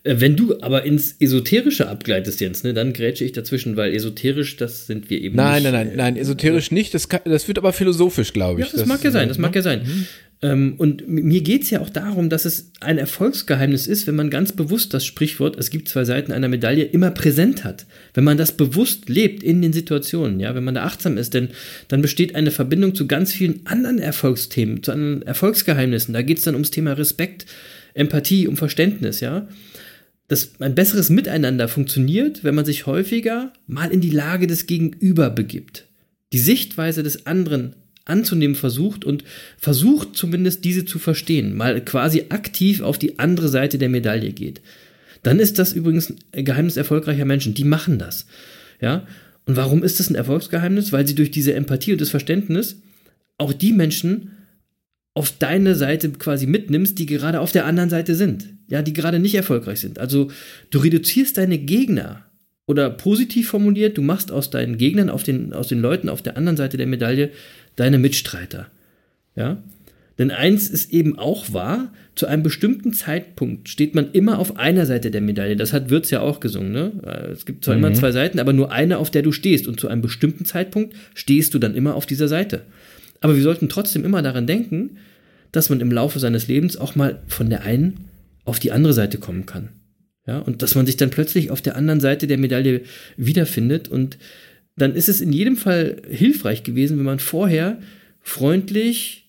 Äh, 0.04 0.16
wenn 0.20 0.36
du 0.36 0.62
aber 0.62 0.84
ins 0.86 1.16
Esoterische 1.20 1.88
abgleitest, 1.90 2.40
Jens, 2.40 2.64
ne, 2.64 2.74
dann 2.74 2.94
grätsche 2.94 3.26
ich 3.26 3.32
dazwischen, 3.32 3.76
weil 3.76 3.94
esoterisch, 3.94 4.58
das 4.58 4.88
sind 4.88 5.10
wir 5.10 5.22
eben 5.22 5.36
Nein, 5.36 5.64
nicht. 5.64 5.72
nein, 5.72 5.88
nein, 5.88 5.98
nein, 5.98 6.18
esoterisch 6.18 6.72
nicht. 6.72 6.94
Das, 6.94 7.10
kann, 7.10 7.22
das 7.26 7.48
wird 7.48 7.58
aber 7.58 7.74
philosophisch, 7.74 8.34
glaube 8.34 8.62
Ja, 8.62 8.66
ich. 8.68 8.72
das, 8.72 8.86
mag 8.86 9.04
ja 9.04 9.12
sein, 9.12 9.28
das 9.28 9.38
mag 9.38 9.56
ja 9.56 9.62
sein. 9.62 9.82
Mhm. 9.84 10.08
Ähm, 10.42 10.76
und 10.78 11.06
mir 11.10 11.42
geht 11.42 11.64
es 11.64 11.70
ja 11.70 11.82
auch 11.82 11.90
darum, 11.90 12.30
dass 12.30 12.46
es 12.46 12.72
ein 12.80 12.98
Erfolgsgeheimnis 12.98 13.88
ist, 13.88 14.08
wenn 14.08 14.16
man 14.16 14.30
ganz 14.30 14.54
bewusst 14.54 14.94
das 14.94 15.06
Sprichwort, 15.06 15.58
es 15.60 15.70
gibt 15.70 15.90
zwei 15.90 16.06
Seiten 16.06 16.32
einer 16.32 16.48
Medaille, 16.48 16.86
immer 16.86 17.12
präsent 17.12 17.66
hat. 17.66 17.86
Wenn 18.14 18.24
man 18.24 18.38
das 18.38 18.54
bewusst 18.54 19.10
lebt 19.10 19.44
in 19.44 19.62
den 19.62 19.74
Situationen, 19.74 20.40
ja, 20.40 20.56
wenn 20.56 20.64
man 20.64 20.76
da 20.76 20.84
achtsam 20.86 21.18
ist, 21.18 21.34
denn 21.34 21.50
dann 21.90 22.02
besteht 22.02 22.36
eine 22.36 22.52
Verbindung 22.52 22.96
zu 22.96 23.06
ganz 23.06 23.34
vielen 23.34 23.66
anderen 23.66 24.00
Erfolgsthemen, 24.00 24.82
zu 24.82 24.94
anderen 24.94 25.24
Erfolgsgeheimnissen. 25.24 26.14
Da 26.14 26.22
geht 26.22 26.38
es 26.38 26.46
dann 26.46 26.56
ums 26.56 26.72
Thema 26.72 26.94
Respekt, 26.94 27.46
Empathie, 27.94 28.48
um 28.48 28.56
Verständnis, 28.56 29.20
ja. 29.20 29.46
Dass 30.30 30.52
ein 30.60 30.76
besseres 30.76 31.10
Miteinander 31.10 31.68
funktioniert, 31.68 32.44
wenn 32.44 32.56
man 32.56 32.64
sich 32.64 32.86
häufiger 32.86 33.52
mal 33.68 33.92
in 33.92 34.00
die 34.00 34.12
Lage 34.12 34.48
des 34.48 34.68
Gegenüber 34.68 35.30
begibt. 35.30 35.86
Die 36.32 36.40
Sichtweise 36.40 37.04
des 37.04 37.26
anderen 37.26 37.76
anzunehmen 38.06 38.56
versucht 38.56 39.06
und 39.06 39.24
versucht 39.58 40.16
zumindest 40.16 40.64
diese 40.64 40.86
zu 40.86 41.00
verstehen, 41.00 41.56
mal 41.56 41.84
quasi 41.84 42.26
aktiv 42.30 42.82
auf 42.82 42.98
die 42.98 43.20
andere 43.20 43.50
Seite 43.50 43.78
der 43.78 43.90
Medaille 43.90 44.32
geht. 44.32 44.62
Dann 45.24 45.40
ist 45.40 45.60
das 45.60 45.74
übrigens 45.74 46.14
ein 46.32 46.46
Geheimnis 46.46 46.78
erfolgreicher 46.78 47.26
Menschen. 47.26 47.54
Die 47.54 47.66
machen 47.66 48.00
das. 48.00 48.26
Ja? 48.80 49.06
Und 49.46 49.56
warum 49.56 49.84
ist 49.84 50.00
das 50.00 50.10
ein 50.10 50.16
Erfolgsgeheimnis? 50.16 50.92
Weil 50.92 51.08
sie 51.08 51.16
durch 51.16 51.32
diese 51.32 51.54
Empathie 51.54 51.92
und 51.92 52.02
das 52.02 52.10
Verständnis 52.10 52.78
auch 53.38 53.52
die 53.52 53.74
Menschen 53.74 54.32
auf 55.20 55.34
deine 55.38 55.76
Seite 55.76 56.12
quasi 56.12 56.48
mitnimmst, 56.48 56.98
die 56.98 57.06
gerade 57.06 57.42
auf 57.42 57.52
der 57.52 57.66
anderen 57.66 57.90
Seite 57.90 58.16
sind. 58.16 58.48
Ja, 58.70 58.82
die 58.82 58.94
gerade 58.94 59.20
nicht 59.20 59.36
erfolgreich 59.36 59.82
sind. 59.82 60.00
Also 60.00 60.32
du 60.70 60.80
reduzierst 60.80 61.38
deine 61.38 61.58
Gegner 61.58 62.24
oder 62.68 62.90
positiv 62.90 63.50
formuliert, 63.50 63.98
du 63.98 64.02
machst 64.02 64.32
aus 64.32 64.50
deinen 64.50 64.78
Gegnern, 64.78 65.10
auf 65.10 65.24
den, 65.24 65.52
aus 65.52 65.68
den 65.68 65.82
Leuten 65.82 66.08
auf 66.08 66.22
der 66.22 66.38
anderen 66.38 66.56
Seite 66.56 66.78
der 66.78 66.88
Medaille 66.88 67.32
deine 67.76 67.98
Mitstreiter. 67.98 68.68
Ja? 69.36 69.62
Denn 70.18 70.32
eins 70.32 70.70
ist 70.70 70.94
eben 70.94 71.20
auch 71.20 71.52
wahr, 71.52 71.92
zu 72.16 72.26
einem 72.26 72.44
bestimmten 72.44 72.94
Zeitpunkt 72.94 73.68
steht 73.68 73.96
man 73.96 74.14
immer 74.14 74.40
auf 74.40 74.56
einer 74.56 74.86
Seite 74.86 75.12
der 75.12 75.20
Medaille. 75.20 75.58
Das 75.58 75.74
hat 75.74 75.90
Wirtz 75.90 76.12
ja 76.12 76.22
auch 76.22 76.40
gesungen. 76.40 76.72
Ne? 76.72 76.94
Es 77.34 77.46
gibt 77.46 77.66
zwar 77.66 77.76
immer 77.76 77.94
zwei 77.94 78.14
Seiten, 78.14 78.40
aber 78.40 78.54
nur 78.54 78.72
eine, 78.72 79.00
auf 79.00 79.12
der 79.12 79.22
du 79.22 79.34
stehst. 79.34 79.68
Und 79.68 79.82
zu 79.82 79.90
einem 79.90 80.02
bestimmten 80.02 80.46
Zeitpunkt 80.46 80.96
stehst 81.14 81.54
du 81.54 81.60
dann 81.60 81.76
immer 81.76 81.96
auf 81.96 82.06
dieser 82.06 82.30
Seite. 82.30 82.62
Aber 83.20 83.36
wir 83.36 83.44
sollten 83.44 83.68
trotzdem 83.68 84.06
immer 84.06 84.22
daran 84.22 84.48
denken, 84.48 84.98
dass 85.52 85.70
man 85.70 85.82
im 85.82 85.92
Laufe 85.92 86.20
seines 86.20 86.48
Lebens 86.48 86.78
auch 86.78 86.96
mal 86.96 87.22
von 87.28 87.50
der 87.50 87.64
einen 87.64 88.06
auf 88.46 88.60
die 88.60 88.72
andere 88.72 88.94
Seite 88.94 89.18
kommen 89.18 89.46
kann. 89.46 89.70
Ja, 90.28 90.40
und 90.40 90.62
dass 90.62 90.76
man 90.76 90.86
sich 90.86 90.98
dann 90.98 91.10
plötzlich 91.10 91.50
auf 91.50 91.62
der 91.62 91.76
anderen 91.76 92.00
Seite 92.00 92.28
der 92.28 92.38
Medaille 92.38 92.82
wiederfindet. 93.18 93.88
Und 93.88 94.18
dann 94.76 94.96
ist 94.96 95.10
es 95.10 95.22
in 95.22 95.34
jedem 95.34 95.58
Fall 95.58 96.02
hilfreich 96.08 96.64
gewesen, 96.64 96.98
wenn 96.98 97.06
man 97.06 97.20
vorher 97.20 97.80
freundlich 98.22 99.26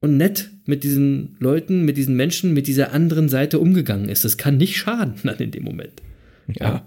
und 0.00 0.16
nett 0.16 0.50
mit 0.66 0.84
diesen 0.84 1.36
Leuten, 1.40 1.84
mit 1.84 1.96
diesen 1.96 2.14
Menschen, 2.14 2.52
mit 2.52 2.66
dieser 2.66 2.92
anderen 2.92 3.28
Seite 3.28 3.58
umgegangen 3.58 4.08
ist. 4.08 4.24
Das 4.24 4.36
kann 4.36 4.56
nicht 4.56 4.76
schaden 4.76 5.14
dann 5.24 5.38
in 5.38 5.50
dem 5.50 5.64
Moment. 5.64 6.02
Ja. 6.60 6.82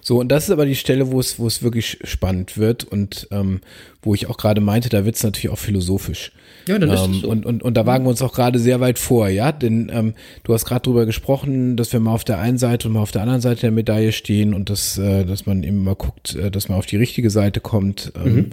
So, 0.00 0.20
und 0.20 0.28
das 0.28 0.44
ist 0.44 0.50
aber 0.50 0.66
die 0.66 0.74
Stelle, 0.74 1.12
wo 1.12 1.20
es, 1.20 1.38
wo 1.38 1.46
es 1.46 1.62
wirklich 1.62 1.98
spannend 2.04 2.56
wird 2.58 2.84
und 2.84 3.28
ähm, 3.30 3.60
wo 4.02 4.14
ich 4.14 4.26
auch 4.28 4.36
gerade 4.36 4.60
meinte, 4.60 4.88
da 4.88 5.04
wird 5.04 5.16
es 5.16 5.22
natürlich 5.22 5.50
auch 5.50 5.58
philosophisch. 5.58 6.32
Ja, 6.66 6.78
dann 6.78 6.90
ist 6.90 7.00
es 7.00 7.06
ähm, 7.06 7.14
so. 7.14 7.28
und, 7.28 7.46
und, 7.46 7.62
und 7.62 7.76
da 7.76 7.86
wagen 7.86 8.04
wir 8.04 8.10
uns 8.10 8.22
auch 8.22 8.32
gerade 8.32 8.58
sehr 8.58 8.80
weit 8.80 8.98
vor, 8.98 9.28
ja, 9.28 9.52
denn 9.52 9.90
ähm, 9.92 10.14
du 10.44 10.54
hast 10.54 10.64
gerade 10.64 10.82
drüber 10.82 11.06
gesprochen, 11.06 11.76
dass 11.76 11.92
wir 11.92 12.00
mal 12.00 12.14
auf 12.14 12.24
der 12.24 12.38
einen 12.38 12.58
Seite 12.58 12.88
und 12.88 12.94
mal 12.94 13.00
auf 13.00 13.12
der 13.12 13.22
anderen 13.22 13.40
Seite 13.40 13.62
der 13.62 13.70
Medaille 13.70 14.12
stehen 14.12 14.54
und 14.54 14.70
dass, 14.70 14.98
äh, 14.98 15.24
dass 15.24 15.46
man 15.46 15.62
eben 15.62 15.84
mal 15.84 15.94
guckt, 15.96 16.34
äh, 16.34 16.50
dass 16.50 16.68
man 16.68 16.78
auf 16.78 16.86
die 16.86 16.96
richtige 16.96 17.30
Seite 17.30 17.60
kommt. 17.60 18.12
Ähm, 18.16 18.32
Mhm. 18.32 18.50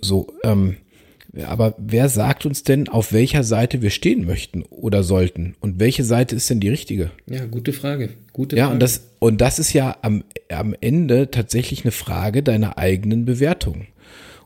So, 0.00 0.28
ähm, 0.42 0.76
aber 1.44 1.74
wer 1.78 2.08
sagt 2.08 2.46
uns 2.46 2.62
denn, 2.62 2.88
auf 2.88 3.12
welcher 3.12 3.44
Seite 3.44 3.82
wir 3.82 3.90
stehen 3.90 4.24
möchten 4.26 4.62
oder 4.64 5.02
sollten? 5.02 5.54
Und 5.60 5.78
welche 5.80 6.04
Seite 6.04 6.36
ist 6.36 6.48
denn 6.50 6.60
die 6.60 6.68
richtige? 6.68 7.10
Ja, 7.28 7.44
gute 7.46 7.72
Frage. 7.72 8.10
Gute 8.32 8.56
Ja, 8.56 8.64
Frage. 8.64 8.74
und 8.74 8.82
das, 8.82 9.00
und 9.18 9.40
das 9.40 9.58
ist 9.58 9.72
ja 9.72 9.96
am, 10.02 10.24
am 10.50 10.74
Ende 10.80 11.30
tatsächlich 11.30 11.84
eine 11.84 11.92
Frage 11.92 12.42
deiner 12.42 12.78
eigenen 12.78 13.24
Bewertung. 13.24 13.86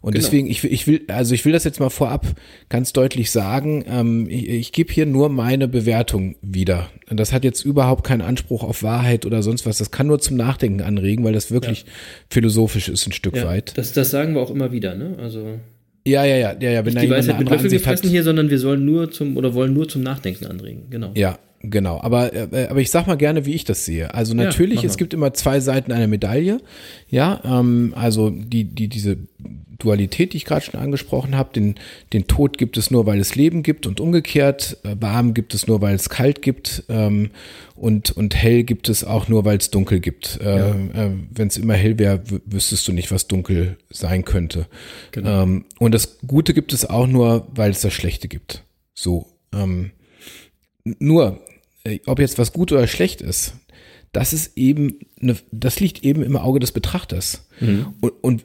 Und 0.03 0.13
Genau. 0.15 0.25
deswegen, 0.25 0.47
ich, 0.47 0.63
will- 0.63 0.73
ich 0.73 0.87
will, 0.87 1.03
also 1.09 1.35
ich 1.35 1.45
will 1.45 1.53
das 1.53 1.65
jetzt 1.65 1.79
mal 1.79 1.91
vorab 1.91 2.27
ganz 2.71 2.95
deutlich 2.95 3.31
sagen, 3.31 3.85
ähm, 3.87 4.29
ich, 4.31 4.49
ich 4.49 4.73
gebe 4.73 4.91
hier 4.91 5.05
nur 5.05 5.29
meine 5.29 5.69
Bewertung 5.69 6.37
wieder. 6.41 6.89
Und 7.11 7.21
das 7.21 7.35
hat 7.35 7.45
jetzt 7.45 7.67
überhaupt 7.67 8.03
keinen 8.05 8.23
Anspruch 8.23 8.63
auf 8.63 8.83
Wahrheit 8.83 9.27
oder 9.27 9.43
sonst 9.43 9.67
was. 9.67 9.77
Das 9.77 9.91
kann 9.91 10.07
nur 10.07 10.19
zum 10.19 10.39
Nachdenken 10.39 10.81
anregen, 10.81 11.23
weil 11.23 11.35
das 11.35 11.51
wirklich 11.51 11.85
philosophisch 12.31 12.89
ist 12.89 13.07
ein 13.07 13.13
Stück 13.13 13.37
Ja, 13.37 13.45
weit. 13.45 13.77
das, 13.77 13.93
das 13.93 14.11
sagen 14.11 14.35
wir 14.35 14.41
auch 14.41 14.51
immer 14.51 14.73
wieder, 14.73 14.95
ne? 14.95 15.17
Also 15.21 15.59
Ja, 16.07 16.25
ja, 16.25 16.37
ja, 16.37 16.57
ja, 16.59 16.71
ja. 16.71 16.85
Wenn 16.85 16.95
da 16.95 17.01
die 17.01 17.11
Weisheit 17.11 17.39
mit 17.39 17.49
Löffel 17.49 17.67
Ansicht 17.67 17.87
hat. 17.87 17.93
gefressen 17.93 18.11
hier, 18.11 18.23
sondern 18.23 18.51
wir 18.51 18.59
sollen 18.59 18.85
nur 18.85 19.11
zum 19.11 19.37
oder 19.37 19.55
wollen 19.55 19.75
nur 19.75 19.89
zum 19.89 20.03
Nachdenken 20.03 20.47
anregen. 20.47 20.85
Genau. 20.91 21.13
Ja, 21.15 21.39
genau. 21.61 22.01
Aber, 22.01 22.33
äh, 22.33 22.69
aber 22.71 22.81
ich 22.81 22.91
sag 22.91 23.07
mal 23.07 23.17
gerne, 23.17 23.45
wie 23.45 23.55
ich 23.55 23.65
das 23.65 23.85
sehe. 23.85 24.15
Also 24.15 24.35
Ja, 24.35 24.45
natürlich, 24.45 24.77
mach 24.77 24.85
es 24.85 24.97
gibt 24.97 25.13
immer 25.13 25.35
zwei 25.35 25.61
Seiten 25.61 25.93
einer 25.93 26.07
Medaille. 26.07 26.61
Ja, 27.09 27.41
ähm, 27.45 27.93
also 27.97 28.31
die, 28.31 28.65
die, 28.65 28.89
diese 28.89 29.19
Dualität, 29.81 30.33
die 30.33 30.37
ich 30.37 30.45
gerade 30.45 30.65
schon 30.65 30.79
angesprochen 30.79 31.37
habe, 31.37 31.53
den, 31.53 31.75
den 32.13 32.29
Tod 32.29 32.57
gibt 32.59 32.77
es 32.77 32.91
nur, 32.93 33.07
weil 33.07 33.19
es 33.19 33.35
Leben 33.35 33.65
gibt 33.65 33.87
und 33.89 33.99
umgekehrt. 33.99 34.79
Äh, 34.85 34.95
warm 35.01 35.35
gibt 35.35 35.53
es 35.55 35.67
nur, 35.67 35.81
weil 35.81 35.97
es 35.97 36.09
kalt 36.09 36.43
gibt. 36.43 36.85
Ähm, 36.89 37.31
und, 37.75 38.11
und 38.13 38.37
hell 38.37 38.63
gibt 38.63 38.89
es 38.89 39.03
auch 39.03 39.27
nur, 39.29 39.45
weil 39.45 39.59
es 39.59 39.71
dunkel 39.71 39.99
gibt. 40.01 40.39
Äh, 40.41 40.71
äh, 40.71 41.11
Wenn 41.31 41.49
es 41.49 41.57
immer 41.57 41.75
hell 41.75 41.99
wäre, 41.99 42.17
wü- 42.19 42.41
wüsstest 42.47 42.87
du 42.87 42.93
nicht, 42.93 43.11
was 43.11 43.27
dunkel 43.27 43.77
sein 43.91 44.25
könnte. 44.25 44.67
Genau. 45.11 45.43
Ähm, 45.43 45.65
und 45.79 45.93
das 45.93 46.19
Gute 46.27 46.55
gibt 46.55 46.73
es 46.73 46.85
auch 46.89 47.07
nur, 47.07 47.49
weil 47.55 47.73
es 47.73 47.81
das 47.81 47.93
Schlechte 47.93 48.29
gibt. 48.29 48.63
So. 48.95 49.27
Ähm, 49.53 49.91
nur, 50.85 51.41
äh, 51.85 51.99
ob 52.07 52.21
jetzt 52.21 52.39
was 52.39 52.53
gut 52.53 52.71
oder 52.71 52.87
schlecht 52.87 53.21
ist, 53.21 53.55
das 54.13 54.33
ist 54.33 54.57
eben, 54.57 54.99
eine, 55.23 55.37
das 55.53 55.79
liegt 55.79 56.03
eben 56.03 56.23
im 56.25 56.37
Auge 56.37 56.59
des 56.59 56.73
Betrachters. 56.73 57.47
Und, 58.01 58.13
und, 58.23 58.45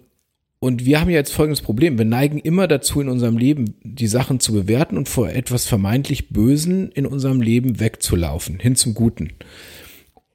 und 0.65 0.83
wir 0.83 0.99
haben 0.99 1.11
ja 1.11 1.17
jetzt 1.17 1.31
folgendes 1.31 1.61
Problem. 1.61 1.99
Wir 1.99 2.05
neigen 2.05 2.39
immer 2.39 2.67
dazu, 2.67 2.99
in 2.99 3.07
unserem 3.07 3.37
Leben 3.37 3.75
die 3.83 4.07
Sachen 4.07 4.39
zu 4.39 4.51
bewerten 4.51 4.97
und 4.97 5.07
vor 5.07 5.29
etwas 5.29 5.67
vermeintlich 5.67 6.29
Bösen 6.29 6.91
in 6.91 7.05
unserem 7.05 7.39
Leben 7.39 7.79
wegzulaufen, 7.79 8.57
hin 8.57 8.75
zum 8.75 8.95
Guten. 8.95 9.33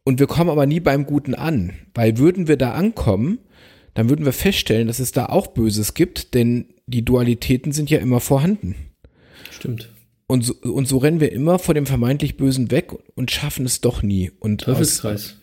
Und 0.05 0.21
wir 0.21 0.29
kommen 0.29 0.49
aber 0.49 0.67
nie 0.67 0.79
beim 0.79 1.05
Guten 1.05 1.35
an, 1.35 1.73
weil 1.95 2.19
würden 2.19 2.47
wir 2.47 2.57
da 2.57 2.75
ankommen, 2.75 3.41
dann 3.95 4.09
würden 4.09 4.25
wir 4.25 4.33
feststellen, 4.33 4.87
dass 4.87 5.01
es 5.01 5.11
da 5.11 5.27
auch 5.27 5.49
Böses 5.49 5.95
gibt, 5.95 6.33
denn 6.35 6.67
die 6.87 7.05
Dualitäten 7.05 7.73
sind 7.73 7.91
ja 7.91 7.99
immer 7.99 8.21
vorhanden. 8.21 8.77
Stimmt. 9.51 9.89
Und 10.29 10.43
so, 10.45 10.55
und 10.63 10.87
so 10.87 10.99
rennen 10.99 11.19
wir 11.19 11.33
immer 11.33 11.59
vor 11.59 11.75
dem 11.75 11.87
vermeintlich 11.87 12.37
Bösen 12.37 12.71
weg 12.71 12.93
und 13.17 13.33
schaffen 13.33 13.67
es 13.67 13.81
doch 13.81 14.05
nie. 14.05 14.31
Und 14.39 14.61
Teufelskreis. 14.61 15.25
Aus, 15.25 15.40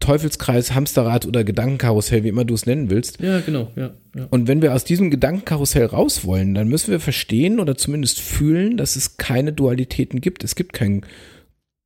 Teufelskreis, 0.00 0.74
Hamsterrad 0.74 1.26
oder 1.26 1.42
Gedankenkarussell, 1.44 2.22
wie 2.24 2.28
immer 2.28 2.44
du 2.44 2.54
es 2.54 2.66
nennen 2.66 2.90
willst. 2.90 3.20
Ja, 3.20 3.40
genau, 3.40 3.70
ja, 3.76 3.94
ja. 4.14 4.26
Und 4.30 4.46
wenn 4.48 4.60
wir 4.62 4.74
aus 4.74 4.84
diesem 4.84 5.10
Gedankenkarussell 5.10 5.86
raus 5.86 6.24
wollen, 6.24 6.54
dann 6.54 6.68
müssen 6.68 6.90
wir 6.90 7.00
verstehen 7.00 7.60
oder 7.60 7.76
zumindest 7.76 8.20
fühlen, 8.20 8.76
dass 8.76 8.96
es 8.96 9.16
keine 9.16 9.52
Dualitäten 9.52 10.20
gibt. 10.20 10.44
Es 10.44 10.54
gibt 10.54 10.72
kein 10.72 11.02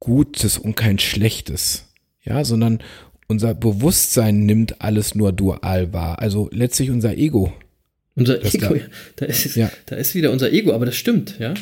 Gutes 0.00 0.58
und 0.58 0.76
kein 0.76 0.98
Schlechtes. 0.98 1.86
Ja, 2.22 2.44
sondern 2.44 2.80
unser 3.28 3.54
Bewusstsein 3.54 4.40
nimmt 4.44 4.80
alles 4.80 5.14
nur 5.14 5.32
dual 5.32 5.92
wahr. 5.92 6.18
Also 6.20 6.48
letztlich 6.52 6.90
unser 6.90 7.16
Ego. 7.16 7.52
Unser 8.16 8.38
Das 8.38 8.54
Ego, 8.54 8.66
da- 8.70 8.74
ja, 8.76 8.82
da 9.16 9.26
ist, 9.26 9.56
Ja. 9.56 9.70
da 9.86 9.96
ist 9.96 10.14
wieder 10.14 10.30
unser 10.32 10.52
Ego, 10.52 10.72
aber 10.72 10.84
das 10.86 10.96
stimmt, 10.96 11.38
ja. 11.38 11.54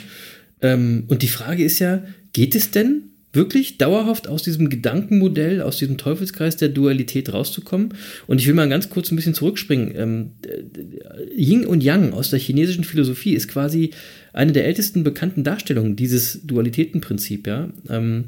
Ähm, 0.62 1.04
und 1.08 1.22
die 1.22 1.28
Frage 1.28 1.62
ist 1.62 1.78
ja, 1.78 2.02
geht 2.32 2.54
es 2.54 2.70
denn 2.70 3.07
wirklich 3.32 3.78
dauerhaft 3.78 4.28
aus 4.28 4.42
diesem 4.42 4.70
Gedankenmodell, 4.70 5.60
aus 5.60 5.76
diesem 5.76 5.98
Teufelskreis 5.98 6.56
der 6.56 6.70
Dualität 6.70 7.32
rauszukommen? 7.32 7.94
Und 8.26 8.40
ich 8.40 8.46
will 8.46 8.54
mal 8.54 8.68
ganz 8.68 8.88
kurz 8.88 9.10
ein 9.10 9.16
bisschen 9.16 9.34
zurückspringen. 9.34 9.92
Ähm, 9.96 10.30
äh, 10.46 11.40
Yin 11.40 11.66
und 11.66 11.82
Yang 11.82 12.12
aus 12.12 12.30
der 12.30 12.38
chinesischen 12.38 12.84
Philosophie 12.84 13.34
ist 13.34 13.48
quasi 13.48 13.90
eine 14.32 14.52
der 14.52 14.66
ältesten 14.66 15.04
bekannten 15.04 15.44
Darstellungen 15.44 15.96
dieses 15.96 16.46
Dualitätenprinzip, 16.46 17.46
ja. 17.46 17.70
Ähm, 17.88 18.24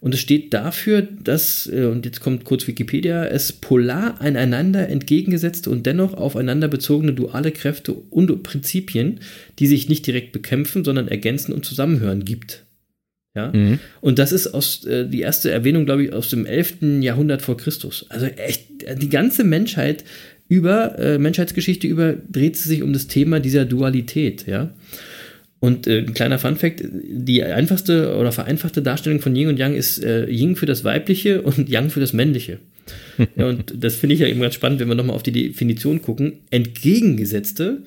und 0.00 0.14
es 0.14 0.20
steht 0.20 0.54
dafür, 0.54 1.02
dass, 1.02 1.68
äh, 1.70 1.84
und 1.84 2.06
jetzt 2.06 2.20
kommt 2.20 2.44
kurz 2.44 2.66
Wikipedia, 2.66 3.26
es 3.26 3.52
polar 3.52 4.20
einander 4.20 4.88
entgegengesetzte 4.88 5.68
und 5.68 5.84
dennoch 5.84 6.14
aufeinander 6.14 6.68
bezogene 6.68 7.12
duale 7.12 7.52
Kräfte 7.52 7.92
und 7.92 8.42
Prinzipien, 8.42 9.20
die 9.58 9.66
sich 9.66 9.88
nicht 9.88 10.06
direkt 10.06 10.32
bekämpfen, 10.32 10.84
sondern 10.84 11.08
ergänzen 11.08 11.52
und 11.52 11.66
zusammenhören 11.66 12.24
gibt. 12.24 12.64
Ja. 13.34 13.52
Und 14.00 14.18
das 14.18 14.32
ist 14.32 14.48
aus 14.48 14.84
äh, 14.84 15.06
die 15.08 15.20
erste 15.20 15.50
Erwähnung, 15.50 15.84
glaube 15.84 16.04
ich, 16.04 16.12
aus 16.12 16.30
dem 16.30 16.46
11. 16.46 17.00
Jahrhundert 17.00 17.42
vor 17.42 17.56
Christus. 17.56 18.04
Also 18.08 18.26
echt, 18.26 18.82
äh, 18.82 18.96
die 18.96 19.08
ganze 19.08 19.44
Menschheit 19.44 20.04
über, 20.48 20.98
äh, 20.98 21.18
Menschheitsgeschichte 21.18 21.86
über, 21.86 22.14
dreht 22.28 22.56
sich 22.56 22.82
um 22.82 22.92
das 22.92 23.06
Thema 23.06 23.38
dieser 23.38 23.64
Dualität, 23.64 24.46
ja. 24.48 24.74
Und 25.60 25.86
äh, 25.86 25.98
ein 25.98 26.14
kleiner 26.14 26.38
Funfact, 26.38 26.82
die 26.82 27.42
einfachste 27.44 28.16
oder 28.16 28.32
vereinfachte 28.32 28.82
Darstellung 28.82 29.20
von 29.20 29.36
Yin 29.36 29.48
und 29.48 29.58
Yang 29.58 29.74
ist 29.76 30.02
äh, 30.02 30.26
Yin 30.26 30.56
für 30.56 30.66
das 30.66 30.82
Weibliche 30.84 31.42
und 31.42 31.68
Yang 31.68 31.90
für 31.90 32.00
das 32.00 32.12
Männliche. 32.12 32.58
ja, 33.36 33.46
und 33.46 33.74
das 33.76 33.94
finde 33.94 34.14
ich 34.14 34.20
ja 34.20 34.26
eben 34.26 34.40
ganz 34.40 34.54
spannend, 34.54 34.80
wenn 34.80 34.88
wir 34.88 34.94
nochmal 34.96 35.14
auf 35.14 35.22
die 35.22 35.32
Definition 35.32 36.02
gucken. 36.02 36.32
Entgegengesetzte, 36.50 37.82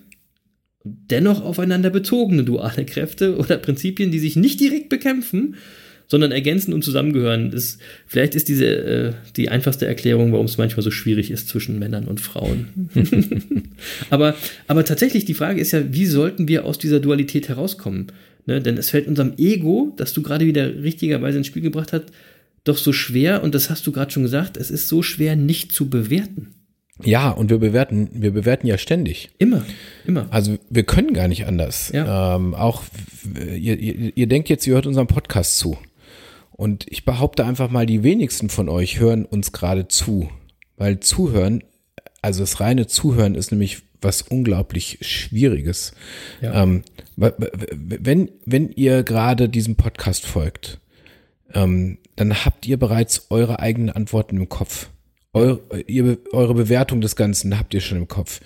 dennoch 0.83 1.43
aufeinander 1.43 1.89
bezogene 1.89 2.43
duale 2.43 2.85
Kräfte 2.85 3.37
oder 3.37 3.57
Prinzipien, 3.57 4.11
die 4.11 4.19
sich 4.19 4.35
nicht 4.35 4.59
direkt 4.59 4.89
bekämpfen, 4.89 5.55
sondern 6.07 6.31
ergänzen 6.31 6.73
und 6.73 6.83
zusammengehören. 6.83 7.51
Das, 7.51 7.77
vielleicht 8.05 8.35
ist 8.35 8.49
diese 8.49 8.65
äh, 8.65 9.13
die 9.35 9.49
einfachste 9.49 9.85
Erklärung, 9.85 10.31
warum 10.33 10.45
es 10.45 10.57
manchmal 10.57 10.83
so 10.83 10.91
schwierig 10.91 11.31
ist 11.31 11.47
zwischen 11.47 11.79
Männern 11.79 12.05
und 12.05 12.19
Frauen. 12.19 12.89
aber, 14.09 14.35
aber 14.67 14.83
tatsächlich, 14.85 15.25
die 15.25 15.33
Frage 15.33 15.61
ist 15.61 15.71
ja, 15.71 15.93
wie 15.93 16.05
sollten 16.05 16.47
wir 16.47 16.65
aus 16.65 16.77
dieser 16.77 16.99
Dualität 16.99 17.47
herauskommen? 17.47 18.07
Ne? 18.45 18.61
Denn 18.61 18.77
es 18.77 18.89
fällt 18.89 19.07
unserem 19.07 19.33
Ego, 19.37 19.93
das 19.97 20.13
du 20.13 20.21
gerade 20.21 20.45
wieder 20.45 20.83
richtigerweise 20.83 21.37
ins 21.37 21.47
Spiel 21.47 21.61
gebracht 21.61 21.93
hast, 21.93 22.05
doch 22.65 22.77
so 22.77 22.93
schwer, 22.93 23.43
und 23.43 23.55
das 23.55 23.69
hast 23.69 23.87
du 23.87 23.91
gerade 23.91 24.11
schon 24.11 24.23
gesagt, 24.23 24.57
es 24.57 24.71
ist 24.71 24.87
so 24.87 25.01
schwer 25.01 25.35
nicht 25.35 25.71
zu 25.71 25.89
bewerten. 25.89 26.53
Ja, 27.01 27.31
und 27.31 27.49
wir 27.49 27.57
bewerten, 27.57 28.09
wir 28.13 28.31
bewerten 28.31 28.67
ja 28.67 28.77
ständig. 28.77 29.31
Immer, 29.39 29.65
immer. 30.05 30.27
Also 30.29 30.57
wir 30.69 30.83
können 30.83 31.13
gar 31.13 31.27
nicht 31.27 31.45
anders. 31.47 31.91
Ja. 31.93 32.35
Ähm, 32.35 32.53
auch 32.53 32.83
ihr, 33.35 33.79
ihr, 33.79 34.15
ihr 34.15 34.27
denkt 34.27 34.49
jetzt, 34.49 34.67
ihr 34.67 34.75
hört 34.75 34.85
unserem 34.85 35.07
Podcast 35.07 35.57
zu. 35.57 35.77
Und 36.51 36.85
ich 36.87 37.03
behaupte 37.03 37.45
einfach 37.45 37.71
mal, 37.71 37.85
die 37.85 38.03
wenigsten 38.03 38.49
von 38.49 38.69
euch 38.69 38.99
hören 38.99 39.25
uns 39.25 39.51
gerade 39.51 39.87
zu. 39.87 40.29
Weil 40.77 40.99
Zuhören, 40.99 41.63
also 42.21 42.41
das 42.41 42.59
reine 42.59 42.85
Zuhören 42.85 43.33
ist 43.33 43.51
nämlich 43.51 43.81
was 44.01 44.21
unglaublich 44.21 44.99
Schwieriges. 45.01 45.93
Ja. 46.41 46.63
Ähm, 46.63 46.83
wenn, 47.15 48.29
wenn 48.45 48.69
ihr 48.69 49.03
gerade 49.03 49.49
diesem 49.49 49.75
Podcast 49.75 50.25
folgt, 50.25 50.79
ähm, 51.53 51.97
dann 52.15 52.45
habt 52.45 52.67
ihr 52.67 52.77
bereits 52.77 53.27
eure 53.29 53.59
eigenen 53.59 53.89
Antworten 53.89 54.37
im 54.37 54.49
Kopf. 54.49 54.89
Eure, 55.33 55.61
ihr, 55.87 56.19
eure 56.31 56.53
Bewertung 56.53 57.01
des 57.01 57.15
Ganzen 57.15 57.57
habt 57.57 57.73
ihr 57.73 57.81
schon 57.81 57.97
im 57.97 58.07
Kopf. 58.07 58.39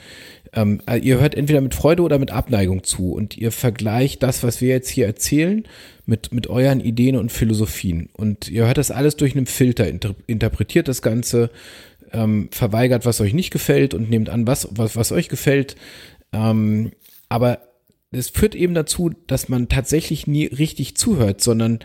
Ähm, 0.53 0.81
äh, 0.87 0.97
ihr 0.97 1.19
hört 1.19 1.35
entweder 1.35 1.59
mit 1.59 1.75
Freude 1.75 2.01
oder 2.01 2.17
mit 2.17 2.31
Abneigung 2.31 2.83
zu 2.83 3.11
und 3.11 3.37
ihr 3.37 3.51
vergleicht 3.51 4.23
das, 4.23 4.41
was 4.41 4.61
wir 4.61 4.69
jetzt 4.69 4.89
hier 4.89 5.05
erzählen, 5.05 5.67
mit, 6.05 6.31
mit 6.33 6.47
euren 6.47 6.79
Ideen 6.79 7.17
und 7.17 7.31
Philosophien. 7.31 8.09
Und 8.13 8.49
ihr 8.49 8.65
hört 8.65 8.77
das 8.77 8.91
alles 8.91 9.17
durch 9.17 9.35
einen 9.35 9.47
Filter, 9.47 9.87
inter, 9.87 10.15
interpretiert 10.27 10.87
das 10.87 11.01
Ganze, 11.01 11.51
ähm, 12.13 12.47
verweigert, 12.51 13.05
was 13.05 13.19
euch 13.19 13.33
nicht 13.33 13.51
gefällt 13.51 13.93
und 13.93 14.09
nehmt 14.09 14.29
an, 14.29 14.47
was, 14.47 14.69
was, 14.71 14.95
was 14.95 15.11
euch 15.11 15.27
gefällt. 15.27 15.75
Ähm, 16.31 16.91
aber 17.27 17.59
es 18.11 18.29
führt 18.29 18.55
eben 18.55 18.73
dazu, 18.73 19.11
dass 19.27 19.49
man 19.49 19.67
tatsächlich 19.67 20.27
nie 20.27 20.45
richtig 20.45 20.95
zuhört, 20.95 21.41
sondern 21.41 21.79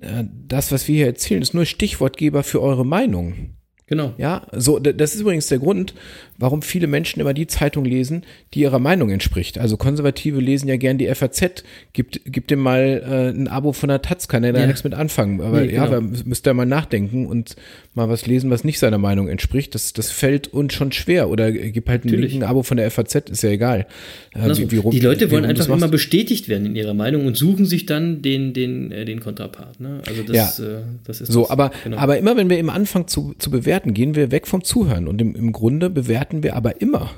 äh, 0.00 0.24
das, 0.48 0.72
was 0.72 0.88
wir 0.88 0.96
hier 0.96 1.06
erzählen, 1.06 1.42
ist 1.42 1.54
nur 1.54 1.66
Stichwortgeber 1.66 2.42
für 2.42 2.60
eure 2.60 2.84
Meinung. 2.84 3.54
Genau. 3.90 4.14
Ja, 4.18 4.42
so, 4.52 4.78
das 4.78 5.16
ist 5.16 5.20
übrigens 5.20 5.48
der 5.48 5.58
Grund, 5.58 5.94
warum 6.38 6.62
viele 6.62 6.86
Menschen 6.86 7.18
immer 7.20 7.34
die 7.34 7.48
Zeitung 7.48 7.84
lesen, 7.84 8.22
die 8.54 8.60
ihrer 8.60 8.78
Meinung 8.78 9.10
entspricht. 9.10 9.58
Also 9.58 9.76
Konservative 9.76 10.40
lesen 10.40 10.68
ja 10.68 10.76
gern 10.76 10.96
die 10.96 11.12
FAZ. 11.12 11.64
Gibt, 11.92 12.20
gibt 12.24 12.52
dem 12.52 12.60
mal 12.60 13.02
äh, 13.04 13.36
ein 13.36 13.48
Abo 13.48 13.72
von 13.72 13.88
der 13.88 14.00
Taz, 14.00 14.28
kann 14.28 14.44
er 14.44 14.52
da 14.52 14.60
Ja. 14.60 14.66
nichts 14.68 14.84
mit 14.84 14.94
anfangen. 14.94 15.40
Aber 15.40 15.62
Nee, 15.62 15.74
ja, 15.74 15.86
genau. 15.86 16.08
müsst 16.24 16.46
ihr 16.46 16.54
mal 16.54 16.66
nachdenken 16.66 17.26
und 17.26 17.56
mal 17.94 18.08
was 18.08 18.24
lesen, 18.26 18.50
was 18.50 18.62
nicht 18.62 18.78
seiner 18.78 18.98
Meinung 18.98 19.26
entspricht. 19.28 19.74
Das, 19.74 19.92
das 19.92 20.10
fällt 20.10 20.46
uns 20.48 20.72
schon 20.74 20.92
schwer. 20.92 21.28
Oder 21.28 21.50
gibt 21.50 21.88
halt 21.88 22.04
ein 22.04 22.08
Natürlich. 22.08 22.32
linken 22.32 22.46
Abo 22.46 22.62
von 22.62 22.76
der 22.76 22.88
FAZ, 22.90 23.14
ist 23.30 23.42
ja 23.42 23.50
egal. 23.50 23.86
Also, 24.32 24.62
rum- 24.62 24.92
die 24.92 25.00
Leute 25.00 25.26
wie 25.26 25.32
wollen 25.32 25.44
einfach 25.44 25.68
immer 25.68 25.88
bestätigt 25.88 26.48
werden 26.48 26.66
in 26.66 26.76
ihrer 26.76 26.94
Meinung 26.94 27.26
und 27.26 27.36
suchen 27.36 27.66
sich 27.66 27.86
dann 27.86 28.22
den, 28.22 28.52
den, 28.52 28.92
äh, 28.92 29.04
den 29.04 29.18
Kontrapart. 29.20 29.80
Ne? 29.80 30.02
Also 30.06 30.22
das, 30.22 30.58
Ja. 30.58 30.64
äh, 30.64 30.82
das 31.04 31.20
ist 31.20 31.32
So, 31.32 31.42
das, 31.42 31.50
aber, 31.50 31.72
genau. 31.82 31.96
aber 31.96 32.16
immer 32.18 32.36
wenn 32.36 32.48
wir 32.48 32.58
im 32.58 32.70
Anfang 32.70 33.08
zu, 33.08 33.34
zu 33.38 33.50
bewerten, 33.50 33.92
gehen 33.92 34.14
wir 34.14 34.30
weg 34.30 34.46
vom 34.46 34.62
Zuhören. 34.62 35.08
Und 35.08 35.20
im, 35.20 35.34
im 35.34 35.50
Grunde 35.52 35.90
bewerten 35.90 36.42
wir 36.44 36.54
aber 36.54 36.80
immer. 36.80 37.10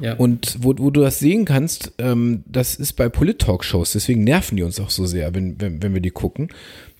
ja. 0.00 0.14
Und 0.16 0.56
wo, 0.60 0.74
wo 0.76 0.90
du 0.90 1.00
das 1.00 1.18
sehen 1.18 1.46
kannst, 1.46 1.92
ähm, 1.96 2.44
das 2.46 2.74
ist 2.74 2.92
bei 2.94 3.08
Polit-Talk-Shows, 3.08 3.92
deswegen 3.92 4.22
nerven 4.24 4.56
die 4.56 4.62
uns 4.64 4.78
auch 4.80 4.90
so 4.90 5.06
sehr, 5.06 5.34
wenn, 5.34 5.58
wenn, 5.60 5.82
wenn 5.82 5.94
wir 5.94 6.02
die 6.02 6.10
gucken. 6.10 6.48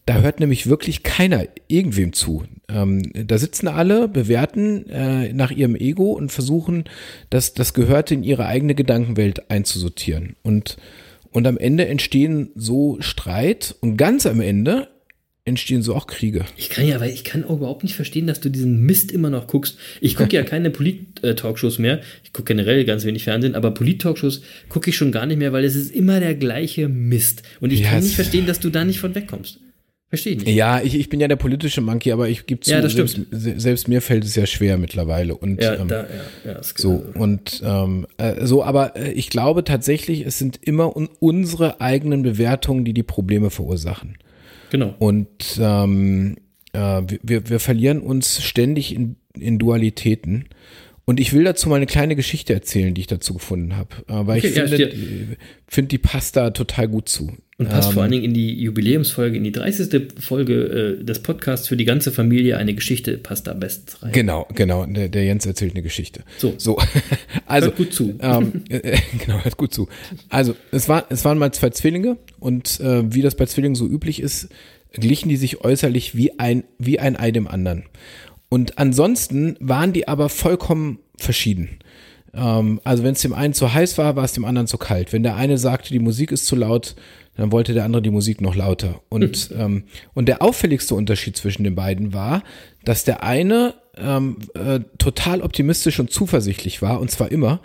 Da 0.06 0.20
hört 0.20 0.40
nämlich 0.40 0.66
wirklich 0.66 1.02
keiner 1.02 1.46
irgendwem 1.68 2.12
zu. 2.12 2.44
Ähm, 2.68 3.10
da 3.14 3.38
sitzen 3.38 3.68
alle, 3.68 4.08
bewerten 4.08 4.88
äh, 4.90 5.32
nach 5.32 5.50
ihrem 5.50 5.76
Ego 5.76 6.12
und 6.12 6.30
versuchen, 6.30 6.84
das, 7.30 7.54
das 7.54 7.74
Gehörte 7.74 8.14
in 8.14 8.22
ihre 8.22 8.46
eigene 8.46 8.74
Gedankenwelt 8.74 9.50
einzusortieren. 9.50 10.36
Und, 10.42 10.76
und 11.30 11.46
am 11.46 11.56
Ende 11.56 11.86
entstehen 11.86 12.50
so 12.54 12.98
Streit 13.00 13.74
und 13.80 13.96
ganz 13.96 14.26
am 14.26 14.40
Ende 14.40 14.88
entstehen 15.46 15.82
so 15.82 15.94
auch 15.94 16.06
Kriege. 16.06 16.46
Ich 16.56 16.70
kann 16.70 16.86
ja, 16.86 17.00
weil 17.00 17.10
ich 17.10 17.22
kann 17.22 17.44
auch 17.44 17.56
überhaupt 17.56 17.82
nicht 17.82 17.94
verstehen, 17.94 18.26
dass 18.26 18.40
du 18.40 18.48
diesen 18.48 18.80
Mist 18.86 19.12
immer 19.12 19.28
noch 19.28 19.46
guckst. 19.46 19.76
Ich 20.00 20.16
gucke 20.16 20.34
ja 20.34 20.42
keine 20.44 20.70
Polit-Talkshows 20.70 21.78
mehr. 21.78 22.00
Ich 22.24 22.32
gucke 22.32 22.54
generell 22.54 22.84
ganz 22.86 23.04
wenig 23.04 23.24
Fernsehen, 23.24 23.54
aber 23.54 23.72
Polit-Talkshows 23.72 24.40
gucke 24.70 24.88
ich 24.88 24.96
schon 24.96 25.12
gar 25.12 25.26
nicht 25.26 25.36
mehr, 25.36 25.52
weil 25.52 25.64
es 25.64 25.76
ist 25.76 25.94
immer 25.94 26.18
der 26.18 26.34
gleiche 26.34 26.88
Mist. 26.88 27.42
Und 27.60 27.72
ich 27.72 27.80
Ja, 27.80 27.90
kann 27.90 28.02
nicht 28.02 28.14
verstehen, 28.14 28.46
dass 28.46 28.58
du 28.60 28.70
da 28.70 28.84
nicht 28.84 29.00
von 29.00 29.14
wegkommst. 29.14 29.60
Verstehe 30.16 30.34
ich 30.36 30.44
nicht. 30.44 30.54
Ja, 30.56 30.80
ich, 30.80 30.94
ich 30.98 31.08
bin 31.08 31.20
ja 31.20 31.28
der 31.28 31.36
politische 31.36 31.80
Monkey, 31.80 32.12
aber 32.12 32.28
ich 32.28 32.46
gebe 32.46 32.60
zu, 32.60 32.70
Ja, 32.70 32.80
das 32.80 32.92
selbst, 32.92 33.20
selbst 33.30 33.88
mir 33.88 34.00
fällt 34.00 34.24
es 34.24 34.34
ja 34.36 34.46
schwer 34.46 34.78
mittlerweile. 34.78 35.34
Und 35.36 35.62
Ja, 35.62 35.74
ähm, 35.74 35.88
da, 35.88 36.02
ja, 36.02 36.52
ja, 36.52 36.58
ist 36.58 36.78
So, 36.78 36.98
genau. 36.98 37.22
und 37.24 37.62
ähm, 37.64 38.06
äh, 38.18 38.46
so, 38.46 38.62
aber 38.64 38.96
äh, 38.96 39.12
ich 39.12 39.30
glaube 39.30 39.64
tatsächlich, 39.64 40.24
es 40.26 40.38
sind 40.38 40.58
immer 40.62 40.96
un 40.96 41.08
unsere 41.20 41.80
eigenen 41.80 42.22
Bewertungen, 42.22 42.84
die 42.84 42.92
die 42.94 43.02
Probleme 43.02 43.50
verursachen. 43.50 44.16
Genau. 44.70 44.94
Und 44.98 45.58
ähm, 45.60 46.36
äh, 46.72 46.78
wir- 46.78 47.18
wir, 47.22 47.48
wir 47.50 47.60
verlieren 47.60 48.00
uns 48.00 48.42
ständig 48.42 48.94
in, 48.94 49.16
in 49.38 49.58
Dualitäten. 49.58 50.46
Und 51.06 51.20
ich 51.20 51.34
will 51.34 51.44
dazu 51.44 51.68
mal 51.68 51.76
eine 51.76 51.86
kleine 51.86 52.16
Geschichte 52.16 52.54
erzählen, 52.54 52.94
die 52.94 53.02
ich 53.02 53.06
dazu 53.06 53.34
gefunden 53.34 53.76
habe. 53.76 53.90
Äh, 54.08 54.26
weil 54.26 54.38
Okay, 54.38 54.48
ich 54.48 54.56
ja, 54.56 54.66
finde, 54.66 54.76
steht- 54.76 54.94
äh, 54.94 55.36
finde, 55.68 55.88
die 55.88 55.98
passt 55.98 56.36
da 56.36 56.50
total 56.50 56.88
gut 56.88 57.08
zu. 57.10 57.30
Und 57.56 57.68
passt 57.68 57.88
Ähm, 57.88 57.94
vor 57.94 58.02
allen 58.02 58.10
Dingen 58.12 58.24
in 58.24 58.34
die 58.34 58.52
Jubiläumsfolge, 58.60 59.36
in 59.36 59.44
die 59.44 59.52
30. 59.52 60.14
Folge 60.18 60.96
äh, 61.00 61.04
des 61.04 61.20
Podcasts 61.20 61.68
für 61.68 61.76
die 61.76 61.84
ganze 61.84 62.10
Familie. 62.10 62.56
Eine 62.56 62.74
Geschichte 62.74 63.16
passt 63.18 63.46
da 63.46 63.52
bestens 63.52 64.02
rein. 64.02 64.12
Genau, 64.12 64.48
genau. 64.54 64.86
Der, 64.86 65.08
der 65.08 65.24
Jens 65.24 65.44
erzählt 65.46 65.72
eine 65.74 65.82
Geschichte. 65.82 66.22
So. 66.38 66.54
so. 66.58 66.78
Also 67.46 67.66
Hört 67.68 67.76
gut 67.76 67.92
zu. 67.92 68.18
Ähm, 68.20 68.62
äh, 68.70 68.96
genau, 69.24 69.44
hört 69.44 69.56
gut 69.58 69.74
zu. 69.74 69.88
Also 70.30 70.56
es 70.72 70.88
war, 70.88 71.04
es 71.10 71.24
waren 71.26 71.36
mal 71.38 71.52
zwei 71.52 71.68
Zwillinge 71.70 72.16
und 72.40 72.80
äh, 72.80 73.12
wie 73.14 73.20
das 73.22 73.34
bei 73.36 73.44
Zwillingen 73.46 73.74
so 73.76 73.86
üblich 73.86 74.20
ist, 74.20 74.48
glichen 74.92 75.28
die 75.28 75.36
sich 75.36 75.60
äußerlich 75.62 76.16
wie 76.16 76.38
ein 76.38 76.64
wie 76.78 76.98
ein 76.98 77.16
Ei 77.16 77.30
dem 77.30 77.46
anderen. 77.46 77.84
Und 78.54 78.78
ansonsten 78.78 79.56
waren 79.58 79.92
die 79.92 80.06
aber 80.06 80.28
vollkommen 80.28 81.00
verschieden. 81.16 81.80
Ähm, 82.32 82.80
also 82.84 83.02
wenn 83.02 83.14
es 83.14 83.20
dem 83.20 83.32
einen 83.32 83.52
zu 83.52 83.74
heiß 83.74 83.98
war, 83.98 84.14
war 84.14 84.22
es 84.22 84.32
dem 84.32 84.44
anderen 84.44 84.68
zu 84.68 84.78
kalt. 84.78 85.12
Wenn 85.12 85.24
der 85.24 85.34
eine 85.34 85.58
sagte, 85.58 85.92
die 85.92 85.98
Musik 85.98 86.30
ist 86.30 86.46
zu 86.46 86.54
laut, 86.54 86.94
dann 87.34 87.50
wollte 87.50 87.74
der 87.74 87.82
andere 87.82 88.00
die 88.00 88.12
Musik 88.12 88.40
noch 88.40 88.54
lauter. 88.54 89.00
Und, 89.08 89.50
ähm, 89.58 89.82
und 90.14 90.28
der 90.28 90.40
auffälligste 90.40 90.94
Unterschied 90.94 91.36
zwischen 91.36 91.64
den 91.64 91.74
beiden 91.74 92.12
war, 92.12 92.44
dass 92.84 93.02
der 93.02 93.24
eine 93.24 93.74
ähm, 93.96 94.36
äh, 94.54 94.78
total 94.98 95.42
optimistisch 95.42 95.98
und 95.98 96.12
zuversichtlich 96.12 96.80
war, 96.80 97.00
und 97.00 97.10
zwar 97.10 97.32
immer, 97.32 97.60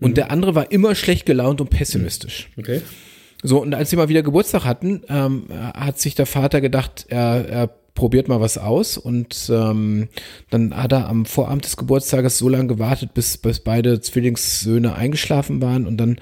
und 0.00 0.16
der 0.16 0.32
andere 0.32 0.56
war 0.56 0.72
immer 0.72 0.96
schlecht 0.96 1.24
gelaunt 1.24 1.60
und 1.60 1.70
pessimistisch. 1.70 2.50
Okay. 2.58 2.82
So, 3.44 3.62
und 3.62 3.72
als 3.76 3.90
sie 3.90 3.96
mal 3.96 4.08
wieder 4.08 4.24
Geburtstag 4.24 4.64
hatten, 4.64 5.02
ähm, 5.08 5.44
hat 5.52 6.00
sich 6.00 6.16
der 6.16 6.26
Vater 6.26 6.60
gedacht, 6.60 7.06
er, 7.08 7.48
er 7.48 7.70
probiert 7.94 8.28
mal 8.28 8.40
was 8.40 8.58
aus 8.58 8.96
und 8.96 9.50
ähm, 9.52 10.08
dann 10.50 10.74
hat 10.76 10.92
er 10.92 11.08
am 11.08 11.26
Vorabend 11.26 11.64
des 11.64 11.76
Geburtstages 11.76 12.38
so 12.38 12.48
lange 12.48 12.68
gewartet, 12.68 13.12
bis, 13.14 13.36
bis 13.36 13.60
beide 13.60 14.00
Zwillingssöhne 14.00 14.94
eingeschlafen 14.94 15.60
waren 15.60 15.86
und 15.86 15.98
dann 15.98 16.20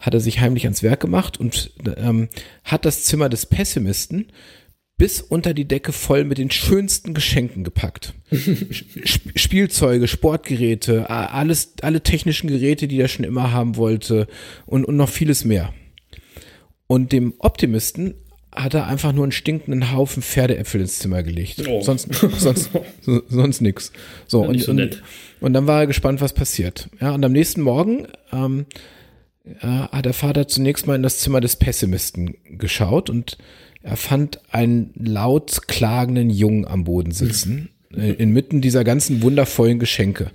hat 0.00 0.14
er 0.14 0.20
sich 0.20 0.40
heimlich 0.40 0.64
ans 0.64 0.82
Werk 0.82 1.00
gemacht 1.00 1.38
und 1.38 1.72
ähm, 1.96 2.28
hat 2.64 2.84
das 2.84 3.04
Zimmer 3.04 3.28
des 3.28 3.46
Pessimisten 3.46 4.26
bis 5.02 5.20
unter 5.20 5.54
die 5.54 5.66
Decke 5.66 5.92
voll 5.92 6.24
mit 6.24 6.38
den 6.38 6.50
schönsten 6.50 7.14
Geschenken 7.14 7.64
gepackt. 7.64 8.14
Sp 8.30 9.34
Spielzeuge, 9.34 10.06
Sportgeräte, 10.06 11.10
alles, 11.10 11.74
alle 11.82 12.02
technischen 12.02 12.48
Geräte, 12.48 12.86
die 12.86 13.00
er 13.00 13.08
schon 13.08 13.24
immer 13.24 13.52
haben 13.52 13.76
wollte 13.76 14.28
und, 14.64 14.84
und 14.84 14.96
noch 14.96 15.08
vieles 15.08 15.44
mehr. 15.44 15.72
Und 16.86 17.10
dem 17.10 17.34
Optimisten 17.38 18.14
hat 18.54 18.74
er 18.74 18.86
einfach 18.86 19.12
nur 19.12 19.24
einen 19.24 19.32
stinkenden 19.32 19.92
Haufen 19.92 20.22
Pferdeäpfel 20.22 20.80
ins 20.82 20.98
Zimmer 20.98 21.22
gelegt. 21.22 21.66
Oh. 21.68 21.80
Sonst, 21.82 22.08
sonst, 22.38 22.70
so- 23.00 23.22
sonst 23.28 23.60
nix. 23.62 23.92
So, 24.26 24.42
Ja, 24.42 24.48
und, 24.50 24.62
so 24.62 24.70
und, 24.72 25.02
und 25.40 25.52
dann 25.52 25.66
war 25.66 25.80
er 25.80 25.86
gespannt, 25.86 26.20
was 26.20 26.32
passiert. 26.32 26.88
Ja, 27.00 27.14
und 27.14 27.24
am 27.24 27.32
nächsten 27.32 27.62
Morgen 27.62 28.06
ähm, 28.32 28.66
äh, 29.60 29.66
hat 29.66 30.04
der 30.04 30.12
Vater 30.14 30.48
zunächst 30.48 30.86
mal 30.86 30.96
in 30.96 31.02
das 31.02 31.18
Zimmer 31.18 31.40
des 31.40 31.56
Pessimisten 31.56 32.34
geschaut 32.58 33.08
und 33.10 33.38
er 33.82 33.96
fand 33.96 34.38
einen 34.52 34.92
laut 34.96 35.66
klagenden 35.66 36.30
Jungen 36.30 36.66
am 36.66 36.84
Boden 36.84 37.10
sitzen, 37.12 37.70
äh, 37.96 38.12
inmitten 38.12 38.60
dieser 38.60 38.84
ganzen 38.84 39.22
wundervollen 39.22 39.78
Geschenke. 39.78 40.30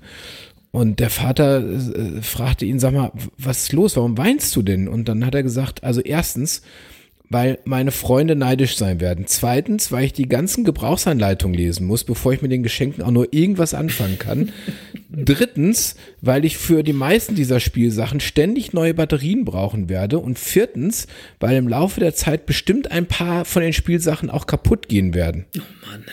Und 0.71 0.99
der 0.99 1.09
Vater 1.09 1.63
äh, 1.63 2.21
fragte 2.21 2.65
ihn, 2.65 2.79
sag 2.79 2.93
mal, 2.93 3.11
was 3.37 3.63
ist 3.63 3.73
los? 3.73 3.95
Warum 3.95 4.17
weinst 4.17 4.55
du 4.55 4.61
denn? 4.63 4.87
Und 4.87 5.07
dann 5.07 5.25
hat 5.25 5.33
er 5.33 5.43
gesagt, 5.43 5.83
also 5.83 6.01
erstens, 6.01 6.61
weil 7.29 7.59
meine 7.65 7.91
Freunde 7.91 8.35
neidisch 8.35 8.77
sein 8.77 9.01
werden. 9.01 9.25
Zweitens, 9.27 9.91
weil 9.91 10.05
ich 10.05 10.13
die 10.13 10.29
ganzen 10.29 10.63
Gebrauchsanleitungen 10.63 11.57
lesen 11.57 11.85
muss, 11.85 12.03
bevor 12.03 12.33
ich 12.33 12.41
mit 12.41 12.51
den 12.51 12.63
Geschenken 12.63 13.03
auch 13.03 13.11
nur 13.11 13.33
irgendwas 13.33 13.73
anfangen 13.73 14.17
kann. 14.17 14.51
Drittens, 15.09 15.95
weil 16.21 16.45
ich 16.45 16.57
für 16.57 16.83
die 16.83 16.93
meisten 16.93 17.35
dieser 17.35 17.59
Spielsachen 17.59 18.19
ständig 18.19 18.73
neue 18.73 18.93
Batterien 18.93 19.45
brauchen 19.45 19.89
werde. 19.89 20.19
Und 20.19 20.39
viertens, 20.39 21.07
weil 21.39 21.57
im 21.57 21.67
Laufe 21.67 21.99
der 21.99 22.15
Zeit 22.15 22.45
bestimmt 22.45 22.91
ein 22.91 23.07
paar 23.07 23.45
von 23.45 23.61
den 23.61 23.73
Spielsachen 23.73 24.29
auch 24.29 24.47
kaputt 24.47 24.87
gehen 24.87 25.13
werden. 25.13 25.45
Oh 25.57 25.61
Mann. 25.89 26.05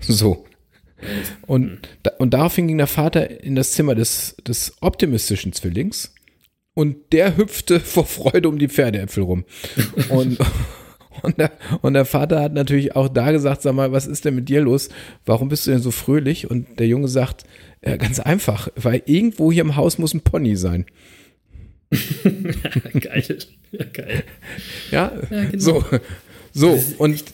So. 0.00 0.44
Und, 1.46 1.80
da, 2.02 2.12
und 2.18 2.32
daraufhin 2.32 2.68
ging 2.68 2.78
der 2.78 2.86
Vater 2.86 3.42
in 3.42 3.54
das 3.54 3.72
Zimmer 3.72 3.94
des, 3.94 4.36
des 4.46 4.76
optimistischen 4.80 5.52
Zwillings 5.52 6.14
und 6.76 7.10
der 7.12 7.38
hüpfte 7.38 7.80
vor 7.94 8.04
Freude 8.04 8.50
um 8.50 8.58
die 8.58 8.68
Pferdeäpfel 8.68 9.22
rum. 9.22 9.44
Und, 10.10 10.38
und, 11.22 11.38
der, 11.38 11.50
und 11.80 11.94
der 11.94 12.04
Vater 12.04 12.42
hat 12.42 12.52
natürlich 12.52 12.94
auch 12.94 13.08
da 13.08 13.32
gesagt, 13.32 13.62
sag 13.62 13.74
mal, 13.74 13.92
was 13.92 14.06
ist 14.06 14.26
denn 14.26 14.34
mit 14.34 14.50
dir 14.50 14.60
los? 14.60 14.90
Warum 15.24 15.48
bist 15.48 15.66
du 15.66 15.70
denn 15.70 15.80
so 15.80 15.90
fröhlich? 15.90 16.50
Und 16.50 16.78
der 16.78 16.86
Junge 16.86 17.08
sagt, 17.08 17.44
ja, 17.82 17.96
ganz 17.96 18.20
einfach, 18.20 18.68
weil 18.76 19.02
irgendwo 19.06 19.50
hier 19.50 19.62
im 19.62 19.76
Haus 19.76 19.96
muss 19.96 20.12
ein 20.12 20.20
Pony 20.20 20.56
sein. 20.56 20.84
geil. 23.00 23.38
Ja, 23.72 23.84
geil. 23.92 24.24
Ja, 24.90 25.12
Ja, 25.30 25.44
genau. 25.44 25.58
so. 25.58 25.84
So, 26.52 26.78
und 26.98 27.24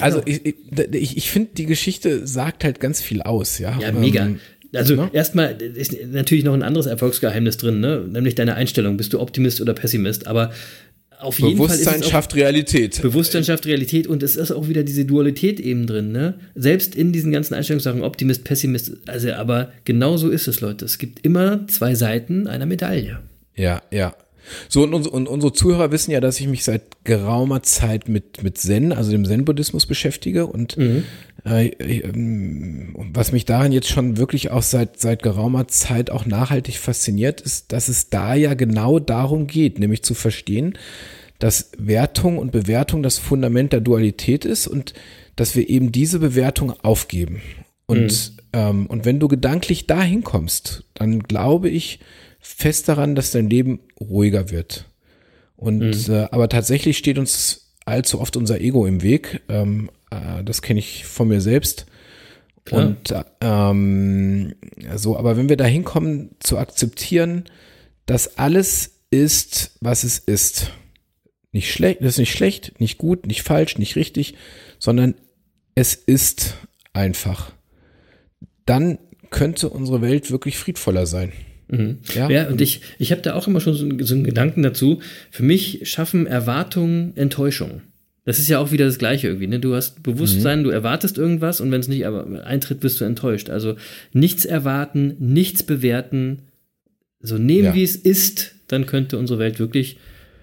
also 0.00 0.20
Genau. 0.20 0.38
ich, 0.44 0.56
ich, 0.94 1.16
ich 1.16 1.30
finde, 1.30 1.50
die 1.54 1.66
Geschichte 1.66 2.26
sagt 2.26 2.64
halt 2.64 2.80
ganz 2.80 3.00
viel 3.00 3.22
aus, 3.22 3.58
ja. 3.58 3.78
Ja, 3.78 3.92
mega. 3.92 4.30
Also 4.76 4.96
ne? 4.96 5.10
erstmal 5.12 5.60
ist 5.60 5.94
natürlich 6.12 6.44
noch 6.44 6.54
ein 6.54 6.62
anderes 6.62 6.86
Erfolgsgeheimnis 6.86 7.56
drin, 7.56 7.80
ne? 7.80 8.04
nämlich 8.08 8.34
deine 8.34 8.54
Einstellung. 8.54 8.96
Bist 8.96 9.12
du 9.12 9.20
Optimist 9.20 9.60
oder 9.60 9.74
Pessimist? 9.74 10.26
Aber 10.26 10.52
auf 11.18 11.38
jeden 11.38 11.56
Fall 11.56 11.78
ist 11.78 11.86
es 11.86 12.08
schafft 12.08 12.34
Realität. 12.34 13.00
Bewusstsein 13.00 13.44
schafft 13.44 13.66
Realität 13.66 14.06
und 14.06 14.22
es 14.22 14.36
ist 14.36 14.50
auch 14.50 14.68
wieder 14.68 14.82
diese 14.82 15.04
Dualität 15.04 15.60
eben 15.60 15.86
drin. 15.86 16.12
Ne? 16.12 16.34
Selbst 16.54 16.94
in 16.94 17.12
diesen 17.12 17.32
ganzen 17.32 17.54
Einstellungssachen, 17.54 18.02
Optimist, 18.02 18.44
Pessimist, 18.44 18.92
also 19.06 19.32
aber 19.32 19.72
genau 19.84 20.16
so 20.16 20.28
ist 20.28 20.46
es, 20.46 20.60
Leute. 20.60 20.84
Es 20.84 20.98
gibt 20.98 21.24
immer 21.24 21.66
zwei 21.68 21.94
Seiten 21.94 22.46
einer 22.46 22.66
Medaille. 22.66 23.20
Ja, 23.54 23.82
ja. 23.90 24.14
So, 24.68 24.82
und, 24.82 24.94
uns- 24.94 25.08
und 25.08 25.26
unsere 25.26 25.52
Zuhörer 25.52 25.90
wissen 25.90 26.10
ja, 26.10 26.20
dass 26.20 26.38
ich 26.38 26.46
mich 26.46 26.64
seit 26.64 26.82
geraumer 27.04 27.62
Zeit 27.62 28.08
mit, 28.08 28.42
mit 28.42 28.58
Zen, 28.58 28.92
also 28.92 29.10
dem 29.10 29.24
Zen-Buddhismus 29.24 29.86
beschäftige 29.86 30.46
und 30.46 30.76
ähm, 30.78 31.04
was 31.48 33.30
mich 33.30 33.44
daran 33.44 33.70
jetzt 33.70 33.88
schon 33.88 34.16
wirklich 34.16 34.50
auch 34.50 34.62
seit, 34.62 34.98
seit 34.98 35.22
geraumer 35.22 35.68
Zeit 35.68 36.10
auch 36.10 36.26
nachhaltig 36.26 36.78
fasziniert, 36.78 37.40
ist, 37.40 37.72
dass 37.72 37.86
es 37.88 38.10
da 38.10 38.34
ja 38.34 38.54
genau 38.54 38.98
darum 38.98 39.46
geht, 39.46 39.78
nämlich 39.78 40.02
zu 40.02 40.14
verstehen, 40.14 40.76
dass 41.38 41.70
Wertung 41.78 42.38
und 42.38 42.50
Bewertung 42.50 43.04
das 43.04 43.18
Fundament 43.18 43.72
der 43.72 43.80
Dualität 43.80 44.44
ist 44.44 44.66
und 44.66 44.94
dass 45.36 45.54
wir 45.54 45.68
eben 45.68 45.92
diese 45.92 46.18
Bewertung 46.18 46.72
aufgeben. 46.82 47.42
Und, 47.86 48.32
ähm, 48.52 48.86
und 48.86 49.04
wenn 49.04 49.20
du 49.20 49.28
gedanklich 49.28 49.86
dahin 49.86 50.24
kommst, 50.24 50.82
dann 50.94 51.20
glaube 51.20 51.68
ich 51.68 52.00
fest 52.40 52.88
daran, 52.88 53.14
dass 53.14 53.30
dein 53.30 53.48
Leben 53.48 53.80
ruhiger 54.00 54.50
wird. 54.50 54.86
Und 55.54 56.08
äh, 56.08 56.26
aber 56.32 56.48
tatsächlich 56.48 56.98
steht 56.98 57.18
uns 57.18 57.72
allzu 57.84 58.20
oft 58.20 58.36
unser 58.36 58.60
Ego 58.60 58.84
im 58.84 59.02
Weg. 59.02 59.42
Ähm, 59.48 59.90
äh, 60.10 60.44
das 60.44 60.62
kenne 60.62 60.80
ich 60.80 61.04
von 61.04 61.28
mir 61.28 61.40
selbst. 61.40 61.86
Klar. 62.64 62.86
Und 62.86 63.10
äh, 63.10 63.24
ähm, 63.40 64.54
so, 64.96 65.16
aber 65.16 65.36
wenn 65.36 65.48
wir 65.48 65.56
dahin 65.56 65.84
kommen, 65.84 66.30
zu 66.40 66.58
akzeptieren, 66.58 67.44
dass 68.06 68.38
alles 68.38 69.02
ist, 69.10 69.76
was 69.80 70.04
es 70.04 70.18
ist. 70.18 70.72
Nicht 71.52 71.72
schlecht, 71.72 72.00
das 72.02 72.14
ist 72.14 72.18
nicht 72.18 72.32
schlecht, 72.32 72.80
nicht 72.80 72.98
gut, 72.98 73.26
nicht 73.26 73.42
falsch, 73.42 73.78
nicht 73.78 73.96
richtig, 73.96 74.34
sondern 74.78 75.14
es 75.74 75.94
ist 75.94 76.56
einfach. 76.92 77.52
Dann 78.66 78.98
könnte 79.30 79.70
unsere 79.70 80.02
Welt 80.02 80.30
wirklich 80.30 80.58
friedvoller 80.58 81.06
sein. 81.06 81.32
Ja, 82.14 82.28
Ja, 82.30 82.48
und 82.48 82.60
ich, 82.60 82.82
ich 82.98 83.10
habe 83.10 83.22
da 83.22 83.34
auch 83.34 83.46
immer 83.46 83.60
schon 83.60 83.74
so, 83.74 83.88
so 84.04 84.14
einen 84.14 84.24
Gedanken 84.24 84.62
dazu. 84.62 85.00
Für 85.30 85.42
mich 85.42 85.88
schaffen 85.88 86.26
Erwartungen 86.26 87.16
Enttäuschung. 87.16 87.82
Das 88.26 88.38
ist 88.38 88.48
ja 88.48 88.58
auch 88.58 88.72
wieder 88.72 88.84
das 88.84 88.98
Gleiche 88.98 89.28
irgendwie. 89.28 89.46
Ne? 89.46 89.58
Du 89.60 89.74
hast 89.74 90.02
Bewusstsein, 90.02 90.62
du 90.64 90.70
erwartest 90.70 91.16
irgendwas 91.16 91.60
und 91.62 91.70
wenn 91.72 91.80
es 91.80 91.88
nicht 91.88 92.06
aber 92.06 92.44
eintritt, 92.44 92.80
bist 92.80 93.00
du 93.00 93.04
enttäuscht. 93.04 93.48
Also 93.48 93.76
nichts 94.12 94.44
erwarten, 94.44 95.14
nichts 95.18 95.62
bewerten, 95.62 96.40
so 97.20 97.38
nehmen, 97.38 97.66
Ja. 97.66 97.74
wie 97.74 97.84
es 97.84 97.96
ist, 97.96 98.56
dann 98.68 98.84
könnte 98.86 99.16
unsere 99.16 99.38
Welt 99.38 99.58
wirklich 99.58 99.96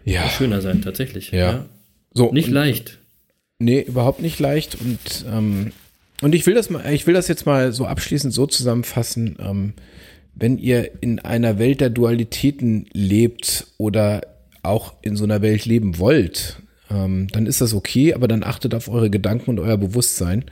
Ja. 0.05 0.27
schöner 0.29 0.61
sein, 0.61 0.81
tatsächlich. 0.81 1.31
Ja. 1.31 1.65
So, 2.13 2.31
Nicht 2.31 2.47
und- 2.47 2.53
leicht. 2.55 2.97
Nee, 3.59 3.81
überhaupt 3.81 4.21
nicht 4.21 4.39
leicht. 4.39 4.75
Und, 4.79 5.25
ähm, 5.31 5.71
und 6.21 6.34
ich 6.36 6.45
will 6.45 6.53
das 6.53 6.69
mal, 6.69 6.91
ich 6.93 7.05
will 7.05 7.13
das 7.13 7.27
jetzt 7.27 7.45
mal 7.45 7.71
so 7.73 7.86
abschließend 7.86 8.34
so 8.34 8.47
zusammenfassen. 8.47 9.36
Ähm, 9.39 9.73
wenn 10.36 10.57
ihr 10.57 10.89
in 11.01 11.19
einer 11.19 11.59
Welt 11.59 11.79
der 11.81 11.89
Dualitäten 11.89 12.88
lebt 12.93 13.67
oder 13.77 14.21
auch 14.63 14.93
in 15.01 15.15
so 15.15 15.25
einer 15.25 15.41
Welt 15.41 15.65
leben 15.65 15.99
wollt, 15.99 16.57
ähm, 16.93 17.27
dann 17.31 17.45
ist 17.45 17.61
das 17.61 17.73
okay, 17.73 18.13
aber 18.13 18.27
dann 18.27 18.43
achtet 18.43 18.75
auf 18.75 18.89
eure 18.89 19.09
Gedanken 19.09 19.51
und 19.51 19.59
euer 19.59 19.77
Bewusstsein. 19.77 20.45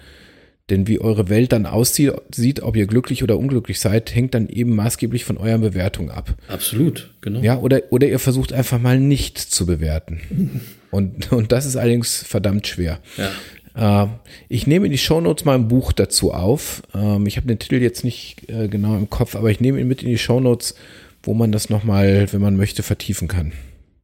Denn 0.69 0.87
wie 0.87 1.01
eure 1.01 1.27
Welt 1.27 1.51
dann 1.51 1.65
aussieht, 1.65 2.13
sieht, 2.33 2.61
ob 2.61 2.77
ihr 2.77 2.87
glücklich 2.87 3.23
oder 3.23 3.37
unglücklich 3.37 3.79
seid, 3.79 4.15
hängt 4.15 4.33
dann 4.33 4.47
eben 4.47 4.73
maßgeblich 4.75 5.25
von 5.25 5.37
euren 5.37 5.59
Bewertungen 5.59 6.11
ab. 6.11 6.35
Absolut, 6.47 7.13
genau. 7.19 7.41
Ja, 7.41 7.59
oder, 7.59 7.81
oder 7.89 8.07
ihr 8.07 8.19
versucht 8.19 8.53
einfach 8.53 8.79
mal 8.79 8.97
nicht 8.97 9.37
zu 9.37 9.65
bewerten. 9.65 10.21
Und, 10.91 11.31
und 11.31 11.53
das 11.53 11.65
ist 11.65 11.77
allerdings 11.77 12.21
verdammt 12.21 12.67
schwer. 12.67 12.99
Ja. 13.15 14.03
Äh, 14.03 14.07
ich 14.49 14.67
nehme 14.67 14.87
in 14.87 14.91
die 14.91 14.97
Shownotes 14.97 15.45
mal 15.45 15.55
ein 15.55 15.69
Buch 15.69 15.93
dazu 15.93 16.33
auf. 16.33 16.83
Ähm, 16.93 17.25
ich 17.27 17.37
habe 17.37 17.47
den 17.47 17.59
Titel 17.59 17.75
jetzt 17.75 18.03
nicht 18.03 18.49
äh, 18.49 18.67
genau 18.67 18.97
im 18.97 19.09
Kopf, 19.09 19.37
aber 19.37 19.49
ich 19.49 19.61
nehme 19.61 19.79
ihn 19.79 19.87
mit 19.87 20.03
in 20.03 20.09
die 20.09 20.17
Shownotes, 20.17 20.75
wo 21.23 21.33
man 21.33 21.53
das 21.53 21.69
nochmal, 21.69 22.27
wenn 22.33 22.41
man 22.41 22.57
möchte, 22.57 22.83
vertiefen 22.83 23.29
kann. 23.29 23.53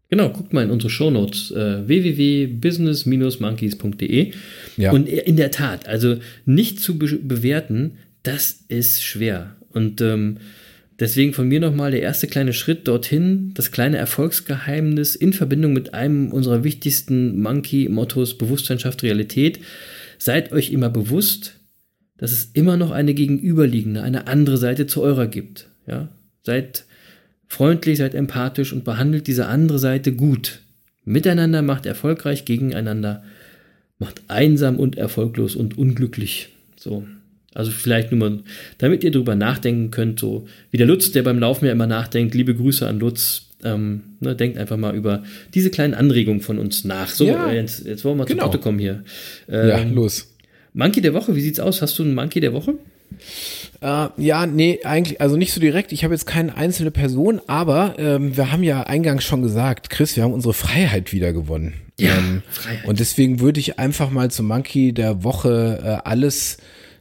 Genau, 0.10 0.30
guckt 0.30 0.53
mal 0.53 0.64
in 0.64 0.72
unsere 0.72 0.89
Shownotes 0.89 1.51
äh, 1.51 1.86
www.business-monkeys.de 1.88 4.32
Ja. 4.78 4.91
und 4.91 5.08
in 5.10 5.36
der 5.36 5.51
Tat, 5.51 5.88
also 5.88 6.18
nicht 6.45 6.80
zu 6.80 6.97
be 6.97 7.08
bewerten, 7.22 7.97
das 8.24 8.64
ist 8.70 9.03
schwer 9.03 9.55
und 9.72 10.01
ähm, 10.01 10.38
deswegen 10.99 11.34
von 11.34 11.47
mir 11.47 11.60
nochmal 11.60 11.91
der 11.91 12.01
erste 12.01 12.28
kleine 12.28 12.53
Schritt 12.53 12.88
dorthin, 12.88 13.51
das 13.53 13.72
kleine 13.72 13.97
Erfolgsgeheimnis 13.97 15.16
in 15.16 15.34
Verbindung 15.34 15.74
mit 15.74 15.93
einem 15.93 16.32
unserer 16.32 16.64
wichtigsten 16.64 17.39
Monkey-Mottos 17.41 18.38
Bewusstsein 18.38 18.80
schafft 18.80 19.03
Realität. 19.03 19.60
Seid 20.18 20.51
euch 20.51 20.72
immer 20.72 20.89
bewusst, 20.89 21.60
dass 22.18 22.32
es 22.32 22.49
immer 22.53 22.78
noch 22.78 22.91
eine 22.91 23.14
gegenüberliegende, 23.14 24.01
eine 24.01 24.28
andere 24.28 24.58
Seite 24.58 24.88
zu 24.88 25.03
eurer 25.03 25.28
gibt. 25.28 25.70
Ja? 25.86 26.10
Seid 26.43 26.86
freundlich, 27.47 27.97
seid 27.97 28.13
empathisch 28.15 28.73
und 28.73 28.83
behandelt 28.83 29.27
diese 29.27 29.47
andere 29.47 29.79
Seite 29.79 30.11
gut. 30.13 30.59
Miteinander 31.05 31.61
macht 31.61 31.85
erfolgreich, 31.85 32.45
gegeneinander 32.45 33.23
macht 33.99 34.21
einsam 34.27 34.77
und 34.77 34.97
erfolglos 34.97 35.55
und 35.55 35.77
unglücklich. 35.77 36.49
So. 36.75 37.05
Also 37.53 37.71
vielleicht 37.71 38.11
nur 38.11 38.19
mal, 38.29 38.39
damit 38.77 39.03
ihr 39.03 39.11
drüber 39.11 39.33
nachdenken 39.35 39.89
könnt, 39.89 40.19
so 40.19 40.47
wie 40.69 40.77
der 40.77 40.85
Lutz, 40.85 41.11
der 41.11 41.23
beim 41.23 41.39
Laufen 41.39 41.65
ja 41.65 41.71
immer 41.71 41.87
nachdenkt, 41.87 42.35
liebe 42.35 42.53
Grüße 42.53 42.85
an 42.85 42.99
Lutz, 42.99 43.45
ähm, 43.63 44.01
ne, 44.19 44.35
denkt 44.35 44.59
einfach 44.59 44.77
mal 44.77 44.95
über 44.95 45.23
diese 45.55 45.71
kleinen 45.71 45.95
Anregungen 45.95 46.41
von 46.41 46.59
uns 46.59 46.83
nach. 46.83 47.09
So, 47.09 47.25
Ja. 47.25 47.49
äh, 47.49 47.55
jetzt, 47.55 47.85
jetzt 47.85 48.05
wollen 48.05 48.17
wir 48.17 48.23
mal 48.23 48.25
Genau. 48.25 48.43
zu 48.43 48.49
Potte 48.51 48.59
kommen 48.61 48.77
hier. 48.77 49.03
ja, 49.47 49.79
Ähm, 49.79 49.95
los. 49.95 50.31
Monkey 50.73 51.01
der 51.01 51.15
Woche, 51.15 51.35
wie 51.35 51.41
sieht's 51.41 51.59
aus? 51.59 51.81
Hast 51.81 51.97
du 51.97 52.03
einen 52.03 52.13
Monkey 52.13 52.39
der 52.39 52.53
Woche? 52.53 52.75
Äh, 53.82 54.07
ja, 54.17 54.45
nee, 54.45 54.80
eigentlich, 54.84 55.21
also 55.21 55.38
nicht 55.38 55.53
so 55.53 55.59
direkt. 55.59 55.91
Ich 55.91 56.03
habe 56.03 56.13
jetzt 56.13 56.25
keine 56.25 56.55
einzelne 56.55 56.91
Person, 56.91 57.41
aber 57.47 57.95
ähm, 57.97 58.36
wir 58.36 58.51
haben 58.51 58.63
ja 58.63 58.84
eingangs 58.84 59.23
schon 59.23 59.41
gesagt, 59.41 59.89
Chris, 59.89 60.15
wir 60.15 60.23
haben 60.23 60.34
unsere 60.34 60.53
Freiheit 60.53 61.13
wieder 61.13 61.34
gewonnen. 61.34 61.73
Ja, 61.99 62.17
ähm, 62.17 62.43
Freiheit. 62.49 62.86
Und 62.86 62.99
deswegen 62.99 63.39
würde 63.39 63.59
ich 63.59 63.80
einfach 63.80 64.09
mal 64.09 64.32
zum 64.32 64.47
Monkey 64.47 64.93
der 64.93 65.23
Woche 65.23 65.82
äh, 65.84 66.09
alles 66.09 66.57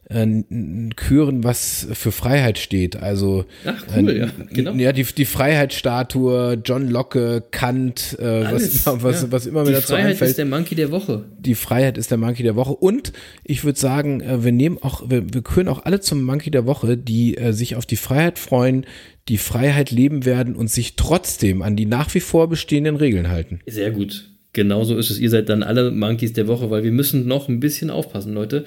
küren, 0.09 1.43
was 1.43 1.89
für 1.93 2.13
Freiheit 2.13 2.59
steht. 2.59 2.95
Also 2.95 3.45
Ach, 3.65 3.85
cool, 3.97 4.09
äh, 4.09 4.19
ja, 4.21 4.29
genau. 4.53 4.73
ja, 4.75 4.93
die, 4.93 5.03
die 5.03 5.25
Freiheitsstatue, 5.25 6.63
John 6.65 6.89
Locke, 6.89 7.43
Kant, 7.51 8.17
äh, 8.21 8.45
was, 8.45 8.47
Alles, 8.47 8.87
immer, 8.87 9.03
was, 9.03 9.23
ja. 9.23 9.33
was 9.33 9.47
immer 9.47 9.61
mir 9.63 9.69
Die 9.71 9.73
dazu 9.75 9.89
Freiheit 9.89 10.11
einfällt. 10.11 10.31
ist 10.31 10.39
der 10.39 10.47
Monkey 10.47 10.75
der 10.77 10.93
Woche. 10.93 11.25
Die 11.41 11.57
Freiheit 11.57 11.99
ist 11.99 12.13
der 12.13 12.19
Monkey 12.19 12.45
der 12.45 12.55
Woche. 12.55 12.75
Und 12.75 13.13
ich 13.43 13.65
würde 13.65 13.81
sagen, 13.81 14.21
äh, 14.21 14.45
wir 14.45 14.53
nehmen 14.53 14.79
auch, 14.81 15.11
wir, 15.11 15.35
wir 15.35 15.43
küren 15.43 15.67
auch 15.67 15.85
alle 15.85 15.99
zum 15.99 16.23
Monkey 16.23 16.53
der 16.53 16.67
Woche, 16.67 16.97
die 16.97 17.37
äh, 17.37 17.53
sich 17.53 17.75
auf 17.75 17.85
die 17.85 17.97
Freiheit 17.97 18.39
freuen, 18.39 18.87
die 19.29 19.39
Freiheit 19.39 19.91
leben 19.91 20.25
werden 20.25 20.55
und 20.55 20.71
sich 20.71 20.95
trotzdem 20.95 21.63
an 21.63 21.75
die 21.75 21.87
nach 21.87 22.15
wie 22.15 22.21
vor 22.21 22.49
bestehenden 22.49 22.95
Regeln 22.95 23.29
halten. 23.29 23.59
Sehr 23.67 23.91
gut. 23.91 24.31
Genauso 24.53 24.97
ist 24.97 25.11
es. 25.11 25.19
Ihr 25.19 25.31
seid 25.31 25.49
dann 25.49 25.65
alle 25.65 25.91
Monkeys 25.91 26.33
der 26.33 26.47
Woche, 26.47 26.71
weil 26.71 26.85
wir 26.85 26.93
müssen 26.93 27.27
noch 27.27 27.49
ein 27.49 27.59
bisschen 27.59 27.91
aufpassen, 27.91 28.33
Leute. 28.33 28.65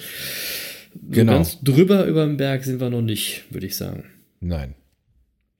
So 1.02 1.12
Genau. 1.12 1.34
Ganz 1.34 1.60
drüber 1.62 2.06
über 2.06 2.26
den 2.26 2.38
Berg 2.38 2.64
sind 2.64 2.80
wir 2.80 2.90
noch 2.90 3.02
nicht, 3.02 3.44
würde 3.50 3.66
ich 3.66 3.76
sagen. 3.76 4.06
Nein. 4.40 4.76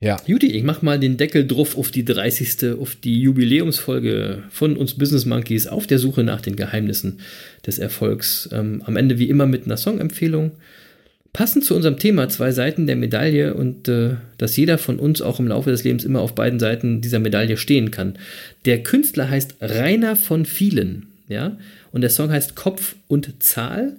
Ja. 0.02 0.16
Juti, 0.26 0.46
ich 0.46 0.62
mach 0.62 0.80
mal 0.80 0.98
den 0.98 1.18
Deckel 1.18 1.46
drauf 1.46 1.76
auf 1.76 1.90
die 1.90 2.06
30. 2.06 2.72
auf 2.80 2.94
die 2.94 3.20
Jubiläumsfolge 3.20 4.44
von 4.48 4.78
uns 4.78 4.94
Business 4.94 5.26
Monkeys 5.26 5.66
auf 5.66 5.86
der 5.86 5.98
Suche 5.98 6.24
nach 6.24 6.40
den 6.40 6.56
Geheimnissen 6.56 7.20
des 7.66 7.78
Erfolgs. 7.78 8.48
Ähm, 8.50 8.82
am 8.86 8.96
Ende 8.96 9.18
wie 9.18 9.28
immer 9.28 9.46
mit 9.46 9.66
einer 9.66 9.76
Songempfehlung. 9.76 10.52
Passend 11.34 11.64
zu 11.64 11.76
unserem 11.76 11.98
Thema 11.98 12.30
zwei 12.30 12.50
Seiten 12.50 12.86
der 12.86 12.96
Medaille 12.96 13.52
und 13.52 13.88
äh, 13.88 14.16
dass 14.38 14.56
jeder 14.56 14.78
von 14.78 14.98
uns 14.98 15.20
auch 15.20 15.38
im 15.38 15.48
Laufe 15.48 15.70
des 15.70 15.84
Lebens 15.84 16.04
immer 16.04 16.22
auf 16.22 16.34
beiden 16.34 16.58
Seiten 16.58 17.02
dieser 17.02 17.18
Medaille 17.18 17.58
stehen 17.58 17.90
kann. 17.90 18.18
Der 18.64 18.82
Künstler 18.82 19.28
heißt 19.28 19.56
Rainer 19.60 20.16
von 20.16 20.46
Vielen, 20.46 21.08
ja, 21.28 21.58
und 21.92 22.00
der 22.00 22.10
Song 22.10 22.30
heißt 22.30 22.56
Kopf 22.56 22.96
und 23.06 23.42
Zahl. 23.42 23.96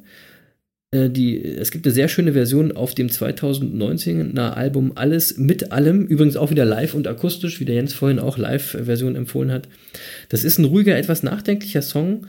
Äh, 0.91 1.09
die, 1.09 1.43
es 1.43 1.71
gibt 1.71 1.85
eine 1.85 1.93
sehr 1.93 2.09
schöne 2.09 2.33
Version 2.33 2.71
auf 2.73 2.93
dem 2.93 3.07
2019er 3.07 4.51
Album 4.51 4.91
Alles 4.95 5.37
mit 5.37 5.71
allem, 5.71 6.05
übrigens 6.05 6.35
auch 6.35 6.51
wieder 6.51 6.65
live 6.65 6.93
und 6.93 7.07
akustisch, 7.07 7.59
wie 7.59 7.65
der 7.65 7.75
Jens 7.75 7.93
vorhin 7.93 8.19
auch 8.19 8.37
Live-Version 8.37 9.15
empfohlen 9.15 9.51
hat. 9.51 9.67
Das 10.29 10.43
ist 10.43 10.57
ein 10.59 10.65
ruhiger, 10.65 10.97
etwas 10.97 11.23
nachdenklicher 11.23 11.81
Song, 11.81 12.27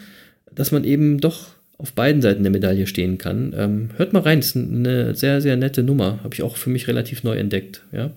dass 0.55 0.71
man 0.71 0.85
eben 0.85 1.19
doch 1.19 1.49
auf 1.79 1.93
beiden 1.95 2.23
Seiten 2.23 2.45
der 2.45 2.53
Medaille 2.53 2.87
stehen 2.87 3.19
kann. 3.19 3.53
Ähm, 3.57 3.91
hört 3.97 4.13
mal 4.13 4.23
rein, 4.23 4.39
ist 4.39 4.57
eine 4.57 5.17
sehr, 5.17 5.41
sehr 5.41 5.57
nette 5.57 5.83
Nummer. 5.83 6.21
Habe 6.23 6.35
ich 6.35 6.43
auch 6.43 6.57
für 6.57 6.71
mich 6.71 6.87
relativ 6.87 7.25
neu 7.25 7.37
entdeckt. 7.37 7.83
Ja. 7.93 8.13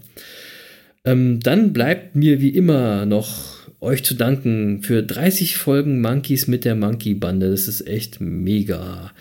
Ähm, 1.04 1.39
dann 1.39 1.74
bleibt 1.74 2.16
mir 2.16 2.41
wie 2.41 2.50
immer 2.50 3.08
noch 3.08 3.56
euch 3.82 4.04
zu 4.04 4.14
danken 4.14 4.84
für 4.84 5.02
30 5.02 5.58
Folgen 5.58 6.02
Monkeys 6.02 6.48
mit 6.48 6.64
der 6.64 6.76
Monkey 6.76 7.16
Bande. 7.16 7.50
Das 7.50 7.68
ist 7.68 7.88
echt 7.88 8.22
mega. 8.22 9.12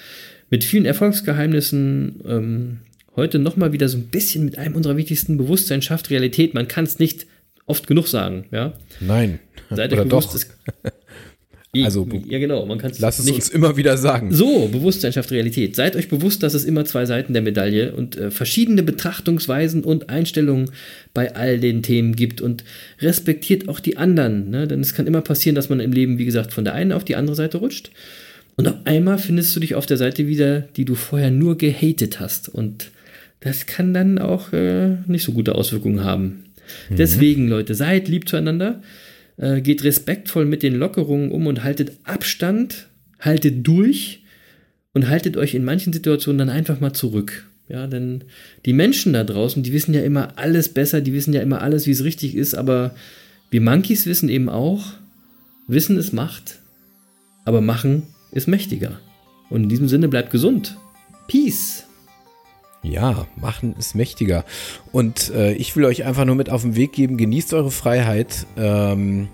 Mit 0.55 0.63
vielen 0.63 0.85
Erfolgsgeheimnissen. 0.85 2.21
Ähm, 2.29 2.79
heute 3.17 3.41
nochmal 3.41 3.73
wieder 3.73 3.89
so 3.89 3.99
ein 3.99 4.05
bisschen 4.05 4.45
mit 4.45 4.57
einem 4.57 4.77
unserer 4.77 4.97
wichtigsten 4.97 5.37
Bewusstsein 5.37 5.83
schafft 5.83 6.11
Realität. 6.11 6.55
Man 6.55 6.69
kann 6.69 6.85
es 6.85 7.01
nicht 7.01 7.27
oft 7.67 7.89
genug 7.89 8.07
sagen. 8.07 8.45
Ja. 8.53 8.73
Nein. 9.01 9.41
Seid 9.69 9.93
Oder 9.93 10.03
euch 10.03 10.09
bewusst, 10.09 10.47
doch. 10.85 10.93
Also, 11.83 12.07
ja 12.29 12.39
genau, 12.39 12.65
man 12.67 12.79
kann 12.79 12.93
es 12.93 13.01
Lass 13.01 13.19
es 13.19 13.25
nicht 13.25 13.35
uns 13.35 13.49
immer 13.49 13.77
wieder 13.77 13.99
sagen. 13.99 14.33
so, 14.33 14.69
Bewusstsein 14.69 15.13
schafft 15.13 15.33
Realität. 15.33 15.75
Seid 15.75 15.97
euch 15.97 16.09
bewusst, 16.09 16.45
dass 16.45 16.55
es 16.55 16.65
immer 16.65 16.85
zwei 16.85 17.05
Seiten 17.05 17.33
der 17.33 17.43
Medaille 17.43 17.97
und 17.97 18.17
äh, 18.17 18.31
verschiedene 18.31 18.85
Betrachtungsweisen 18.85 19.83
und 19.83 20.09
Einstellungen 20.09 20.71
bei 21.15 21.35
all 21.35 21.59
den 21.59 21.83
Themen 21.83 22.15
gibt 22.15 22.41
und 22.41 22.63
respektiert 23.01 23.69
auch 23.69 23.81
die 23.81 23.97
anderen. 23.97 24.51
Ne? 24.51 24.69
Denn 24.69 24.79
es 24.83 24.95
kann 24.95 25.09
immer 25.09 25.21
passieren, 25.21 25.57
dass 25.57 25.69
man 25.69 25.81
im 25.81 25.91
Leben, 25.91 26.17
wie 26.17 26.25
gesagt, 26.25 26.53
von 26.53 26.63
der 26.63 26.75
einen 26.75 26.93
auf 26.93 27.03
die 27.03 27.17
andere 27.17 27.35
Seite 27.35 27.59
rutscht. 27.59 27.91
Und 28.57 28.69
auf 28.69 28.77
einmal 28.85 29.19
findest 29.19 29.55
du 29.55 29.61
dich 29.61 29.75
auf 29.75 29.87
der 29.87 29.97
Seite 29.97 30.27
wieder, 30.27 30.61
die 30.61 30.85
du 30.85 30.95
vorher 30.95 31.31
nur 31.31 31.59
gehatet 31.59 32.21
hast. 32.21 32.49
Und 32.49 32.91
das 33.41 33.67
kann 33.67 33.93
dann 33.93 34.19
auch 34.19 34.53
äh, 34.53 34.97
nicht 35.07 35.25
so 35.25 35.33
gute 35.33 35.55
Auswirkungen 35.55 36.05
haben. 36.05 36.45
Deswegen, 36.89 37.49
Leute, 37.49 37.75
seid 37.75 38.09
lieb 38.09 38.29
zueinander. 38.29 38.81
Äh, 39.37 39.61
geht 39.61 39.85
respektvoll 39.85 40.47
mit 40.47 40.63
den 40.63 40.75
Lockerungen 40.75 41.31
um 41.31 41.47
und 41.47 41.65
haltet 41.65 41.93
Abstand, 42.05 42.87
haltet 43.21 43.67
durch 43.67 44.23
und 44.93 45.09
haltet 45.09 45.37
euch 45.37 45.55
in 45.55 45.65
manchen 45.65 45.93
Situationen 45.93 46.39
dann 46.39 46.51
einfach 46.51 46.81
mal 46.81 46.93
zurück. 46.93 47.47
Ja, 47.69 47.87
denn 47.87 48.25
die 48.67 48.75
Menschen 48.75 49.15
da 49.15 49.25
draußen, 49.25 49.63
die 49.63 49.73
wissen 49.73 49.95
ja 49.95 50.03
immer 50.03 50.39
alles 50.39 50.69
besser, 50.69 51.01
die 51.01 51.15
wissen 51.15 51.33
ja 51.33 51.41
immer 51.41 51.63
alles, 51.63 51.87
wie 51.87 51.93
es 51.93 52.05
richtig 52.05 52.35
ist, 52.35 52.55
aber 52.55 52.95
wir 53.51 53.61
Monkeys 53.61 54.07
wissen 54.07 54.29
eben 54.29 54.49
auch, 54.49 54.93
Wissen 55.67 55.97
ist 55.97 56.13
Macht, 56.13 56.59
aber 57.47 57.63
Machen 57.63 58.03
ist 58.35 58.49
mächtiger. 58.49 59.01
Und 59.49 59.65
in 59.65 59.69
diesem 59.69 59.89
Sinne 59.89 60.09
bleibt 60.09 60.31
gesund. 60.31 60.77
Peace. 61.29 61.85
Ja, 62.83 63.27
machen 63.37 63.75
ist 63.79 63.95
mächtiger. 63.95 64.45
Und 64.93 65.31
äh, 65.31 65.55
ich 65.55 65.75
will 65.75 65.87
euch 65.87 66.05
einfach 66.05 66.27
nur 66.27 66.35
mit 66.35 66.51
auf 66.51 66.63
den 66.63 66.77
Weg 66.77 66.93
geben, 66.93 67.17
genießt 67.17 67.55
eure 67.55 67.71
Freiheit. 67.71 68.47
Ähm, 68.59 69.29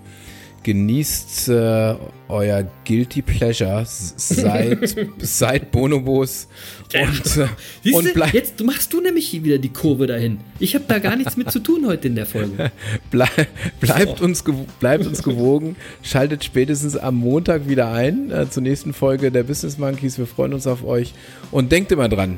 genießt 0.63 1.49
äh, 1.49 1.95
euer 2.29 2.67
Guilty 2.85 3.21
Pleasure, 3.21 3.81
s- 3.81 4.13
seid, 4.17 4.95
seid 5.19 5.71
Bonobos 5.71 6.47
und, 6.93 7.37
äh, 7.37 7.47
Siehst 7.83 7.95
und 7.95 8.13
bleib, 8.13 8.33
jetzt 8.33 8.63
machst 8.63 8.93
du 8.93 9.01
nämlich 9.01 9.43
wieder 9.43 9.57
die 9.57 9.69
Kurve 9.69 10.07
dahin. 10.07 10.39
Ich 10.59 10.75
habe 10.75 10.85
da 10.87 10.99
gar 10.99 11.15
nichts 11.15 11.35
mit 11.37 11.49
zu 11.51 11.59
tun 11.59 11.85
heute 11.87 12.07
in 12.07 12.15
der 12.15 12.25
Folge. 12.25 12.71
Blei- 13.11 13.47
bleibt, 13.79 14.21
uns 14.21 14.45
gew- 14.45 14.65
bleibt 14.79 15.05
uns 15.07 15.23
gewogen. 15.23 15.75
Schaltet 16.03 16.43
spätestens 16.43 16.95
am 16.95 17.15
Montag 17.15 17.67
wieder 17.67 17.91
ein 17.91 18.29
äh, 18.31 18.49
zur 18.49 18.63
nächsten 18.63 18.93
Folge 18.93 19.31
der 19.31 19.43
Business 19.43 19.77
Monkeys. 19.77 20.17
Wir 20.17 20.27
freuen 20.27 20.53
uns 20.53 20.67
auf 20.67 20.83
euch. 20.83 21.13
Und 21.51 21.71
denkt 21.71 21.91
immer 21.91 22.07
dran, 22.09 22.37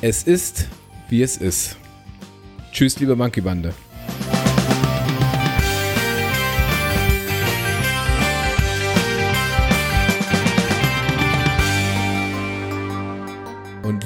es 0.00 0.22
ist, 0.24 0.68
wie 1.08 1.22
es 1.22 1.36
ist. 1.38 1.76
Tschüss, 2.72 2.98
liebe 2.98 3.14
Monkey 3.16 3.40
Bande. 3.40 3.72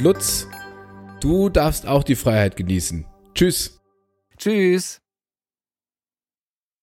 Lutz, 0.01 0.47
du 1.21 1.49
darfst 1.49 1.87
auch 1.87 2.05
die 2.05 2.15
Freiheit 2.15 2.57
genießen. 2.57 3.05
Tschüss. 3.35 3.81
Tschüss. 4.37 5.01